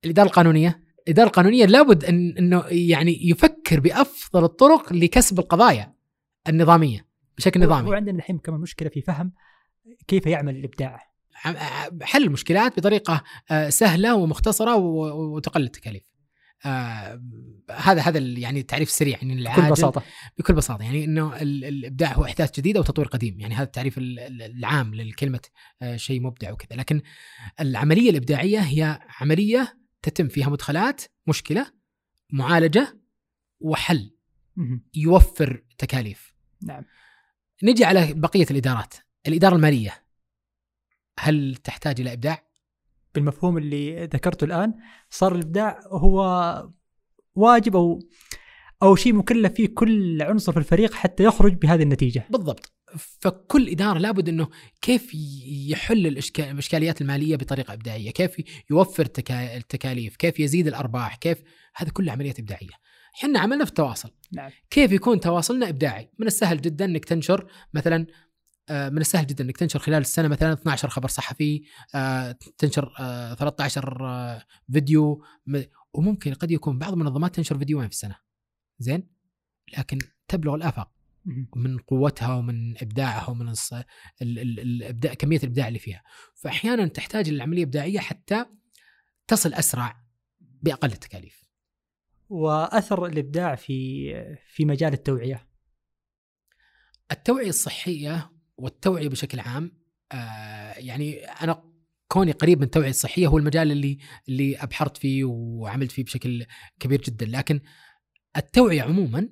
الإدارة 0.05 0.27
القانونية 0.27 0.83
الإدارة 1.07 1.27
القانونية 1.27 1.65
لابد 1.65 2.05
أن 2.05 2.37
انه 2.37 2.65
يعني 2.67 3.29
يفكر 3.29 3.79
بأفضل 3.79 4.43
الطرق 4.43 4.93
لكسب 4.93 5.39
القضايا 5.39 5.95
النظامية 6.49 7.07
بشكل 7.37 7.59
نظامي. 7.59 7.89
وعندنا 7.89 8.17
الحين 8.17 8.37
كمان 8.37 8.59
مشكلة 8.59 8.89
في 8.89 9.01
فهم 9.01 9.33
كيف 10.07 10.25
يعمل 10.25 10.55
الإبداع. 10.55 11.16
حل 12.01 12.23
المشكلات 12.23 12.79
بطريقة 12.79 13.23
آه، 13.51 13.69
سهلة 13.69 14.15
ومختصرة 14.15 14.75
وتقلل 14.75 15.63
التكاليف. 15.65 16.03
آه، 16.65 17.21
هذا 17.71 18.01
هذا 18.01 18.19
يعني 18.19 18.59
التعريف 18.59 18.89
السريع 18.89 19.17
يعني 19.21 19.43
بكل 19.43 19.71
بساطة. 19.71 20.03
بكل 20.37 20.53
بساطة. 20.53 20.83
يعني 20.83 21.03
إنه 21.03 21.41
ال- 21.41 21.65
الابداع 21.65 22.13
هو 22.13 22.25
إحداث 22.25 22.59
جديد 22.59 22.77
أو 22.77 22.83
تطوير 22.83 23.07
قديم. 23.07 23.39
يعني 23.39 23.55
هذا 23.55 23.63
التعريف 23.63 23.97
ال- 23.97 24.19
ال- 24.19 24.41
العام 24.41 24.95
للكلمة 24.95 25.39
آه، 25.81 25.95
شيء 25.95 26.21
مبدع 26.21 26.51
وكذا. 26.51 26.77
لكن 26.79 27.01
العملية 27.59 28.09
الإبداعية 28.09 28.59
هي 28.59 28.99
عملية 29.21 29.77
تتم 30.01 30.27
فيها 30.27 30.49
مدخلات 30.49 31.01
مشكلة 31.27 31.71
معالجة 32.33 32.99
وحل. 33.59 34.11
يوفر 34.93 35.63
تكاليف. 35.77 36.33
نعم. 36.63 36.83
نجي 37.63 37.85
على 37.85 38.13
بقية 38.13 38.45
الإدارات، 38.51 38.93
الإدارة 39.27 39.55
المالية. 39.55 40.06
هل 41.19 41.55
تحتاج 41.63 42.01
إلى 42.01 42.13
إبداع؟ 42.13 42.43
بالمفهوم 43.15 43.57
اللي 43.57 44.05
ذكرته 44.05 44.45
الآن 44.45 44.73
صار 45.09 45.35
الإبداع 45.35 45.79
هو 45.87 46.69
واجب 47.35 47.75
أو 47.75 47.99
أو 48.83 48.95
شيء 48.95 49.13
مكلف 49.13 49.53
فيه 49.53 49.67
كل 49.67 50.21
عنصر 50.21 50.51
في 50.51 50.59
الفريق 50.59 50.93
حتى 50.93 51.23
يخرج 51.23 51.53
بهذه 51.53 51.83
النتيجة 51.83 52.27
بالضبط 52.29 52.71
فكل 52.95 53.69
إدارة 53.69 53.97
لابد 53.99 54.29
إنه 54.29 54.47
كيف 54.81 55.11
يحل 55.69 56.07
الإشكاليات 56.07 57.01
المالية 57.01 57.35
بطريقة 57.35 57.73
إبداعية، 57.73 58.11
كيف 58.11 58.35
يوفر 58.71 59.05
تكا- 59.05 59.57
التكاليف، 59.57 60.15
كيف 60.15 60.39
يزيد 60.39 60.67
الأرباح، 60.67 61.15
كيف 61.15 61.37
هذه 61.75 61.89
كلها 61.89 62.13
عمليات 62.13 62.39
إبداعية. 62.39 62.69
إحنا 63.17 63.39
عملنا 63.39 63.65
في 63.65 63.69
التواصل، 63.69 64.11
نعم 64.31 64.51
كيف 64.69 64.91
يكون 64.91 65.19
تواصلنا 65.19 65.69
إبداعي؟ 65.69 66.09
من 66.19 66.27
السهل 66.27 66.61
جدا 66.61 66.85
إنك 66.85 67.05
تنشر 67.05 67.47
مثلا 67.73 68.05
من 68.69 68.97
السهل 68.97 69.27
جدا 69.27 69.43
إنك 69.43 69.57
تنشر 69.57 69.79
خلال 69.79 70.01
السنة 70.01 70.27
مثلا 70.27 70.53
12 70.53 70.89
خبر 70.89 71.07
صحفي، 71.07 71.63
آه، 71.95 72.31
تنشر 72.57 72.93
آه، 72.99 73.33
13 73.33 74.05
آه، 74.05 74.45
فيديو 74.71 75.23
وممكن 75.93 76.33
قد 76.33 76.51
يكون 76.51 76.79
بعض 76.79 76.93
المنظمات 76.93 77.35
تنشر 77.35 77.57
فيديوين 77.57 77.87
في 77.87 77.93
السنة. 77.93 78.15
زين؟ 78.79 79.09
لكن 79.77 79.97
تبلغ 80.27 80.55
الآفاق. 80.55 80.97
من 81.55 81.77
قوتها 81.77 82.35
ومن 82.35 82.77
إبداعها 82.81 83.29
ومن 83.29 83.49
الص... 83.49 83.73
ال... 83.73 83.83
ال... 84.21 84.59
الإبداع 84.59 85.13
كمية 85.13 85.37
الإبداع 85.37 85.67
اللي 85.67 85.79
فيها 85.79 86.03
فاحيانا 86.35 86.87
تحتاج 86.87 87.29
للعملية 87.29 87.63
الابداعيه 87.63 87.99
حتى 87.99 88.45
تصل 89.27 89.53
أسرع 89.53 90.03
بأقل 90.39 90.91
التكاليف 90.91 91.47
وأثر 92.29 93.05
الإبداع 93.05 93.55
في 93.55 94.09
في 94.47 94.65
مجال 94.65 94.93
التوعية 94.93 95.47
التوعية 97.11 97.49
الصحية 97.49 98.36
والتوعية 98.57 99.09
بشكل 99.09 99.39
عام 99.39 99.71
آه 100.11 100.73
يعني 100.73 101.25
أنا 101.25 101.63
كوني 102.07 102.31
قريب 102.31 102.57
من 102.57 102.63
التوعيه 102.63 102.89
الصحيه 102.89 103.27
هو 103.27 103.37
المجال 103.37 103.71
اللي 103.71 103.97
اللي 104.29 104.57
أبحرت 104.57 104.97
فيه 104.97 105.23
وعملت 105.23 105.91
فيه 105.91 106.03
بشكل 106.03 106.45
كبير 106.79 107.01
جدا. 107.01 107.25
لكن 107.25 107.59
التوعية 108.37 108.81
عموما 108.81 109.29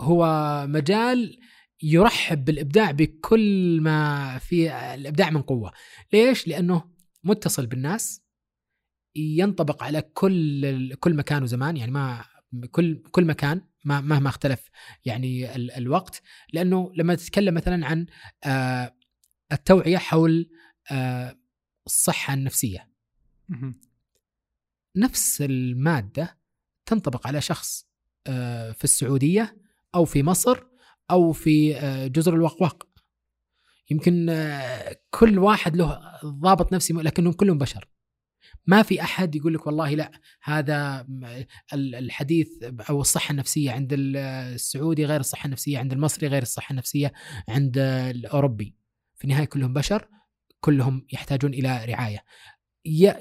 هو 0.00 0.26
مجال 0.68 1.38
يرحب 1.82 2.44
بالإبداع 2.44 2.90
بكل 2.90 3.78
ما 3.80 4.38
في 4.38 4.72
الإبداع 4.94 5.30
من 5.30 5.42
قوة. 5.42 5.72
ليش؟ 6.12 6.48
لأنه 6.48 6.84
متصل 7.24 7.66
بالناس 7.66 8.22
ينطبق 9.16 9.82
على 9.82 10.02
كل 10.02 10.94
كل 10.94 11.14
مكان 11.14 11.42
وزمان. 11.42 11.76
يعني 11.76 11.92
ما 11.92 12.24
كل 12.70 13.02
كل 13.10 13.24
مكان 13.24 13.60
مهما 13.84 14.28
اختلف 14.28 14.70
يعني 15.04 15.56
ال 15.56 15.70
الوقت. 15.70 16.22
لأنه 16.52 16.92
لما 16.96 17.14
تتكلم 17.14 17.54
مثلا 17.54 17.86
عن 17.86 18.06
آه 18.44 18.96
التوعية 19.52 19.98
حول 19.98 20.50
آه 20.90 21.38
الصحة 21.86 22.34
النفسية. 22.34 22.90
نفس 24.96 25.42
المادة 25.42 26.38
تنطبق 26.86 27.26
على 27.26 27.40
شخص 27.40 27.86
آه 28.26 28.72
في 28.72 28.84
السعودية 28.84 29.56
أو 29.94 30.04
في 30.04 30.22
مصر 30.22 30.62
أو 31.10 31.32
في 31.32 31.76
آه 31.76 32.06
جزر 32.06 32.34
الوقواق. 32.34 32.88
يمكن 33.90 34.28
آه 34.30 34.96
كل 35.10 35.38
واحد 35.38 35.76
له 35.76 36.00
ضابط 36.24 36.72
نفسي 36.72 36.92
لكنهم 36.92 37.32
كلهم 37.32 37.58
بشر. 37.58 37.88
ما 38.66 38.82
في 38.82 39.02
أحد 39.02 39.34
يقول 39.34 39.54
لك 39.54 39.66
والله 39.66 39.94
لا 39.94 40.12
هذا 40.42 41.06
الحديث 41.74 42.48
أو 42.62 43.00
الصحة 43.00 43.32
النفسية 43.32 43.70
عند 43.70 43.88
السعودي 43.92 45.04
غير 45.04 45.20
الصحة 45.20 45.46
النفسية 45.46 45.78
عند 45.78 45.92
المصري 45.92 46.28
غير 46.28 46.42
الصحة 46.42 46.72
النفسية 46.72 47.12
عند 47.48 47.78
الأوروبي. 47.78 48.76
في 49.16 49.24
النهاية 49.24 49.44
كلهم 49.44 49.72
بشر 49.72 50.08
كلهم 50.60 51.06
يحتاجون 51.12 51.54
إلى 51.54 51.84
رعاية. 51.84 52.24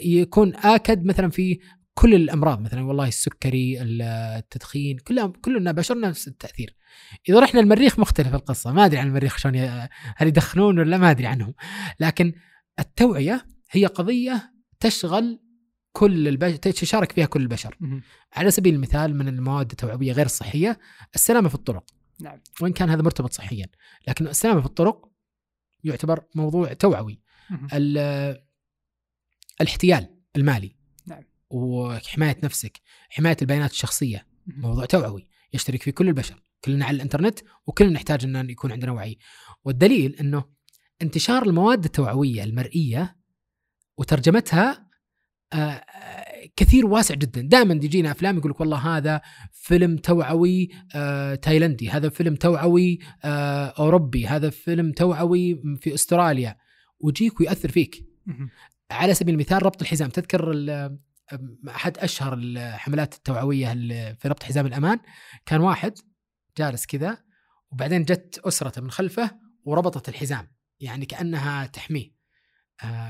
يكون 0.04 0.56
آكد 0.56 1.06
مثلا 1.06 1.30
في 1.30 1.60
كل 1.94 2.16
الأمراض 2.16 2.62
مثلا 2.62 2.86
والله 2.86 3.08
السكري 3.08 3.82
التدخين 3.82 4.98
كلهم 4.98 5.32
كلنا 5.32 5.72
بشر 5.72 6.00
نفس 6.00 6.28
التأثير. 6.28 6.76
إذا 7.30 7.40
رحنا 7.40 7.60
المريخ 7.60 8.00
مختلف 8.00 8.36
القصة 8.36 8.72
ما 8.72 8.86
أدري 8.86 9.00
عن 9.00 9.08
المريخ 9.08 9.38
شلون 9.38 9.56
هل 10.16 10.28
يدخنون 10.28 10.80
ولا 10.80 10.98
ما 10.98 11.12
أدري 11.12 11.28
عنهم. 11.28 11.54
لكن 12.00 12.34
التوعية 12.80 13.46
هي 13.72 13.86
قضية 13.86 14.52
تشغل 14.82 15.40
كل 15.92 16.28
البشر 16.28 16.56
تشارك 16.56 17.12
فيها 17.12 17.26
كل 17.26 17.42
البشر. 17.42 17.78
على 18.34 18.52
سبيل 18.52 18.76
المثال 18.76 19.18
من 19.18 19.28
المواد 19.28 19.72
التوعوية 19.72 20.12
غير 20.12 20.26
الصحية 20.26 20.80
السلامة 21.16 21.50
في 21.50 21.56
الطرق. 21.56 21.86
نعم. 22.22 22.42
وإن 22.62 22.74
كان 22.74 22.90
هذا 22.90 23.02
مرتبط 23.02 23.34
صحيا. 23.34 23.68
لكن 24.08 24.28
السلامة 24.28 24.60
في 24.60 24.66
الطرق 24.66 25.10
يعتبر 25.84 26.24
موضوع 26.36 26.74
توعوي. 26.74 27.22
الاحتيال 29.62 30.16
المالي. 30.36 30.76
نعم. 31.08 31.24
وحماية 31.50 32.38
نفسك 32.44 32.82
حماية 33.10 33.38
البيانات 33.42 33.72
الشخصية. 33.72 34.28
موضوع 34.48 34.86
توعوي. 34.86 35.28
يشترك 35.54 35.84
فيه 35.84 35.92
كل 35.92 36.08
البشر. 36.08 36.44
كلنا 36.66 36.86
على 36.86 36.96
الإنترنت 36.96 37.40
وكلنا 37.68 37.92
نحتاج 37.92 38.26
أن 38.26 38.50
يكون 38.50 38.72
عندنا 38.72 38.92
وعي. 38.92 39.18
والدليل 39.66 40.16
إنه 40.16 40.44
انتشار 41.02 41.44
المواد 41.44 41.86
التوعوية 41.86 42.44
المرئية 42.44 43.21
وترجمتها 44.02 44.88
آه، 45.54 45.84
كثير 46.56 46.86
واسع 46.86 47.16
جدا. 47.16 47.42
دائما 47.42 47.74
يجينا 47.74 48.12
أفلام 48.12 48.38
يقول 48.38 48.52
لك 48.52 48.60
والله 48.60 48.98
هذا 48.98 49.22
فيلم 49.52 49.98
توعوي 49.98 50.70
آه، 50.96 51.36
تايلندي 51.36 51.90
هذا 51.90 52.10
فيلم 52.10 52.36
توعوي 52.36 53.00
آه، 53.24 53.66
أوروبي 53.66 54.28
هذا 54.28 54.50
فيلم 54.50 54.92
توعوي 54.92 55.62
في 55.82 55.94
أستراليا. 55.94 56.58
ويجيك 57.00 57.40
وياثر 57.40 57.70
فيك. 57.72 58.06
على 58.92 59.14
سبيل 59.14 59.34
المثال 59.34 59.66
ربط 59.66 59.82
الحزام. 59.82 60.10
تذكر 60.10 60.52
أحد 61.70 61.98
أشهر 61.98 62.34
الحملات 62.34 63.14
التوعوية 63.14 63.74
في 64.14 64.28
ربط 64.28 64.44
حزام 64.44 64.66
الأمان؟ 64.66 65.00
كان 65.46 65.62
واحد 65.62 65.94
جالس 66.58 66.86
كذا 66.86 67.18
وبعدين 67.72 68.04
جت 68.04 68.42
اسرته 68.46 68.82
من 68.82 68.92
خلفه 68.92 69.32
وربطت 69.64 70.10
الحزام. 70.10 70.48
يعني 70.80 71.06
كأنها 71.06 71.66
تحميه. 71.66 72.06
آه، 72.06 72.21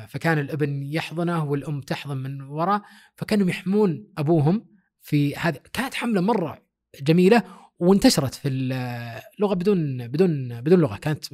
فكان 0.08 0.40
الابن 0.40 0.84
يحضنه 0.84 1.44
والأم 1.44 1.82
تحضن 1.82 2.18
من 2.18 2.42
وراء 2.42 2.82
فكانوا 3.16 3.50
يحمون 3.50 4.08
أبوهم 4.18 4.68
في 5.02 5.36
هذه 5.36 5.60
كانت 5.74 5.94
حملة 5.94 6.22
مرة 6.22 6.66
جميلة 7.02 7.44
وانتشرت 7.80 8.36
في 8.36 8.48
اللغة 8.48 9.54
بدون 9.54 10.08
بدون 10.08 10.62
بدون 10.62 10.80
لغة. 10.80 10.98
كانت 10.98 11.26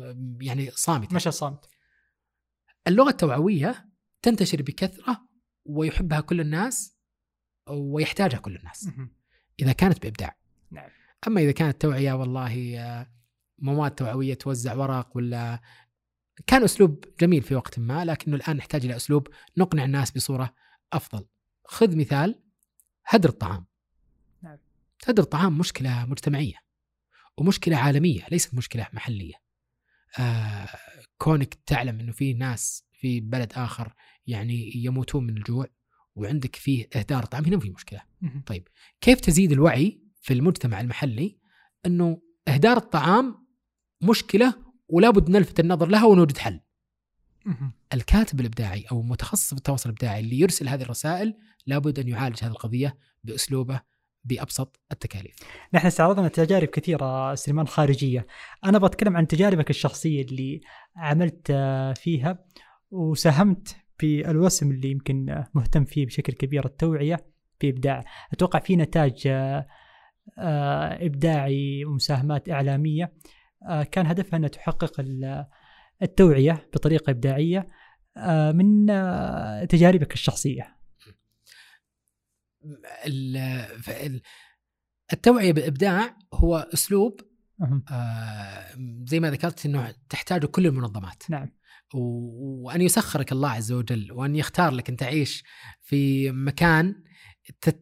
يعني 0.42 0.72
صامتة. 0.72 1.16
مشى 1.16 1.32
صامت. 1.32 1.66
اللغة 2.88 3.10
التوعوية 3.10 3.90
تنتشر 4.22 4.62
بكثرة 4.62 5.28
ويحبها 5.66 6.20
كل 6.20 6.42
الناس 6.42 6.98
ويحتاجها 7.70 8.40
كل 8.40 8.56
الناس. 8.56 8.90
إذا 9.60 9.72
كانت 9.72 10.04
بإبداع. 10.04 10.36
نعم. 10.72 10.90
أما 11.28 11.42
إذا 11.42 11.52
كانت 11.52 11.82
توعية 11.82 12.14
والله 12.14 12.80
آه، 12.80 13.08
مواد 13.60 13.92
توعوية 13.92 14.34
توزع 14.34 14.74
ورق 14.74 15.18
ولا 15.18 15.62
كان 16.48 16.64
أسلوب 16.64 17.06
جميل 17.20 17.42
في 17.42 17.56
وقت 17.56 17.80
ما 17.80 18.06
لكنه 18.06 18.36
الآن 18.36 18.58
نحتاج 18.58 18.86
إلى 18.86 18.96
أسلوب 18.96 19.28
نقنع 19.58 19.86
الناس 19.86 20.12
بصورة 20.12 20.54
أفضل. 20.94 21.26
خذ 21.66 21.98
مثال 21.98 22.44
هدر 23.06 23.30
الطعام. 23.30 23.66
نعم. 24.42 24.58
هدر 25.08 25.24
الطعام 25.24 25.58
مشكلة 25.58 26.06
مجتمعية 26.06 26.56
ومشكلة 27.38 27.78
عالمية 27.78 28.26
ليست 28.32 28.54
مشكلة 28.54 28.88
محلية. 28.94 29.34
آه 30.20 30.68
كونك 31.18 31.54
تعلم 31.54 32.00
إنه 32.00 32.12
في 32.12 32.34
ناس 32.34 32.84
في 32.94 33.20
بلد 33.20 33.54
آخر 33.54 33.94
يعني 34.28 34.72
يموتون 34.76 35.24
من 35.24 35.38
الجوع 35.38 35.68
وعندك 36.16 36.56
فيه 36.56 36.88
إهدار 36.96 37.26
طعام 37.26 37.46
هنا 37.46 37.60
في 37.60 37.70
مشكلة. 37.70 38.02
طيب 38.46 38.68
كيف 39.02 39.20
تزيد 39.20 39.52
الوعي 39.52 40.02
في 40.22 40.34
المجتمع 40.34 40.82
المحلي 40.82 41.38
إنه 41.86 42.22
إهدار 42.48 42.78
الطعام 42.78 43.48
مشكلة 44.02 44.67
ولا 44.90 45.10
بد 45.10 45.30
نلفت 45.30 45.60
النظر 45.60 45.88
لها 45.88 46.06
ونوجد 46.06 46.38
حل 46.38 46.60
الكاتب 47.94 48.40
الإبداعي 48.40 48.86
أو 48.92 49.02
متخصص 49.02 49.50
في 49.50 49.58
التواصل 49.58 49.90
الإبداعي 49.90 50.20
اللي 50.20 50.40
يرسل 50.40 50.68
هذه 50.70 50.82
الرسائل 50.82 51.38
لابد 51.66 52.00
أن 52.00 52.08
يعالج 52.08 52.44
هذه 52.44 52.52
القضية 52.52 52.98
بأسلوبه 53.24 53.82
بأبسط 54.24 54.80
التكاليف. 54.92 55.36
نحن 55.74 55.88
استعرضنا 55.88 56.28
تجارب 56.28 56.68
كثيرة 56.68 57.36
سليمان 57.36 57.68
خارجية، 57.68 58.28
أنا 58.66 58.78
بتكلم 58.78 59.18
عن 59.18 59.28
تجاربك 59.28 59.70
الشخصية 59.70 60.22
اللي 60.22 60.62
عملت 60.96 61.52
فيها 61.96 62.46
وساهمت 62.92 63.76
في 63.98 64.30
الوسم 64.30 64.72
اللي 64.72 64.92
يمكن 64.92 65.44
مهتم 65.54 65.86
فيه 65.86 66.06
بشكل 66.06 66.34
كبير 66.34 66.66
التوعية 66.66 67.26
بابداع، 67.62 68.06
أتوقع 68.34 68.60
في 68.60 68.76
نتاج 68.76 69.28
آه، 69.28 69.66
إبداعي 71.06 71.86
ومساهمات 71.86 72.50
إعلامية. 72.50 73.04
آه، 73.04 73.12
كان 73.92 74.08
هدفها 74.08 74.38
أنها 74.38 74.50
تحقق 74.50 75.02
التوعية 76.02 76.70
بطريقة 76.74 77.12
إبداعية 77.12 77.70
آه، 78.18 78.52
من 78.52 78.90
آه، 78.90 79.66
تجاربك 79.66 80.14
الشخصية. 80.14 80.78
التوعية 85.14 85.54
بإبداع 85.54 86.18
هو 86.34 86.70
أسلوب 86.74 87.22
زي 89.04 89.20
ما 89.20 89.32
ذكرت 89.32 89.66
أنه 89.66 89.94
تحتاجه 90.10 90.46
كل 90.46 90.68
المنظمات. 90.68 91.24
نعم. 91.30 91.58
وأن 91.94 92.82
يسخرك 92.82 93.32
الله 93.32 93.50
عز 93.50 93.72
وجل 93.72 94.12
وأن 94.12 94.36
يختار 94.36 94.72
لك 94.72 94.90
أن 94.90 94.98
تعيش 94.98 95.44
في 95.82 96.32
مكان 96.32 97.04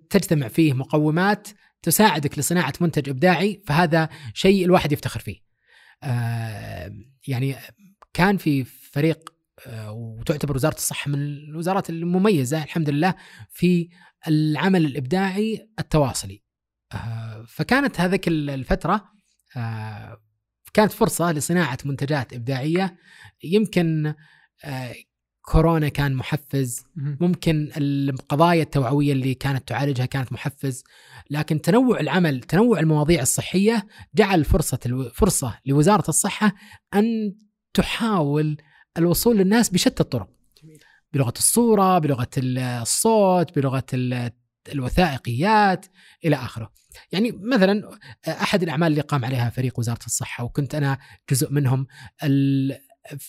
تجتمع 0.09 0.47
فيه 0.47 0.73
مقومات 0.73 1.47
تساعدك 1.81 2.39
لصناعة 2.39 2.73
منتج 2.81 3.09
إبداعي 3.09 3.63
فهذا 3.67 4.09
شيء 4.33 4.65
الواحد 4.65 4.91
يفتخر 4.91 5.19
فيه. 5.19 5.37
آه، 5.39 5.44
يعني 7.27 7.55
كان 8.13 8.37
في 8.37 8.63
فريق 8.63 9.35
آه، 9.67 9.91
وتعتبر 9.91 10.55
وزارة 10.55 10.75
الصحة 10.75 11.09
من 11.11 11.19
الوزارات 11.19 11.89
المميزة 11.89 12.63
الحمد 12.63 12.89
لله 12.89 13.15
في 13.49 13.89
العمل 14.27 14.85
الإبداعي 14.85 15.69
التواصلي. 15.79 16.43
آه، 16.93 17.45
فكانت 17.47 17.99
هذيك 17.99 18.27
الفترة 18.27 19.15
كانت 20.73 20.91
فرصة 20.91 21.31
لصناعة 21.31 21.77
منتجات 21.85 22.33
إبداعية. 22.33 22.97
يمكن 23.43 24.13
كورونا 25.45 25.89
كان 25.89 26.15
محفز 26.15 26.85
ممكن 26.95 27.71
القضايا 27.77 28.63
التوعوية 28.63 29.11
اللي 29.11 29.33
كانت 29.33 29.67
تعالجها 29.67 30.05
كانت 30.05 30.33
محفز 30.33 30.83
لكن 31.29 31.61
تنوع 31.61 31.99
العمل 31.99 32.39
تنوع 32.41 32.79
المواضيع 32.79 33.21
الصحية 33.21 33.87
جعل 34.15 34.45
فرصة 34.45 35.09
فرصة 35.13 35.59
لوزارة 35.65 36.09
الصحة 36.09 36.55
أن 36.93 37.35
تحاول 37.73 38.57
الوصول 38.97 39.37
للناس 39.37 39.69
بشتى 39.69 40.03
الطرق. 40.03 40.29
بلغة 41.13 41.33
الصورة 41.37 41.99
بلغة 41.99 42.29
الصوت 42.37 43.55
بلغة 43.55 43.85
الوثائقيات 44.73 45.85
إلى 46.25 46.35
آخره. 46.35 46.71
يعني 47.11 47.31
مثلا 47.31 47.89
أحد 48.27 48.63
الأعمال 48.63 48.91
اللي 48.91 49.01
قام 49.01 49.25
عليها 49.25 49.49
فريق 49.49 49.79
وزارة 49.79 50.05
الصحة 50.05 50.43
وكنت 50.43 50.75
أنا 50.75 50.97
جزء 51.31 51.51
منهم 51.51 51.87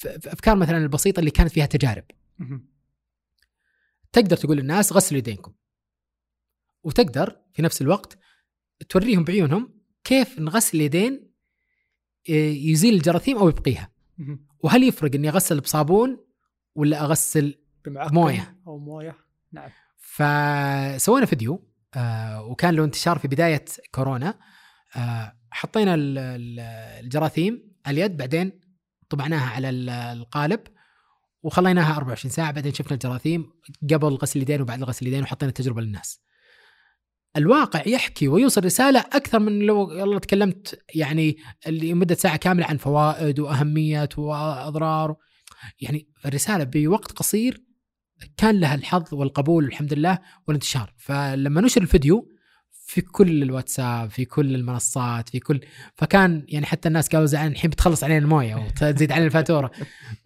أفكار 0.07 0.57
مثلا 0.57 0.79
البسيطة 0.79 1.21
اللي 1.21 1.31
كانت 1.31 1.53
فيها 1.53 1.67
تجارب. 1.67 2.05
تقدر 4.13 4.37
تقول 4.37 4.57
للناس 4.57 4.93
غسلوا 4.93 5.19
يدينكم. 5.19 5.55
وتقدر 6.83 7.41
في 7.55 7.63
نفس 7.63 7.83
الوقت 7.83 8.19
توريهم 8.89 9.25
بعيونهم 9.25 9.81
كيف 10.05 10.39
نغسل 10.39 10.79
اليدين 10.79 11.31
يزيل 12.29 12.95
الجراثيم 12.95 13.39
أو 13.39 13.49
يبقيها. 13.49 13.93
وهل 14.59 14.83
يفرق 14.83 15.15
إني 15.15 15.29
أغسل 15.29 15.61
بصابون 15.61 16.27
ولا 16.75 17.05
أغسل 17.05 17.59
موية. 17.89 18.61
أو 18.67 18.79
موية؟ 18.79 19.17
نعم. 19.53 19.71
فسوينا 19.97 21.27
فيديو 21.27 21.73
آه، 21.95 22.43
وكان 22.43 22.75
له 22.75 22.85
انتشار 22.85 23.19
في 23.19 23.29
بداية 23.29 23.65
كورونا. 23.95 24.39
آه، 24.97 25.37
حطينا 25.51 25.95
ال- 25.95 26.19
ال- 26.19 26.61
الجراثيم 27.05 27.73
اليد 27.89 28.17
بعدين 28.17 28.61
طبعناها 29.09 29.51
على 29.51 29.71
ال- 29.71 29.89
القالب 29.91 30.61
وخليناها 31.43 31.97
24 31.97 32.33
ساعة 32.33 32.51
بعدين 32.51 32.75
شفنا 32.75 32.93
الجراثيم 32.93 33.51
قبل 33.93 34.09
غسل 34.15 34.37
اليدين 34.39 34.61
وبعد 34.61 34.83
غسل 34.85 35.07
اليدين 35.07 35.23
وحطينا 35.23 35.49
التجربه 35.49 35.81
للناس. 35.83 36.21
الواقع 37.37 37.83
يحكي 37.89 38.29
ويوصل 38.29 38.65
رسالة 38.65 39.01
أكثر 39.01 39.39
من 39.39 39.59
لو 39.59 39.91
يلا 39.91 40.19
تكلمت 40.19 40.81
يعني 40.95 41.37
اللي 41.67 41.95
مدة 41.95 42.15
ساعة 42.15 42.37
كاملة 42.37 42.67
عن 42.67 42.77
فوائد 42.77 43.41
وأهمية 43.41 44.09
وأضرار 44.19 45.17
يعني 45.81 46.09
الرسالة 46.27 46.65
بوقت 46.65 47.13
قصير 47.13 47.63
كان 48.37 48.61
لها 48.61 48.75
الحظ 48.75 49.15
والقبول 49.15 49.65
الحمد 49.65 49.95
لله 49.95 50.19
والانتشار 50.49 50.95
فلما 50.99 51.61
نشر 51.61 51.83
الفيديو 51.83 52.33
في 52.89 53.01
كل 53.01 53.43
الواتساب 53.43 54.11
في 54.11 54.25
كل 54.25 54.55
المنصات 54.55 55.29
في 55.29 55.41
كل 55.41 55.61
فكان 55.95 56.45
يعني 56.49 56.67
حتى 56.67 56.89
الناس 56.89 57.09
قالوا 57.09 57.27
زعلان 57.27 57.53
الحين 57.53 57.71
بتخلص 57.71 58.05
علينا 58.05 58.19
الموية 58.19 58.55
وتزيد 58.57 59.13
علينا 59.13 59.27
الفاتورة. 59.27 59.71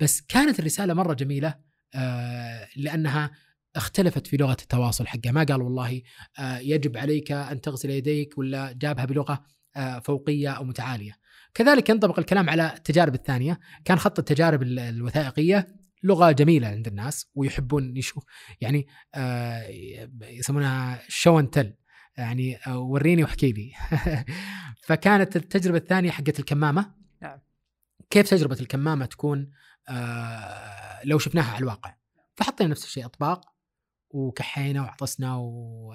بس 0.00 0.20
كانت 0.20 0.58
الرسالة 0.60 0.94
مرة 0.94 1.14
جميلة 1.14 1.54
آه 1.94 2.68
لأنها 2.76 3.30
اختلفت 3.76 4.26
في 4.26 4.36
لغة 4.36 4.56
التواصل 4.62 5.06
حقها. 5.06 5.32
ما 5.32 5.44
قال 5.44 5.62
والله 5.62 6.02
آه 6.38 6.58
يجب 6.58 6.96
عليك 6.96 7.32
أن 7.32 7.60
تغسل 7.60 7.90
يديك 7.90 8.38
ولا 8.38 8.72
جابها 8.72 9.04
بلغة 9.04 9.42
آه 9.76 9.98
فوقية 9.98 10.48
أو 10.50 10.64
متعالية. 10.64 11.12
كذلك 11.54 11.88
ينطبق 11.88 12.18
الكلام 12.18 12.50
على 12.50 12.72
التجارب 12.76 13.14
الثانية. 13.14 13.60
كان 13.84 13.98
خط 13.98 14.18
التجارب 14.18 14.62
ال- 14.62 14.78
الوثائقية 14.78 15.80
لغة 16.02 16.30
جميلة 16.30 16.68
عند 16.68 16.86
الناس 16.86 17.26
ويحبون 17.34 17.96
يشوف 17.96 18.24
يعني 18.60 18.86
آه 19.14 19.66
يسمونها 20.22 21.02
شو 21.08 21.40
تل 21.40 21.74
يعني 22.20 22.56
آه، 22.66 22.78
وريني 22.78 23.22
واحكي 23.22 23.52
لي. 23.52 23.72
فكانت 24.86 25.36
التجربة 25.36 25.78
الثانية 25.78 26.10
حقت 26.10 26.38
الكمامة. 26.38 26.94
نعم. 27.22 27.38
كيف 28.10 28.30
تجربة 28.30 28.56
الكمامة 28.60 29.06
تكون؟ 29.06 29.50
آه 29.88 31.00
لو 31.04 31.18
شفناها 31.18 31.50
على 31.50 31.58
الواقع. 31.58 31.94
فحطينا 32.36 32.70
نفس 32.70 32.84
الشيء 32.84 33.04
أطباق 33.04 33.44
وكحينا 34.10 34.82
وعطسنا 34.82 35.36
و 35.36 35.94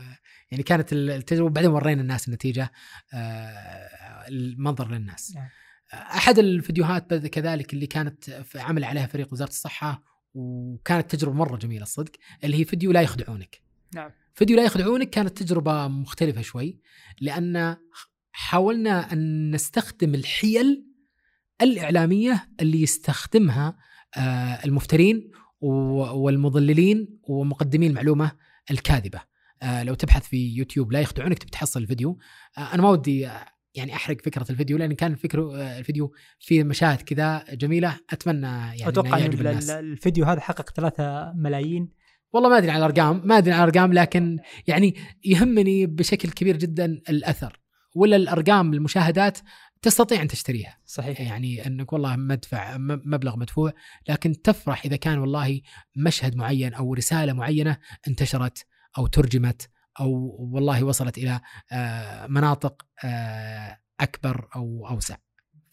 يعني 0.52 0.64
كانت 0.64 0.94
التجربة 0.94 1.50
بعدين 1.50 1.72
ورينا 1.72 2.02
الناس 2.02 2.28
النتيجة 2.28 2.72
آه 3.14 4.28
المنظر 4.28 4.92
للناس. 4.92 5.36
نعم. 5.36 5.50
أحد 5.94 6.40
الفيديوهات 6.40 7.14
كذلك 7.14 7.74
اللي 7.74 7.88
كانت 7.88 8.46
عمل 8.56 8.84
عليها 8.84 9.08
فريق 9.08 9.34
وزارة 9.34 9.50
الصحة 9.50 10.04
وكانت 10.34 11.16
تجربة 11.16 11.36
مرة 11.36 11.58
جميلة 11.58 11.84
الصدق 11.84 12.12
اللي 12.44 12.60
هي 12.60 12.66
فيديو 12.66 12.92
لا 12.92 13.02
يخدعونك. 13.02 13.65
نعم. 13.96 14.12
فيديو 14.34 14.58
لا 14.58 14.64
يخدعونك 14.64 15.10
كانت 15.10 15.38
تجربة 15.44 15.88
مختلفة 15.88 16.42
شوي 16.42 16.80
لأن 17.22 17.78
حاولنا 18.32 19.14
أن 19.14 19.52
نستخدم 19.52 20.16
الحيل 20.16 20.86
الإعلامية 21.62 22.48
اللي 22.62 22.82
يستخدمها 22.82 23.78
آه، 24.18 24.66
المفترين 24.66 25.32
و- 25.62 26.02
والمضللين 26.26 27.20
ومقدمي 27.24 27.88
المعلومة 27.88 28.32
الكاذبة. 28.72 29.22
آه، 29.62 29.84
لو 29.84 29.94
تبحث 29.94 30.28
في 30.28 30.56
يوتيوب 30.56 30.92
لا 30.92 31.00
يخدعونك 31.00 31.38
تبي 31.38 31.52
تحصل 31.52 31.82
الفيديو. 31.82 32.20
آه، 32.58 32.74
أنا 32.74 32.82
ما 32.82 32.90
ودي 32.90 33.30
يعني 33.76 33.96
أحرق 33.96 34.22
فكرة 34.22 34.46
الفيديو 34.50 34.78
لأن 34.78 34.94
كان 34.94 35.12
الفكر 35.12 35.56
آه، 35.56 35.80
الفيديو 35.80 36.14
فيه 36.40 36.64
مشاهد 36.64 37.02
كذا 37.02 37.46
جميلة 37.54 38.00
أتمنى 38.10 38.48
يعني 38.48 38.88
أتوقع 38.88 39.18
ان 39.18 39.22
يعجب 39.22 39.42
ال- 39.42 39.48
الناس. 39.48 39.70
ال- 39.70 39.92
الفيديو 39.92 40.26
هذا 40.26 40.40
حقق 40.40 40.70
ثلاثة 40.70 41.34
ملايين 41.36 41.90
والله 42.34 42.50
ما 42.50 42.58
أدري 42.58 42.72
عن 42.72 42.78
الأرقام 42.78 43.22
ما 43.26 43.38
أدري 43.38 43.54
عن 43.54 43.60
الأرقام 43.60 43.94
لكن 43.94 44.40
يعني 44.68 44.96
يهمني 45.26 45.86
بشكل 45.86 46.30
كبير 46.30 46.58
جدا 46.58 46.86
الأثر 46.86 47.60
ولا 47.96 48.16
الأرقام 48.16 48.74
المشاهدات 48.74 49.38
تستطيع 49.82 50.22
أن 50.22 50.28
تشتريها 50.28 50.78
صحيح 50.86 51.22
يعني 51.22 51.68
أنك 51.68 51.94
والله 51.94 52.16
مدفع 52.16 52.78
مبلغ 52.80 53.38
مدفوع 53.38 53.74
لكن 54.10 54.42
تفرح 54.42 54.86
إذا 54.86 54.96
كان 54.96 55.18
والله 55.18 55.62
مشهد 55.96 56.36
معين 56.36 56.74
أو 56.74 56.94
رسالة 56.94 57.34
معينة 57.34 57.78
انتشرت 58.08 58.66
أو 58.98 59.08
ترجمت 59.08 59.70
أو 60.00 60.38
والله 60.40 60.84
وصلت 60.84 61.18
إلى 61.18 61.40
آه، 61.72 62.28
مناطق 62.28 62.86
آه، 63.04 63.78
أكبر 64.00 64.48
أو 64.56 64.88
أوسع. 64.90 65.16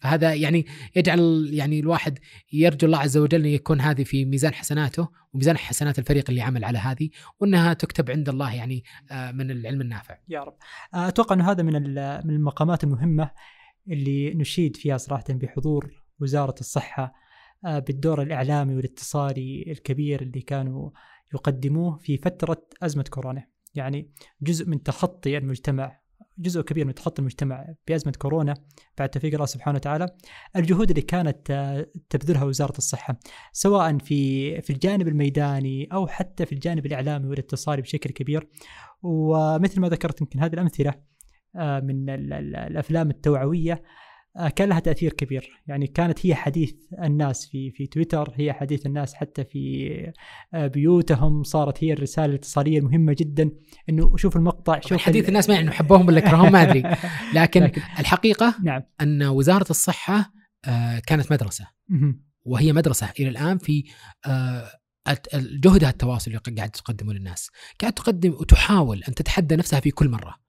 فهذا 0.03 0.33
يعني 0.33 0.65
يجعل 0.95 1.49
يعني 1.53 1.79
الواحد 1.79 2.19
يرجو 2.53 2.87
الله 2.87 2.97
عز 2.97 3.17
وجل 3.17 3.45
أن 3.45 3.53
يكون 3.53 3.81
هذه 3.81 4.03
في 4.03 4.25
ميزان 4.25 4.53
حسناته 4.53 5.09
وميزان 5.33 5.57
حسنات 5.57 5.99
الفريق 5.99 6.29
اللي 6.29 6.41
عمل 6.41 6.65
على 6.65 6.77
هذه 6.77 7.09
وأنها 7.39 7.73
تكتب 7.73 8.11
عند 8.11 8.29
الله 8.29 8.55
يعني 8.55 8.83
آه، 9.11 9.31
من 9.31 9.51
العلم 9.51 9.81
النافع. 9.81 10.17
يا 10.29 10.43
رب 10.43 10.57
أتوقع 10.93 11.35
انه 11.35 11.51
هذا 11.51 11.63
من 11.63 11.73
من 12.27 12.35
المقامات 12.35 12.83
المهمة 12.83 13.31
اللي 13.87 14.33
نشيد 14.33 14.77
فيها 14.77 14.97
صراحة 14.97 15.23
بحضور 15.29 16.03
وزارة 16.19 16.55
الصحة 16.59 17.13
آه، 17.65 17.79
بالدور 17.79 18.21
الإعلامي 18.21 18.75
والاتصالي 18.75 19.65
الكبير 19.67 20.21
اللي 20.21 20.41
كانوا 20.41 20.89
يقدموه 21.33 21.97
في 21.97 22.17
فترة 22.17 22.67
أزمة 22.81 23.05
كورونا 23.09 23.47
يعني 23.75 24.11
جزء 24.41 24.69
من 24.69 24.83
تخطي 24.83 25.37
المجتمع 25.37 26.02
جزء 26.37 26.61
كبير 26.61 26.85
من 26.85 26.93
تخطي 26.93 27.19
المجتمع 27.19 27.65
بأزمة 27.87 28.13
كورونا. 28.19 28.53
بعد 28.97 29.09
توفيق 29.09 29.33
الله 29.33 29.45
سبحانه 29.45 29.75
وتعالى 29.75 30.07
الجهود 30.55 30.89
اللي 30.89 31.01
كانت 31.01 31.51
آه، 31.51 31.87
تبذلها 32.09 32.43
وزارة 32.43 32.77
الصحة 32.77 33.19
سواء 33.51 33.97
في 33.97 34.61
في 34.61 34.69
الجانب 34.73 35.07
الميداني 35.07 35.87
أو 35.93 36.07
حتى 36.07 36.45
في 36.45 36.51
الجانب 36.51 36.85
الإعلامي 36.85 37.27
والاتصالي 37.27 37.81
بشكل 37.81 38.09
كبير. 38.09 38.47
ومثل 39.01 39.81
ما 39.81 39.89
ذكرت 39.89 40.21
يمكن 40.21 40.39
هذه 40.39 40.53
الأمثلة 40.53 40.93
آه، 41.55 41.79
من 41.79 42.09
ال- 42.09 42.33
ال- 42.33 42.55
الأفلام 42.55 43.09
التوعوية 43.09 43.73
آه، 43.73 43.81
كان 44.55 44.69
لها 44.69 44.79
تأثير 44.79 45.13
كبير. 45.13 45.49
يعني 45.67 45.87
كانت 45.87 46.25
هي 46.25 46.35
حديث 46.35 46.73
الناس 47.03 47.45
في 47.47 47.71
في 47.71 47.87
تويتر 47.87 48.33
هي 48.35 48.53
حديث 48.53 48.85
الناس 48.85 49.13
حتى 49.13 49.43
في 49.45 49.89
آه، 50.53 50.67
بيوتهم. 50.67 51.43
صارت 51.43 51.83
هي 51.83 51.93
الرسالة 51.93 52.25
الاتصالية 52.25 52.79
المهمة 52.79 53.15
جدا. 53.19 53.49
إنه 53.89 54.17
شوف 54.17 54.35
المقطع 54.35 54.79
شوف 54.79 54.97
حديث 55.01 55.23
ال- 55.23 55.27
الناس 55.29 55.49
ما 55.49 55.55
يعني 55.55 55.71
حبوهم 55.71 56.07
ولا 56.07 56.19
كرهوهم 56.19 56.51
ما 56.51 56.61
أدري. 56.61 56.83
لكن 57.35 57.63
لكن- 57.63 57.81
الحقيقة 57.99 58.55
نعم. 58.63 58.81
أن 59.01 59.23
وزارة 59.23 59.69
الصحة 59.69 60.33
آه، 60.65 60.99
كانت 60.99 61.31
مدرسة. 61.31 61.67
وهي 62.45 62.73
مدرسة 62.73 63.09
إلى 63.19 63.29
الآن 63.29 63.57
في 63.57 63.83
آه، 64.25 64.67
جهدها 65.35 65.89
التواصلي 65.89 66.37
اللي 66.37 66.55
قاعد 66.57 66.69
تقدمه 66.69 67.13
للناس. 67.13 67.49
قاعد 67.81 67.93
تقدم 67.93 68.31
وتحاول 68.31 69.03
أن 69.03 69.13
تتحدى 69.13 69.55
نفسها 69.55 69.79
في 69.79 69.91
كل 69.91 70.09
مرة. 70.09 70.42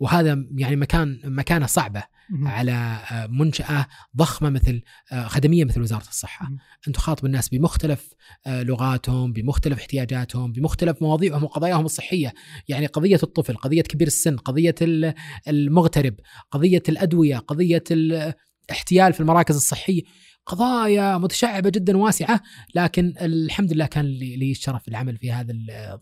وهذا 0.00 0.46
يعني 0.56 0.76
مكان 0.76 1.20
مكانة 1.24 1.66
صعبة. 1.66 2.02
على 2.44 2.72
آه، 2.72 3.26
منشأة 3.26 3.86
ضخمة 4.16 4.50
مثل 4.50 4.82
آه، 5.12 5.26
خدمية 5.26 5.64
مثل 5.64 5.80
وزارة 5.80 6.08
الصحة. 6.08 6.46
ان 6.88 6.92
تخاطب 6.92 7.26
الناس 7.26 7.48
بمختلف 7.48 8.08
آه، 8.46 8.62
لغاتهم 8.62 9.32
بمختلف 9.32 9.78
احتياجاتهم 9.78 10.52
بمختلف 10.52 11.02
مواضيعهم 11.02 11.44
وقضاياهم 11.44 11.84
الصحية 11.84 12.34
يعني 12.68 12.86
قضية 12.86 13.18
الطفل 13.22 13.56
قضية 13.56 13.82
كبير 13.82 14.06
السن 14.06 14.36
قضية 14.36 14.74
ال- 14.82 15.14
المغترب 15.48 16.14
قضية 16.50 16.82
الأدوية 16.88 17.36
قضية 17.38 17.84
الاحتيال 17.90 19.12
في 19.12 19.20
المراكز 19.20 19.56
الصحية 19.56 20.02
قضايا 20.46 21.18
متشعبة 21.18 21.70
جدا 21.70 21.96
واسعة 21.96 22.40
لكن 22.74 23.14
الحمد 23.20 23.72
لله 23.72 23.86
كان 23.86 24.04
لي 24.04 24.50
الشرف 24.50 24.88
العمل 24.88 25.16
في 25.16 25.32
هذا 25.32 25.54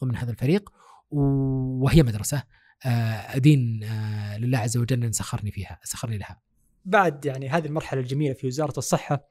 ضمن 0.02 0.16
هذا 0.16 0.30
الفريق 0.30 0.70
وهي 1.10 2.02
مدرسة 2.02 2.36
آه، 2.36 2.42
أدين 2.84 3.84
آه، 3.84 4.38
لله 4.38 4.58
عز 4.58 4.76
وجل 4.76 5.04
أن 5.04 5.12
سخرني 5.12 5.50
فيها 5.50 5.80
سخرني 5.82 6.18
لها. 6.18 6.42
بعد 6.84 7.24
يعني 7.24 7.48
هذه 7.48 7.66
المرحلة 7.66 8.00
الجميلة 8.00 8.34
في 8.34 8.46
وزارة 8.46 8.78
الصحة 8.78 9.30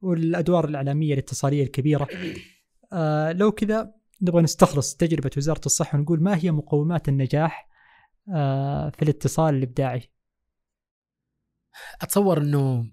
والأدوار 0.00 0.64
الإعلامية 0.68 1.14
الاتصاليه 1.14 1.62
الكبيرة. 1.62 2.08
آه 2.92 3.32
لو 3.32 3.52
كذا 3.52 3.94
نبغى 4.22 4.42
نستخلص 4.42 4.96
تجربة 4.96 5.30
وزارة 5.36 5.60
الصحة 5.66 5.98
ونقول 5.98 6.22
ما 6.22 6.36
هي 6.36 6.50
مقومات 6.50 7.08
النجاح 7.08 7.68
آه 8.34 8.90
في 8.90 9.02
الاتصال 9.02 9.54
الإبداعي؟ 9.54 10.10
أتصور 12.00 12.38
إنه 12.38 12.86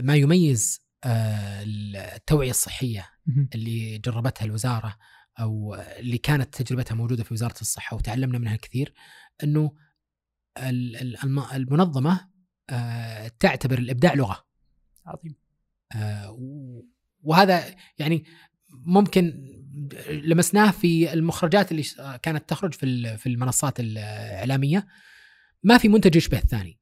ما 0.00 0.16
يميز 0.16 0.88
آه، 1.04 1.62
التوعية 2.16 2.50
الصحية. 2.50 3.06
اللي 3.54 3.98
جربتها 3.98 4.44
الوزارة 4.44 4.96
أو 5.40 5.74
اللي 5.74 6.18
كانت 6.18 6.62
تجربتها 6.62 6.94
موجودة 6.94 7.24
في 7.24 7.34
وزارة 7.34 7.60
الصحة 7.60 7.96
وتعلمنا 7.96 8.38
منها 8.38 8.54
الكثير 8.54 8.94
إنه 9.42 9.72
ال- 10.58 10.96
ال- 10.96 11.24
الم- 11.24 11.46
المنظمة 11.54 12.28
آه، 12.70 13.28
تعتبر 13.40 13.78
الإبداع 13.78 14.14
لغة. 14.14 14.46
عظيم. 15.06 15.34
آه، 15.94 16.38
وهذا 17.20 17.76
يعني 17.98 18.24
ممكن 18.70 19.44
لمسناه 20.10 20.70
في 20.70 21.12
المخرجات 21.12 21.72
اللي 21.72 21.82
كانت 22.22 22.48
تخرج 22.48 22.74
في 22.74 23.16
في 23.16 23.28
المنصات 23.28 23.80
الإعلامية. 23.80 24.86
ما 25.62 25.78
في 25.78 25.88
منتج 25.88 26.16
يشبه 26.16 26.38
الثاني. 26.38 26.80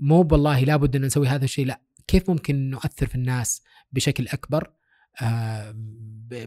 مو 0.00 0.28
والله 0.32 0.60
لابد 0.64 0.96
إن 0.96 1.04
نسوي 1.04 1.28
هذا 1.28 1.44
الشيء 1.44 1.66
لا. 1.66 1.82
كيف 2.06 2.30
ممكن 2.30 2.70
نؤثر 2.70 3.06
في 3.06 3.14
الناس 3.14 3.62
بشكل 3.92 4.28
أكبر 4.28 4.72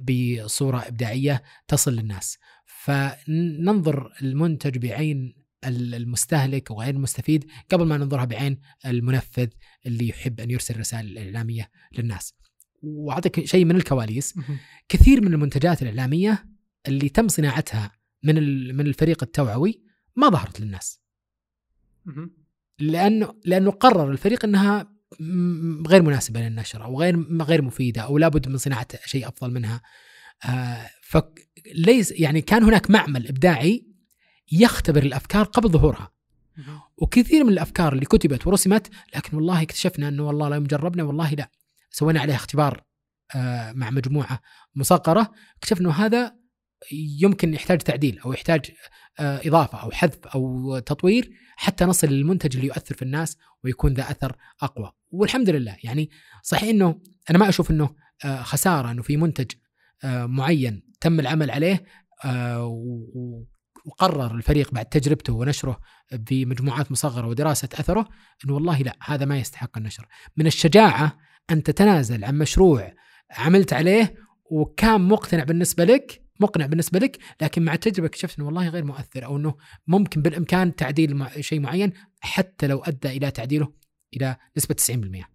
بصورة 0.02 0.78
إبداعية 0.88 1.44
تصل 1.68 1.92
للناس 1.96 2.38
فننظر 2.66 4.14
المنتج 4.22 4.78
بعين 4.78 5.36
ال- 5.66 5.96
المستهلك 5.96 6.72
وغير 6.72 6.94
المستفيد 6.94 7.46
قبل 7.72 7.86
ما 7.86 7.98
ننظرها 7.98 8.26
بعين 8.26 8.60
المنفذ 8.86 9.48
اللي 9.86 10.08
يحب 10.10 10.40
أن 10.40 10.52
يرسل 10.52 10.80
رسائل 10.80 11.06
الاعلاميه 11.06 11.70
للناس 11.98 12.34
وأعطيك 12.82 13.46
شيء 13.46 13.66
من 13.66 13.76
الكواليس. 13.76 14.34
كثير 14.90 15.22
من 15.22 15.34
المنتجات 15.34 15.82
الإعلامية 15.82 16.46
اللي 16.88 17.10
تم 17.10 17.28
صناعتها 17.28 17.92
من 18.24 18.36
من 18.76 18.88
الفريق 18.88 19.24
التوعوي 19.24 19.84
ما 20.16 20.30
ظهرت 20.30 20.60
للناس. 20.60 21.02
لأنه 22.80 23.34
لأنه 23.46 23.72
قرر 23.72 24.12
الفريق 24.12 24.46
إنها 24.46 24.95
غير 25.88 26.02
مناسبه 26.02 26.40
للنشر 26.40 26.84
أو 26.84 27.02
غير 27.02 27.42
غير 27.42 27.62
مفيده 27.62 28.02
أو 28.02 28.18
لابد 28.18 28.48
من 28.48 28.58
صناعه 28.58 28.88
شيء 29.06 29.28
افضل 29.28 29.52
منها 29.52 29.82
فليس 31.02 32.12
يعني 32.12 32.42
كان 32.42 32.64
هناك 32.64 32.92
معمل 32.92 33.28
ابداعي 33.28 33.88
يختبر 34.52 35.04
الافكار 35.04 35.46
قبل 35.46 35.70
ظهورها. 35.70 36.12
وكثير 36.98 37.44
من 37.44 37.50
الافكار 37.54 37.94
اللي 37.94 38.06
كتبت 38.06 38.48
ورسمت 38.48 38.90
لكن 39.16 39.38
والله 39.38 39.62
اكتشفنا 39.62 40.08
انه 40.08 40.24
والله 40.24 40.50
لو 40.50 40.64
جربنا 40.64 41.04
والله 41.04 41.32
لا 41.34 41.52
سوينا 41.92 42.22
عليه 42.22 42.36
اختبار 42.36 42.84
مع 43.74 43.90
مجموعه 43.90 44.42
مصغره 44.76 45.32
اكتشفنا 45.58 45.88
انه 45.88 46.06
هذا 46.06 46.36
يمكن 46.92 47.54
يحتاج 47.54 47.78
تعديل 47.78 48.20
أو 48.20 48.34
يحتاج 48.34 48.72
إضافة 49.20 49.78
أو 49.78 49.92
حذف 49.92 50.28
أو 50.28 50.80
تطوير 50.80 51.32
حتى 51.56 51.86
نصل 51.86 52.08
للمنتج 52.08 52.56
اللي 52.56 52.68
يؤثر 52.68 52.96
في 52.96 53.02
الناس 53.02 53.38
ويكون 53.64 53.94
ذا 53.94 54.12
أثر 54.12 54.36
أقوى. 54.62 54.92
والحمد 55.12 55.50
لله 55.50 55.78
يعني 55.84 56.10
صحيح 56.44 56.70
إنه 56.70 57.02
أنا 57.30 57.38
ما 57.38 57.50
أشوف 57.50 57.72
إنه 57.72 57.96
آه، 58.26 58.42
خسارة 58.42 58.92
إنه 58.92 59.02
في 59.02 59.18
منتج 59.18 59.52
آه، 60.04 60.26
معين 60.26 60.84
تم 61.02 61.20
العمل 61.20 61.52
عليه 61.52 61.84
آه، 62.26 62.66
وقرر 63.86 64.36
الفريق 64.36 64.72
بعد 64.72 64.86
تجربته 64.86 65.34
ونشره 65.34 65.80
بمجموعات 66.12 66.92
مصغرة 66.92 67.28
ودراسة 67.28 67.70
أثره 67.74 68.10
إنه 68.46 68.54
والله 68.54 68.82
لا 68.82 68.98
هذا 69.02 69.26
ما 69.26 69.38
يستحق 69.38 69.78
النشر. 69.78 70.08
من 70.38 70.48
الشجاعة 70.48 71.18
أن 71.52 71.64
تتنازل 71.64 72.26
عن 72.26 72.38
مشروع 72.38 72.94
عملت 73.32 73.74
عليه 73.74 74.16
وكان 74.46 75.02
مقتنع 75.02 75.44
بالنسبة 75.44 75.84
لك 75.84 76.25
مقنع 76.40 76.66
بالنسبة 76.66 77.00
لك 77.00 77.18
لكن 77.42 77.62
مع 77.66 77.74
التجربه 77.74 78.08
اكتشفت 78.08 78.38
إنه 78.38 78.46
والله 78.46 78.70
غير 78.70 78.86
مؤثر 78.86 79.26
أو 79.26 79.38
إنه 79.38 79.56
ممكن 79.88 80.22
بالإمكان 80.22 80.76
تعديل 80.76 81.26
شيء 81.40 81.60
معين 81.60 81.94
حتى 82.22 82.68
لو 82.68 82.80
أدى 82.80 83.10
إلى 83.10 83.32
تعديله 83.32 83.74
إلى 84.16 84.36
نسبة 84.58 84.76
90% 85.22 85.26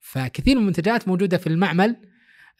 فكثير 0.00 0.54
من 0.54 0.62
المنتجات 0.62 1.08
موجودة 1.08 1.38
في 1.38 1.46
المعمل 1.46 1.96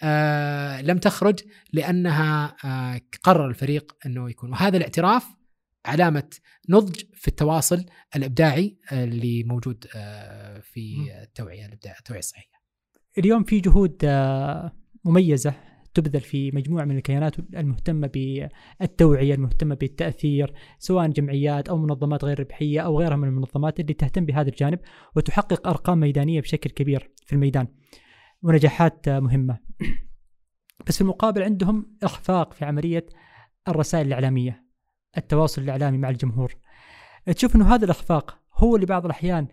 آه 0.02 0.80
لم 0.80 0.98
تخرج 0.98 1.40
لأنها 1.72 2.56
آه 2.64 3.00
قرر 3.22 3.48
الفريق 3.48 3.96
إنه 4.06 4.30
يكون 4.30 4.50
وهذا 4.50 4.76
الاعتراف 4.76 5.26
علامة 5.86 6.30
نضج 6.68 7.00
في 7.14 7.28
التواصل 7.28 7.84
الإبداعي 8.16 8.78
آه، 8.92 9.04
اللي 9.04 9.44
موجود 9.44 9.86
آه 9.96 10.60
في. 10.60 11.12
التوعية 11.22 11.66
الابداع 11.66 11.96
التوعية 11.98 12.20
الصحية. 12.20 12.54
اليوم 13.18 13.44
في 13.44 13.60
جهود 13.60 13.96
آه، 14.04 14.72
مميزة 15.04 15.54
تبذل 15.94 16.20
في 16.20 16.50
مجموعة 16.50 16.84
من 16.84 16.96
الكيانات 16.96 17.38
المهتمة 17.38 18.10
بالتوعية 18.80 19.34
المهتمة 19.34 19.74
بالتأثير 19.74 20.54
سواء 20.78 21.06
جمعيات 21.06 21.68
أو 21.68 21.76
منظمات 21.76 22.24
غير 22.24 22.40
ربحية 22.40 22.80
أو 22.80 22.98
غيرها 22.98 23.16
من 23.16 23.28
المنظمات 23.28 23.80
اللي 23.80 23.94
تهتم 23.94 24.24
بهذا 24.26 24.48
الجانب 24.48 24.78
وتحقق 25.16 25.68
أرقام 25.68 26.00
ميدانية 26.00 26.40
بشكل 26.40 26.70
كبير 26.70 27.10
في 27.26 27.32
الميدان. 27.32 27.68
ونجاحات 28.42 29.08
مهمة. 29.08 29.58
بس 30.86 30.94
في 30.94 31.00
المقابل 31.00 31.42
عندهم 31.42 31.96
إخفاق 32.02 32.52
في 32.52 32.64
عملية 32.64 33.06
الرسائل 33.68 34.06
الإعلامية 34.06 34.64
التواصل 35.16 35.62
الإعلامي 35.62 35.98
مع 35.98 36.10
الجمهور. 36.10 36.56
تشوف 37.26 37.56
أنه 37.56 37.74
هذا 37.74 37.84
الإخفاق 37.84 38.38
هو 38.54 38.74
اللي 38.74 38.86
بعض 38.86 39.04
الأحيان 39.04 39.48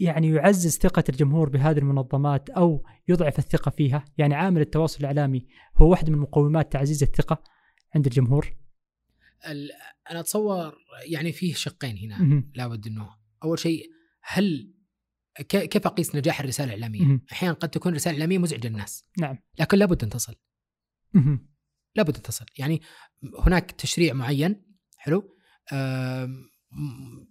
يعني 0.00 0.28
يعزز 0.28 0.78
ثقة 0.78 1.04
الجمهور 1.08 1.48
بهذه 1.48 1.78
المنظمات 1.78 2.50
أو 2.50 2.84
يضعف 3.08 3.38
الثقة 3.38 3.70
فيها 3.70 4.04
يعني 4.18 4.34
عامل 4.34 4.60
التواصل 4.60 5.00
الإعلامي 5.00 5.46
هو 5.76 5.90
واحدة 5.90 6.12
من 6.12 6.18
مقومات 6.18 6.72
تعزيز 6.72 7.02
الثقة 7.02 7.42
عند 7.94 8.06
الجمهور 8.06 8.56
ال- 9.46 9.70
أنا 10.10 10.20
أتصور 10.20 10.74
يعني 11.06 11.32
فيه 11.32 11.54
شقين 11.54 11.98
هنا 11.98 12.18
مهم. 12.22 12.50
لابد 12.54 12.86
إنه 12.86 13.10
أول 13.44 13.58
شيء 13.58 13.90
هل 14.22 14.74
كيف 15.48 15.86
أقيس 15.86 16.14
نجاح 16.16 16.40
الرسالة 16.40 16.74
الإعلامية؟ 16.74 17.02
مهم. 17.02 17.20
أحيانا 17.32 17.54
قد 17.54 17.68
تكون 17.68 17.92
الرساله 17.92 18.16
الاعلاميه 18.16 18.38
مزعجة 18.38 18.68
للناس 18.68 19.04
نعم 19.18 19.38
لكن 19.60 19.78
لابد 19.78 20.02
أن 20.04 20.10
تصل 20.10 20.34
مهم. 21.14 21.48
لابد 21.96 22.16
أن 22.16 22.22
تصل 22.22 22.46
يعني 22.58 22.80
هناك 23.46 23.70
تشريع 23.70 24.14
معين 24.14 24.62
حلو 24.96 25.36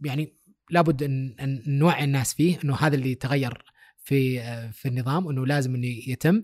يعني 0.05 0.37
لابد 0.69 1.03
ان 1.03 1.35
إن 1.39 1.63
نوعي 1.67 2.03
الناس 2.03 2.33
فيه 2.33 2.59
إنه 2.63 2.75
هذا 2.75 2.95
اللي 2.95 3.15
تغير 3.15 3.63
في 4.03 4.39
في 4.71 4.87
النظام 4.87 5.29
إنه 5.29 5.45
لازم 5.45 5.75
إنه 5.75 5.87
يتم. 5.87 6.43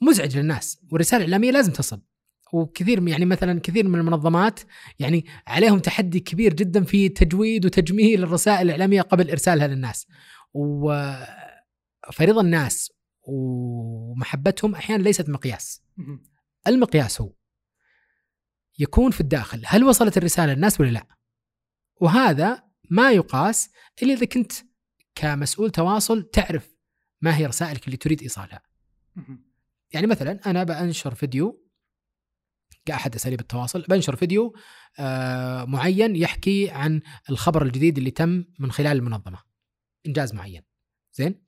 مزعج 0.00 0.38
للناس 0.38 0.84
والرساله 0.92 1.24
الاعلاميه 1.24 1.50
لازم 1.50 1.72
تصل. 1.72 2.02
وكثير 2.52 3.08
يعني 3.08 3.24
مثلا 3.24 3.60
كثير 3.60 3.88
من 3.88 3.98
المنظمات 3.98 4.60
يعني 4.98 5.24
عليهم 5.46 5.78
تحدي 5.78 6.20
كبير 6.20 6.54
جدا 6.54 6.84
في 6.84 7.08
تجويد 7.08 7.66
وتجميل 7.66 8.22
الرسائل 8.22 8.62
الإعلامية 8.66 9.02
قبل 9.02 9.30
إرسالها 9.30 9.66
للناس. 9.66 10.06
وفريضه 10.52 12.40
الناس 12.40 12.92
ومحبتهم 13.22 14.74
أحيانا 14.74 15.02
ليست 15.02 15.28
مقياس. 15.28 15.82
المقياس 16.66 17.20
هو 17.20 17.32
يكون 18.78 19.10
في 19.10 19.20
الداخل 19.20 19.62
هل 19.66 19.84
وصلت 19.84 20.16
الرسالة 20.16 20.54
للناس 20.54 20.80
ولا 20.80 20.90
لا؟ 20.90 21.06
وهذا 22.00 22.69
ما 22.90 23.12
يقاس 23.12 23.70
إلا 24.02 24.14
إذا 24.14 24.26
كنت 24.26 24.52
كمسؤول 25.14 25.70
تواصل 25.70 26.30
تعرف 26.30 26.74
ما 27.20 27.36
هي 27.36 27.46
رسائلك 27.46 27.86
اللي 27.86 27.96
تريد 27.96 28.22
إيصالها. 28.22 28.62
يعني 29.92 30.06
مثلا 30.06 30.50
أنا 30.50 30.64
بنشر 30.64 31.14
فيديو 31.14 31.66
كاحد 32.84 33.14
اساليب 33.14 33.40
التواصل 33.40 33.82
بنشر 33.82 34.16
فيديو 34.16 34.56
آه، 34.98 35.64
معين 35.64 36.16
يحكي 36.16 36.70
عن 36.70 37.00
الخبر 37.30 37.62
الجديد 37.62 37.98
اللي 37.98 38.10
تم 38.10 38.44
من 38.58 38.72
خلال 38.72 38.96
المنظمة. 38.96 39.42
إنجاز 40.06 40.34
معين. 40.34 40.62
زين؟ 41.12 41.42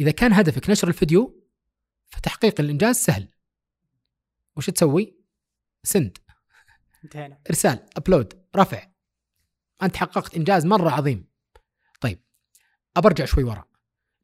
إذا 0.00 0.10
كان 0.10 0.32
هدفك 0.32 0.70
نشر 0.70 0.88
الفيديو 0.88 1.48
فتحقيق 2.08 2.60
الإنجاز 2.60 2.96
سهل. 2.96 3.28
وش 4.56 4.70
تسوي؟ 4.70 5.18
سند. 5.82 6.18
انتهينا. 7.04 7.40
إرسال 7.50 7.86
ابلود 7.96 8.42
رفع. 8.56 8.97
أنت 9.82 9.96
حققت 9.96 10.34
إنجاز 10.34 10.66
مرة 10.66 10.90
عظيم. 10.90 11.24
طيب 12.00 12.20
ابرجع 12.96 13.24
شوي 13.24 13.44
ورا 13.44 13.64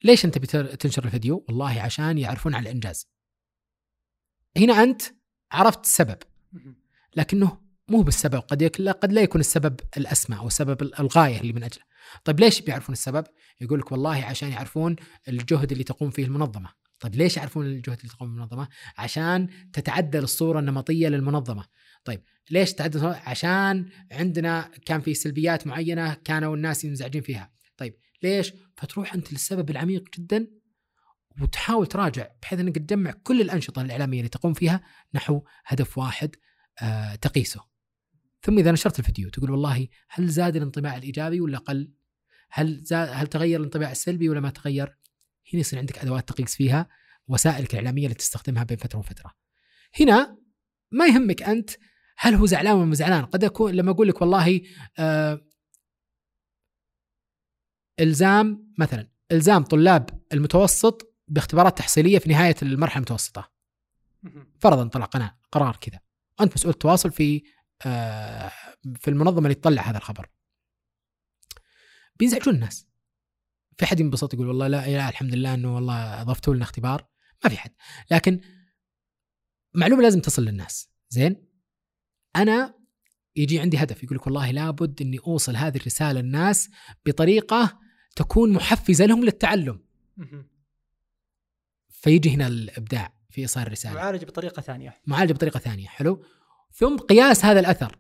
ليش 0.04 0.24
أنت 0.24 0.38
بتنشر 0.38 1.04
الفيديو؟ 1.04 1.44
والله 1.48 1.80
عشان 1.80 2.18
يعرفون 2.18 2.54
على 2.54 2.62
الإنجاز. 2.68 3.08
هنا 4.56 4.82
أنت 4.82 5.02
عرفت 5.52 5.84
السبب. 5.84 6.18
لكنه 7.16 7.60
مو 7.88 8.02
بالسبب. 8.02 8.40
قد. 8.40 8.72
لا- 8.80 8.92
قد 8.92 9.12
لا 9.12 9.20
يكون 9.22 9.40
السبب 9.40 9.80
الاسمى 9.96 10.36
أو 10.38 10.46
السبب 10.46 10.82
ال- 10.82 11.00
الغاية 11.00 11.40
اللي 11.40 11.52
من 11.52 11.62
اجله 11.64 11.84
طيب 12.24 12.40
ليش 12.40 12.60
بيعرفون 12.60 12.92
السبب؟ 12.92 13.24
يقول 13.60 13.78
لك 13.80 13.92
والله 13.92 14.24
عشان 14.24 14.48
يعرفون 14.48 14.96
الجهد 15.28 15.72
اللي 15.72 15.84
تقوم 15.84 16.10
فيه 16.10 16.24
المنظمة. 16.24 16.72
طيب 17.00 17.14
ليش 17.14 17.36
يعرفون 17.36 17.66
الجهد 17.66 17.98
اللي 17.98 18.08
تقوم 18.08 18.28
المنظمة؟ 18.28 18.68
عشان 18.98 19.48
تتعدل 19.72 20.22
الصورة 20.22 20.58
النمطية 20.58 21.08
للمنظمة. 21.08 21.64
طيب 22.04 22.22
ليش 22.50 22.80
الصورة؟ 22.80 23.22
عشان 23.26 23.88
عندنا 24.12 24.70
كان 24.86 25.00
في 25.00 25.14
سلبيات 25.14 25.66
معينة 25.66 26.14
كانوا 26.14 26.56
الناس 26.56 26.84
منزعجين 26.84 27.22
فيها 27.22 27.52
طيب 27.76 27.96
ليش 28.22 28.52
فتروح 28.76 29.14
أنت 29.14 29.32
للسبب 29.32 29.70
العميق 29.70 30.04
جدا 30.18 30.46
وتحاول 31.40 31.86
تراجع 31.86 32.28
بحيث 32.42 32.60
إنك 32.60 32.78
تجمع 32.78 33.10
كل 33.10 33.40
الأنشطة 33.40 33.82
الإعلامية 33.82 34.18
اللي 34.18 34.28
تقوم 34.28 34.52
فيها 34.52 34.80
نحو 35.14 35.42
هدف 35.64 35.98
واحد 35.98 36.36
آه 36.82 37.14
تقيسه 37.14 37.64
ثم 38.42 38.58
إذا 38.58 38.72
نشرت 38.72 38.98
الفيديو 38.98 39.30
تقول 39.30 39.50
والله 39.50 39.88
هل 40.08 40.28
زاد 40.28 40.56
الانطباع 40.56 40.96
الإيجابي 40.96 41.40
ولا 41.40 41.58
قل؟ 41.58 41.92
هل 42.50 42.80
زاد 42.82 43.08
هل 43.12 43.26
تغير 43.26 43.60
الانطباع 43.60 43.90
السلبي 43.90 44.28
ولا 44.28 44.40
ما 44.40 44.50
تغير؟ 44.50 44.98
هنا 45.52 45.60
يصير 45.60 45.78
عندك 45.78 45.98
أدوات 45.98 46.28
تقيس 46.28 46.56
فيها 46.56 46.88
وسائلك 47.28 47.70
الإعلامية 47.70 48.04
اللي 48.04 48.14
تستخدمها 48.14 48.64
بين 48.64 48.76
فترة 48.76 48.98
وفترة. 48.98 49.32
هنا 50.00 50.38
ما 50.90 51.06
يهمك 51.06 51.42
أنت 51.42 51.70
هل 52.16 52.34
هو 52.34 52.46
زعلان 52.46 52.74
ولا 52.74 52.94
زعلان؟ 52.94 53.24
قد 53.24 53.44
اكون 53.44 53.72
لما 53.72 53.90
أقول 53.90 54.08
لك 54.08 54.20
والله 54.20 54.60
آه 54.98 55.46
إلزام 58.00 58.74
مثلا 58.78 59.10
إلزام 59.32 59.62
طلاب 59.62 60.22
المتوسط 60.32 61.14
باختبارات 61.28 61.78
تحصيلية 61.78 62.18
في 62.18 62.28
نهاية 62.28 62.54
المرحلة 62.62 62.96
المتوسطة. 62.96 63.52
فرضا 64.60 64.88
طلع 64.88 65.04
قناه 65.04 65.38
قرار 65.52 65.76
كذا. 65.76 66.00
وانت 66.40 66.54
مسؤول 66.54 66.72
التواصل 66.72 67.12
في 67.12 67.42
آه، 67.86 68.52
في 68.94 69.08
المنظمة 69.08 69.44
اللي 69.44 69.54
تطلع 69.54 69.82
هذا 69.82 69.98
الخبر. 69.98 70.30
بينزعجون 72.16 72.54
الناس. 72.54 72.88
في 73.78 73.86
حد 73.86 74.00
ينبسط 74.00 74.34
يقول 74.34 74.48
والله 74.48 74.66
لا, 74.66 74.86
لا 74.86 75.08
الحمد 75.08 75.34
لله 75.34 75.54
إنه 75.54 75.74
والله 75.74 76.22
اضفتوا 76.22 76.54
لنا 76.54 76.64
اختبار. 76.64 77.06
ما 77.44 77.50
في 77.50 77.56
حد. 77.56 77.74
لكن 78.10 78.40
معلومة 79.74 80.02
لازم 80.02 80.20
تصل 80.20 80.42
للناس. 80.42 80.90
زين؟ 81.08 81.53
أنا 82.36 82.74
يجي 83.36 83.60
عندي 83.60 83.78
هدف 83.78 84.02
يقول 84.02 84.16
لك 84.16 84.26
والله 84.26 84.50
لابد 84.50 85.02
إني 85.02 85.18
أوصل 85.26 85.56
هذه 85.56 85.76
الرسالة 85.76 86.20
للناس 86.20 86.70
بطريقة 87.06 87.78
تكون 88.16 88.52
محفزة 88.52 89.06
لهم 89.06 89.24
للتعلم. 89.24 89.80
فيجي 91.88 92.30
هنا 92.30 92.46
الإبداع 92.46 93.14
في 93.30 93.40
إيصال 93.40 93.66
الرسالة. 93.66 93.94
معالجه 93.94 94.24
بطريقة 94.24 94.62
ثانية. 94.62 95.00
معالجه 95.06 95.32
بطريقة 95.32 95.58
ثانية 95.58 95.86
حلو؟ 95.86 96.24
ثم 96.72 96.96
قياس 96.96 97.44
هذا 97.44 97.60
الأثر. 97.60 97.98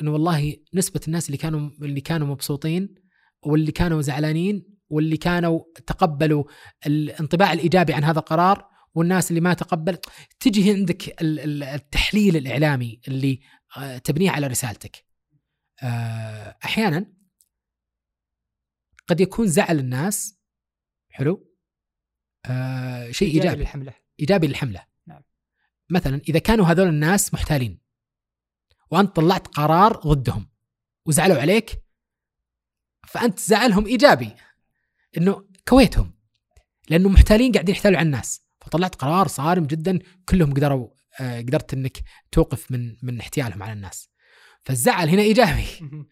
إنه 0.00 0.12
والله 0.12 0.56
نسبة 0.74 1.00
الناس 1.06 1.26
اللي 1.26 1.36
كانوا 1.36 1.70
اللي 1.82 2.00
كانوا 2.00 2.26
مبسوطين 2.26 2.94
واللي 3.42 3.72
كانوا 3.72 4.02
زعلانين 4.02 4.76
واللي 4.88 5.16
كانوا 5.16 5.60
تقبلوا 5.86 6.44
الانطباع 6.86 7.52
الإيجابي 7.52 7.94
عن 7.94 8.04
هذا 8.04 8.18
القرار 8.18 8.68
والناس 8.96 9.30
اللي 9.30 9.40
ما 9.40 9.54
تقبل 9.54 9.98
تجي 10.40 10.72
عندك 10.72 11.22
التحليل 11.22 12.36
الإعلامي 12.36 13.00
اللي 13.08 13.40
آه، 13.76 13.98
تبنيه 13.98 14.30
على 14.30 14.46
رسالتك. 14.46 15.06
آه، 15.82 16.58
أحيانا 16.64 17.12
قد 19.06 19.20
يكون 19.20 19.46
زعل 19.46 19.78
الناس 19.78 20.40
حلو؟ 21.10 21.52
آه 22.46 23.10
شيء 23.10 23.28
إيجابي, 23.28 23.48
إيجابي. 23.48 23.60
للحملة. 23.60 23.94
إيجابي 24.20 24.46
للحملة. 24.46 24.86
نعم. 25.06 25.22
مثلا 25.90 26.20
إذا 26.28 26.38
كانوا 26.38 26.66
هذول 26.66 26.88
الناس 26.88 27.34
محتالين 27.34 27.80
وأنت 28.90 29.16
طلعت 29.16 29.46
قرار 29.48 29.96
ضدهم 29.96 30.50
وزعلوا 31.06 31.40
عليك 31.40 31.82
فأنت 33.06 33.38
زعلهم 33.38 33.86
إيجابي 33.86 34.32
إنه 35.16 35.48
كويتهم 35.68 36.14
لأنه 36.88 37.08
محتالين 37.08 37.52
قاعدين 37.52 37.74
يحتالوا 37.74 37.98
على 37.98 38.06
الناس. 38.06 38.45
فطلعت 38.66 38.94
قرار 38.94 39.28
صارم 39.28 39.64
جدا 39.64 39.98
كلهم 40.28 40.54
قدروا 40.54 40.88
آه 41.20 41.40
قدرت 41.40 41.74
إنك 41.74 41.98
توقف 42.32 42.70
من 42.70 42.96
من 43.02 43.20
احتيالهم 43.20 43.62
على 43.62 43.72
الناس. 43.72 44.10
فالزعل 44.64 45.08
هنا 45.08 45.22
إيجابي. 45.22 45.66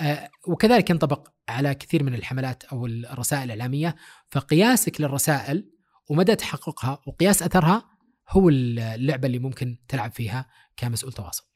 آه 0.00 0.30
وكذلك 0.48 0.90
ينطبق 0.90 1.28
على 1.48 1.74
كثير 1.74 2.02
من 2.02 2.14
الحملات 2.14 2.64
أو 2.64 2.86
الرسائل 2.86 3.44
الإعلامية. 3.44 3.96
فقياسك 4.30 5.00
للرسائل 5.00 5.70
ومدى 6.10 6.36
تحققها 6.36 6.98
وقياس 7.06 7.42
أثرها 7.42 7.84
هو 8.30 8.48
اللعبة 8.48 9.26
اللي 9.26 9.38
ممكن 9.38 9.78
تلعب 9.88 10.12
فيها 10.12 10.46
كمسؤول 10.76 11.12
تواصل. 11.12 11.54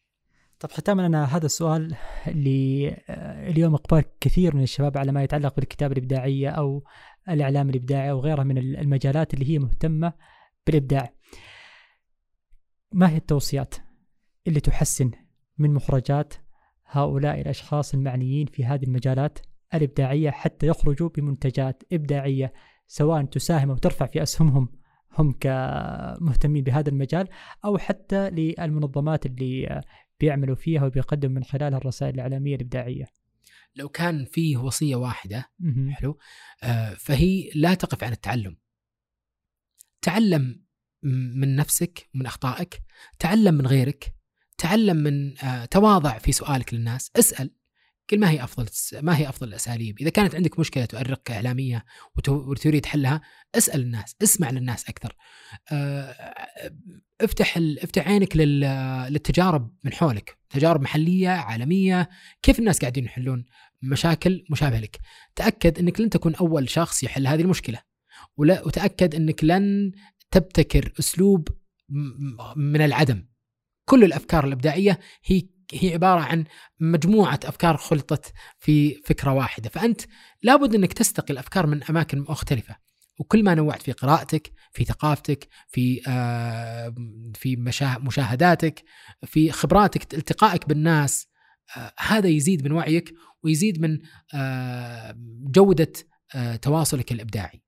طب 0.60 0.70
ختاما 0.70 1.06
أنا 1.06 1.24
هذا 1.24 1.46
السؤال 1.46 1.94
اللي 2.26 2.88
آه، 3.08 3.50
اليوم 3.50 3.74
أقبال 3.74 4.04
كثير 4.20 4.56
من 4.56 4.62
الشباب 4.62 4.98
على 4.98 5.12
ما 5.12 5.22
يتعلق 5.22 5.56
بالكتابة 5.56 5.92
الإبداعية 5.92 6.48
أو 6.48 6.84
الإعلام 7.28 7.70
الإبداعي 7.70 8.10
أو 8.10 8.20
غيرها 8.20 8.44
من 8.44 8.58
المجالات 8.58 9.34
اللي 9.34 9.50
هي 9.50 9.58
مهتمة 9.58 10.12
بالإبداع. 10.68 11.14
ما 12.92 13.10
هي 13.10 13.16
التوصيات 13.16 13.74
اللي 14.46 14.60
تحسن 14.60 15.10
من 15.58 15.74
مخرجات 15.74 16.34
هؤلاء 16.86 17.40
الأشخاص 17.40 17.94
المعنيين 17.94 18.46
في 18.46 18.64
هذه 18.64 18.84
المجالات 18.84 19.38
الإبداعية 19.74 20.30
حتى 20.30 20.66
يخرجوا 20.66 21.08
بمنتجات 21.08 21.82
إبداعية 21.92 22.52
سواء 22.86 23.24
تساهم 23.24 23.70
أو 23.70 23.76
ترفع 23.76 24.06
في 24.06 24.22
اسهمهم 24.22 24.68
هم 25.18 25.32
كمهتمين 25.32 26.64
بهذا 26.64 26.88
المجال 26.88 27.28
أو 27.64 27.78
حتى 27.78 28.30
للمنظمات 28.30 29.26
اللي 29.26 29.82
بيعملوا 30.20 30.56
فيها 30.56 30.86
وبيقدموا 30.86 31.34
من 31.34 31.44
خلالها 31.44 31.78
الرسائل 31.78 32.14
الإعلامية 32.14 32.54
الإبداعية. 32.54 33.04
لو 33.76 33.88
كان 33.88 34.24
فيه 34.24 34.56
وصية 34.56 34.96
واحدة 34.96 35.50
حلو 35.90 36.18
آه 36.62 36.94
فهي 36.94 37.50
لا 37.54 37.74
تقف 37.74 38.04
عن 38.04 38.12
التعلم. 38.12 38.56
تعلم 40.02 40.64
من 41.02 41.56
نفسك 41.56 42.08
ومن 42.14 42.26
أخطائك، 42.26 42.82
تعلم 43.18 43.54
من 43.54 43.66
غيرك، 43.66 44.14
تعلم 44.58 44.96
من 44.96 45.38
آه 45.38 45.64
تواضع 45.64 46.18
في 46.18 46.32
سؤالك 46.32 46.74
للناس، 46.74 47.10
اسأل 47.16 47.54
قل 48.10 48.20
ما 48.20 48.30
هي 48.30 48.44
أفضل 48.44 48.66
ما 49.02 49.18
هي 49.18 49.28
أفضل 49.28 49.48
الأساليب؟ 49.48 49.98
إذا 50.00 50.10
كانت 50.10 50.34
عندك 50.34 50.58
مشكلة 50.58 50.84
تؤرقك 50.84 51.30
إعلامية 51.30 51.84
وتريد 52.28 52.86
حلها 52.86 53.20
اسأل 53.54 53.80
الناس، 53.80 54.16
اسمع 54.22 54.50
للناس 54.50 54.88
أكثر. 54.88 55.16
آه، 55.72 56.14
افتح 57.20 57.58
افتح 57.58 58.08
عينك 58.08 58.36
للتجارب 58.36 59.76
من 59.84 59.92
حولك، 59.92 60.38
تجارب 60.50 60.80
محلية، 60.80 61.28
عالمية، 61.28 62.08
كيف 62.42 62.58
الناس 62.58 62.78
قاعدين 62.78 63.04
يحلون 63.04 63.44
مشاكل 63.82 64.44
مشابهة 64.50 64.80
لك. 64.80 64.98
تأكد 65.36 65.78
إنك 65.78 66.00
لن 66.00 66.10
تكون 66.10 66.34
أول 66.34 66.70
شخص 66.70 67.02
يحل 67.02 67.26
هذه 67.26 67.40
المشكلة. 67.40 67.87
وتاكد 68.38 69.14
إنك 69.14 69.44
لن 69.44 69.92
تبتكر 70.30 70.92
أسلوب 70.98 71.48
من 72.56 72.80
العدم. 72.80 73.24
كل 73.84 74.04
الأفكار 74.04 74.46
الإبداعية 74.46 74.98
هي 75.24 75.42
هي 75.72 75.92
عبارة 75.92 76.20
عن 76.20 76.44
مجموعة 76.80 77.40
أفكار 77.44 77.76
خلطت 77.76 78.32
في 78.58 78.94
فكرة 78.94 79.32
واحدة. 79.32 79.68
فأنت 79.68 80.00
لابد 80.42 80.74
إنك 80.74 80.92
تستقي 80.92 81.32
الافكار 81.32 81.66
من 81.66 81.84
أماكن 81.84 82.20
مختلفة. 82.20 82.76
وكل 83.18 83.44
ما 83.44 83.54
نوعت 83.54 83.82
في 83.82 83.92
قراءتك 83.92 84.52
في 84.72 84.84
ثقافتك 84.84 85.48
في 85.68 86.00
آه 86.08 86.94
في 87.34 87.56
مشاهداتك 88.00 88.84
في 89.24 89.52
خبراتك 89.52 90.14
التقائك 90.14 90.68
بالناس 90.68 91.26
آه 91.76 91.92
هذا 91.98 92.28
يزيد 92.28 92.64
من 92.64 92.72
وعيك 92.72 93.14
ويزيد 93.44 93.80
من 93.80 93.98
آه 94.34 95.14
جودة 95.50 95.92
آه 96.34 96.56
تواصلك 96.56 97.12
الإبداعي. 97.12 97.62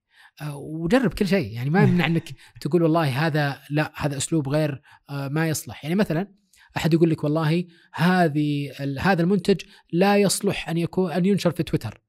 وجرب 0.49 1.15
كل 1.15 1.29
شيء. 1.29 1.53
يعني 1.53 1.71
ما 1.71 1.83
يمنع 1.85 2.07
إنك 2.07 2.29
تقول 2.61 2.83
والله 2.83 3.27
هذا 3.27 3.61
لا 3.71 3.93
هذا 3.97 4.17
أسلوب 4.17 4.49
غير 4.49 4.83
آه، 5.11 5.29
ما 5.29 5.49
يصلح. 5.49 5.85
يعني 5.85 5.95
مثلا 5.97 6.35
أحد 6.77 6.95
يقول 6.95 7.11
لك 7.11 7.25
والله 7.25 7.65
هذه 7.93 8.73
هذا 8.99 9.23
المنتج 9.23 9.61
لا 9.93 10.17
يصلح 10.17 10.69
أن 10.69 10.77
يكون 10.77 11.13
أن 11.13 11.27
ينشر 11.27 11.51
في 11.51 11.63
تويتر. 11.63 12.03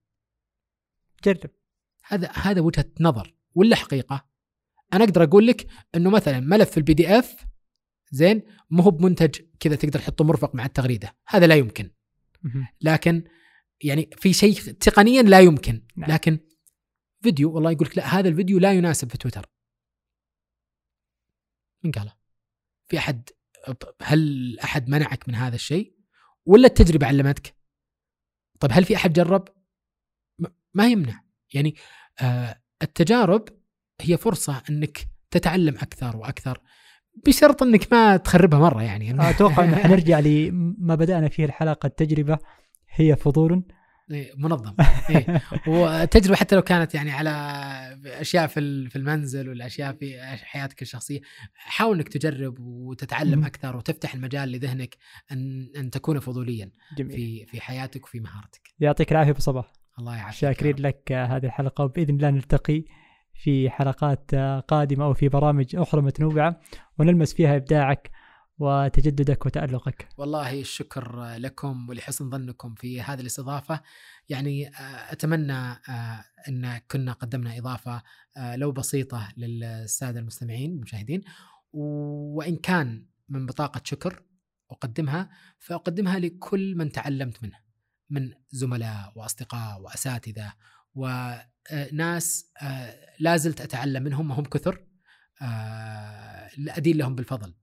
جرب. 1.26 1.52
هذا 2.08 2.32
هذا 2.34 2.62
وجهة 2.62 2.86
نظر 3.00 3.36
ولا 3.56 3.76
حقيقة؟ 3.76 4.26
أنا 4.94 5.04
أقدر 5.04 5.24
أقول 5.24 5.48
لك 5.48 5.68
إنه 5.96 6.10
مثلا 6.10 6.40
ملف 6.40 6.78
ال 6.78 6.94
PDF 6.94 7.46
زين 8.12 8.42
مو 8.70 8.84
هو 8.84 8.92
بمنتج 8.92 9.42
كذا 9.60 9.76
تقدر 9.76 10.00
تحطه 10.00 10.24
مرفق 10.24 10.56
مع 10.56 10.66
التغريدة. 10.66 11.16
هذا 11.28 11.48
لا 11.48 11.56
يمكن. 11.56 11.90
لكن 12.82 13.24
يعني 13.82 14.10
في 14.18 14.34
شيء 14.34 14.54
تقنيا 14.54 15.22
لا 15.22 15.40
يمكن. 15.40 15.82
نعم. 15.96 16.12
لكن 16.12 16.40
فيديو 17.22 17.52
والله 17.52 17.72
يقول 17.72 17.88
لك 17.88 17.98
لا 17.98 18.20
هذا 18.20 18.30
الفيديو 18.30 18.60
لا 18.60 18.74
يناسب 18.74 19.12
في 19.12 19.18
تويتر. 19.18 19.46
من 21.84 21.92
قاله؟ 21.92 22.14
في 22.88 22.98
أحد 22.98 23.30
هل 24.02 24.60
أحد 24.60 24.90
منعك 24.90 25.30
من 25.30 25.36
هذا 25.36 25.56
الشيء؟ 25.56 25.96
ولا 26.46 26.68
التجربة 26.68 27.08
علمتك؟ 27.08 27.56
طيب 28.60 28.72
هل 28.74 28.86
في 28.86 28.96
أحد 28.96 29.14
جرب؟ 29.14 29.48
ما 30.74 30.88
يمنع. 30.88 31.24
يعني 31.54 31.76
آه 32.22 32.62
التجارب 32.82 33.46
هي 34.02 34.18
فرصة 34.18 34.64
إنك 34.70 35.08
تتعلم 35.32 35.76
أكثر 35.76 36.18
وأكثر 36.18 36.62
بشرط 37.26 37.64
إنك 37.64 37.94
ما 37.94 38.18
تخربها 38.18 38.60
مرة 38.60 38.84
يعني. 38.84 39.30
أتوقع 39.30 39.64
ان 39.64 39.76
حنرجع 39.76 40.20
لما 40.20 40.96
بدأنا 40.96 41.30
فيه 41.30 41.46
الحلقة 41.46 41.88
التجربة 41.88 42.40
هي 42.90 43.16
فضول. 43.16 43.64
منظم. 44.38 44.74
إيه. 45.10 45.42
وتجربه 45.68 46.36
حتى 46.36 46.56
لو 46.56 46.62
كانت 46.62 46.96
يعني 46.96 47.12
على 47.12 47.32
أشياء 48.06 48.48
في 48.48 48.90
في 48.90 48.96
المنزل 48.96 49.50
ولا 49.50 49.66
اشياء 49.66 49.94
في 49.94 50.22
حياتك 50.44 50.82
الشخصية 50.82 51.20
حاول 51.54 51.96
إنك 51.96 52.10
تجرب 52.10 52.60
وتتعلم 52.60 53.44
أكثر 53.44 53.78
وتفتح 53.78 54.14
المجال 54.14 54.52
لذهنك 54.52 54.98
ان 55.32 55.72
أن 55.78 55.90
تكون 55.90 56.20
فضوليا 56.20 56.72
جميل. 56.98 57.16
في 57.16 57.46
في 57.46 57.62
حياتك 57.62 58.06
وفي 58.06 58.20
مهارتك. 58.20 58.62
يعطيك 58.80 59.12
العافية 59.12 59.32
أبو 59.32 59.40
صباح. 59.40 59.74
الله 60.00 60.16
يعافيك. 60.16 60.40
شاكرين 60.40 60.76
لك 60.76 61.12
هذه 61.12 61.46
الحلقة 61.46 61.84
وبإذن 61.84 62.16
الله 62.16 62.30
نلتقي 62.30 62.84
في 63.34 63.70
حلقات 63.70 64.36
قادمة 64.68 65.06
أو 65.06 65.14
في 65.14 65.30
برامج 65.30 65.76
أخرى 65.76 66.02
متنوعة 66.02 66.60
ونلمس 67.00 67.34
فيها 67.34 67.56
إبداعك 67.56 68.12
وتجددك 68.62 69.46
وتألقك. 69.46 70.08
والله 70.18 70.60
الشكر 70.60 71.36
لكم 71.38 71.90
ولحسن 71.90 72.30
ظنكم 72.30 72.76
في 72.76 73.02
هذه 73.02 73.22
الاستضافة. 73.22 73.82
يعني 74.30 74.68
آه، 74.68 75.12
أتمنى 75.12 75.54
آه، 75.54 76.24
أن 76.48 76.78
كنا 76.92 77.14
قدمنا 77.14 77.58
إضافة 77.58 78.04
آه، 78.38 78.56
لو 78.56 78.72
بسيطة 78.72 79.34
للسادة 79.38 80.20
المستمعين 80.20 80.72
المشاهدين 80.72 81.22
وإن 81.74 82.56
كان 82.56 83.06
من 83.30 83.46
بطاقة 83.46 83.82
شكر 83.84 84.24
أقدمها 84.72 85.30
فأقدمها 85.60 86.20
لكل 86.20 86.76
من 86.76 86.92
تعلمت 86.92 87.44
منه 87.44 87.60
من 88.10 88.34
زملاء 88.50 89.14
وأصدقاء 89.16 89.82
وأساتذة 89.82 90.54
وناس 90.96 92.52
لا 93.20 93.38
زلت 93.38 93.62
أتعلم 93.62 94.04
منهم 94.04 94.32
وهم 94.32 94.44
كثر. 94.44 94.86
أدين 96.68 96.98
لهم 96.98 97.16
بالفضل. 97.16 97.54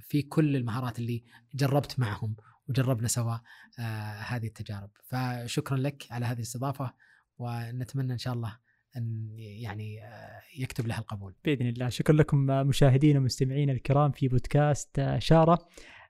في 0.00 0.22
كل 0.22 0.56
المهارات 0.56 0.98
اللي 0.98 1.24
جربت 1.54 2.00
معهم 2.00 2.36
وجربنا 2.68 3.08
سوا 3.08 3.34
آه، 3.78 4.20
هذه 4.20 4.46
التجارب. 4.46 4.90
فشكرا 5.04 5.76
لك 5.76 6.06
على 6.10 6.26
هذه 6.26 6.36
الاستضافة 6.36 6.94
ونتمنى 7.38 8.12
إن 8.12 8.18
شاء 8.18 8.34
الله 8.34 8.58
أن 8.96 9.28
يعني 9.38 10.04
آه، 10.04 10.40
يكتب 10.58 10.86
لها 10.86 10.98
القبول. 10.98 11.34
بإذن 11.44 11.66
الله. 11.66 11.88
شكرا 11.88 12.14
لكم 12.14 12.50
آه، 12.50 12.62
مشاهدينا 12.62 13.18
ومستمعينا 13.18 13.72
الكرام 13.72 14.12
في 14.12 14.28
بودكاست 14.28 14.98
آه، 14.98 15.18
شارة. 15.18 15.68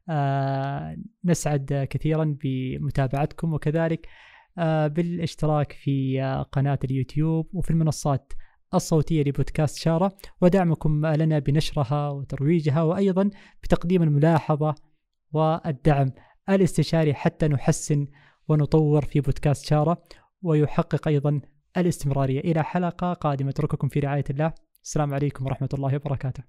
آه، 0.09 0.97
نسعد 1.24 1.87
كثيرا 1.91 2.37
بمتابعتكم 2.43 3.55
وكذلك 3.55 4.09
آه، 4.59 4.87
بالاشتراك 4.87 5.72
في 5.72 6.22
آه، 6.22 6.43
قناة 6.43 6.78
اليوتيوب 6.85 7.51
وفي 7.53 7.70
المنصات 7.70 8.32
الصوتية 8.75 9.22
لبودكاست 9.22 9.79
شارة 9.79 10.16
ودعمكم 10.41 11.07
لنا 11.07 11.39
بنشرها 11.39 12.09
وترويجها 12.09 12.83
وأيضا 12.83 13.31
بتقديم 13.62 14.03
الملاحظة 14.03 14.75
والدعم 15.33 16.12
الاستشاري 16.49 17.14
حتى 17.14 17.49
نحسن 17.49 18.07
ونطور 18.49 19.05
في 19.05 19.20
بودكاست 19.20 19.66
شارة 19.66 20.03
ويحقق 20.43 21.09
أيضا 21.09 21.41
الاستمرارية. 21.77 22.41
إلى 22.41 22.64
حلقة 22.64 23.12
قادمة. 23.12 23.51
أترككم 23.51 23.89
في 23.89 24.01
رعاية 24.01 24.25
الله. 24.31 24.53
السلام 24.85 25.14
عليكم 25.14 25.47
ورحمة 25.47 25.68
الله 25.75 25.97
وبركاته. 25.97 26.45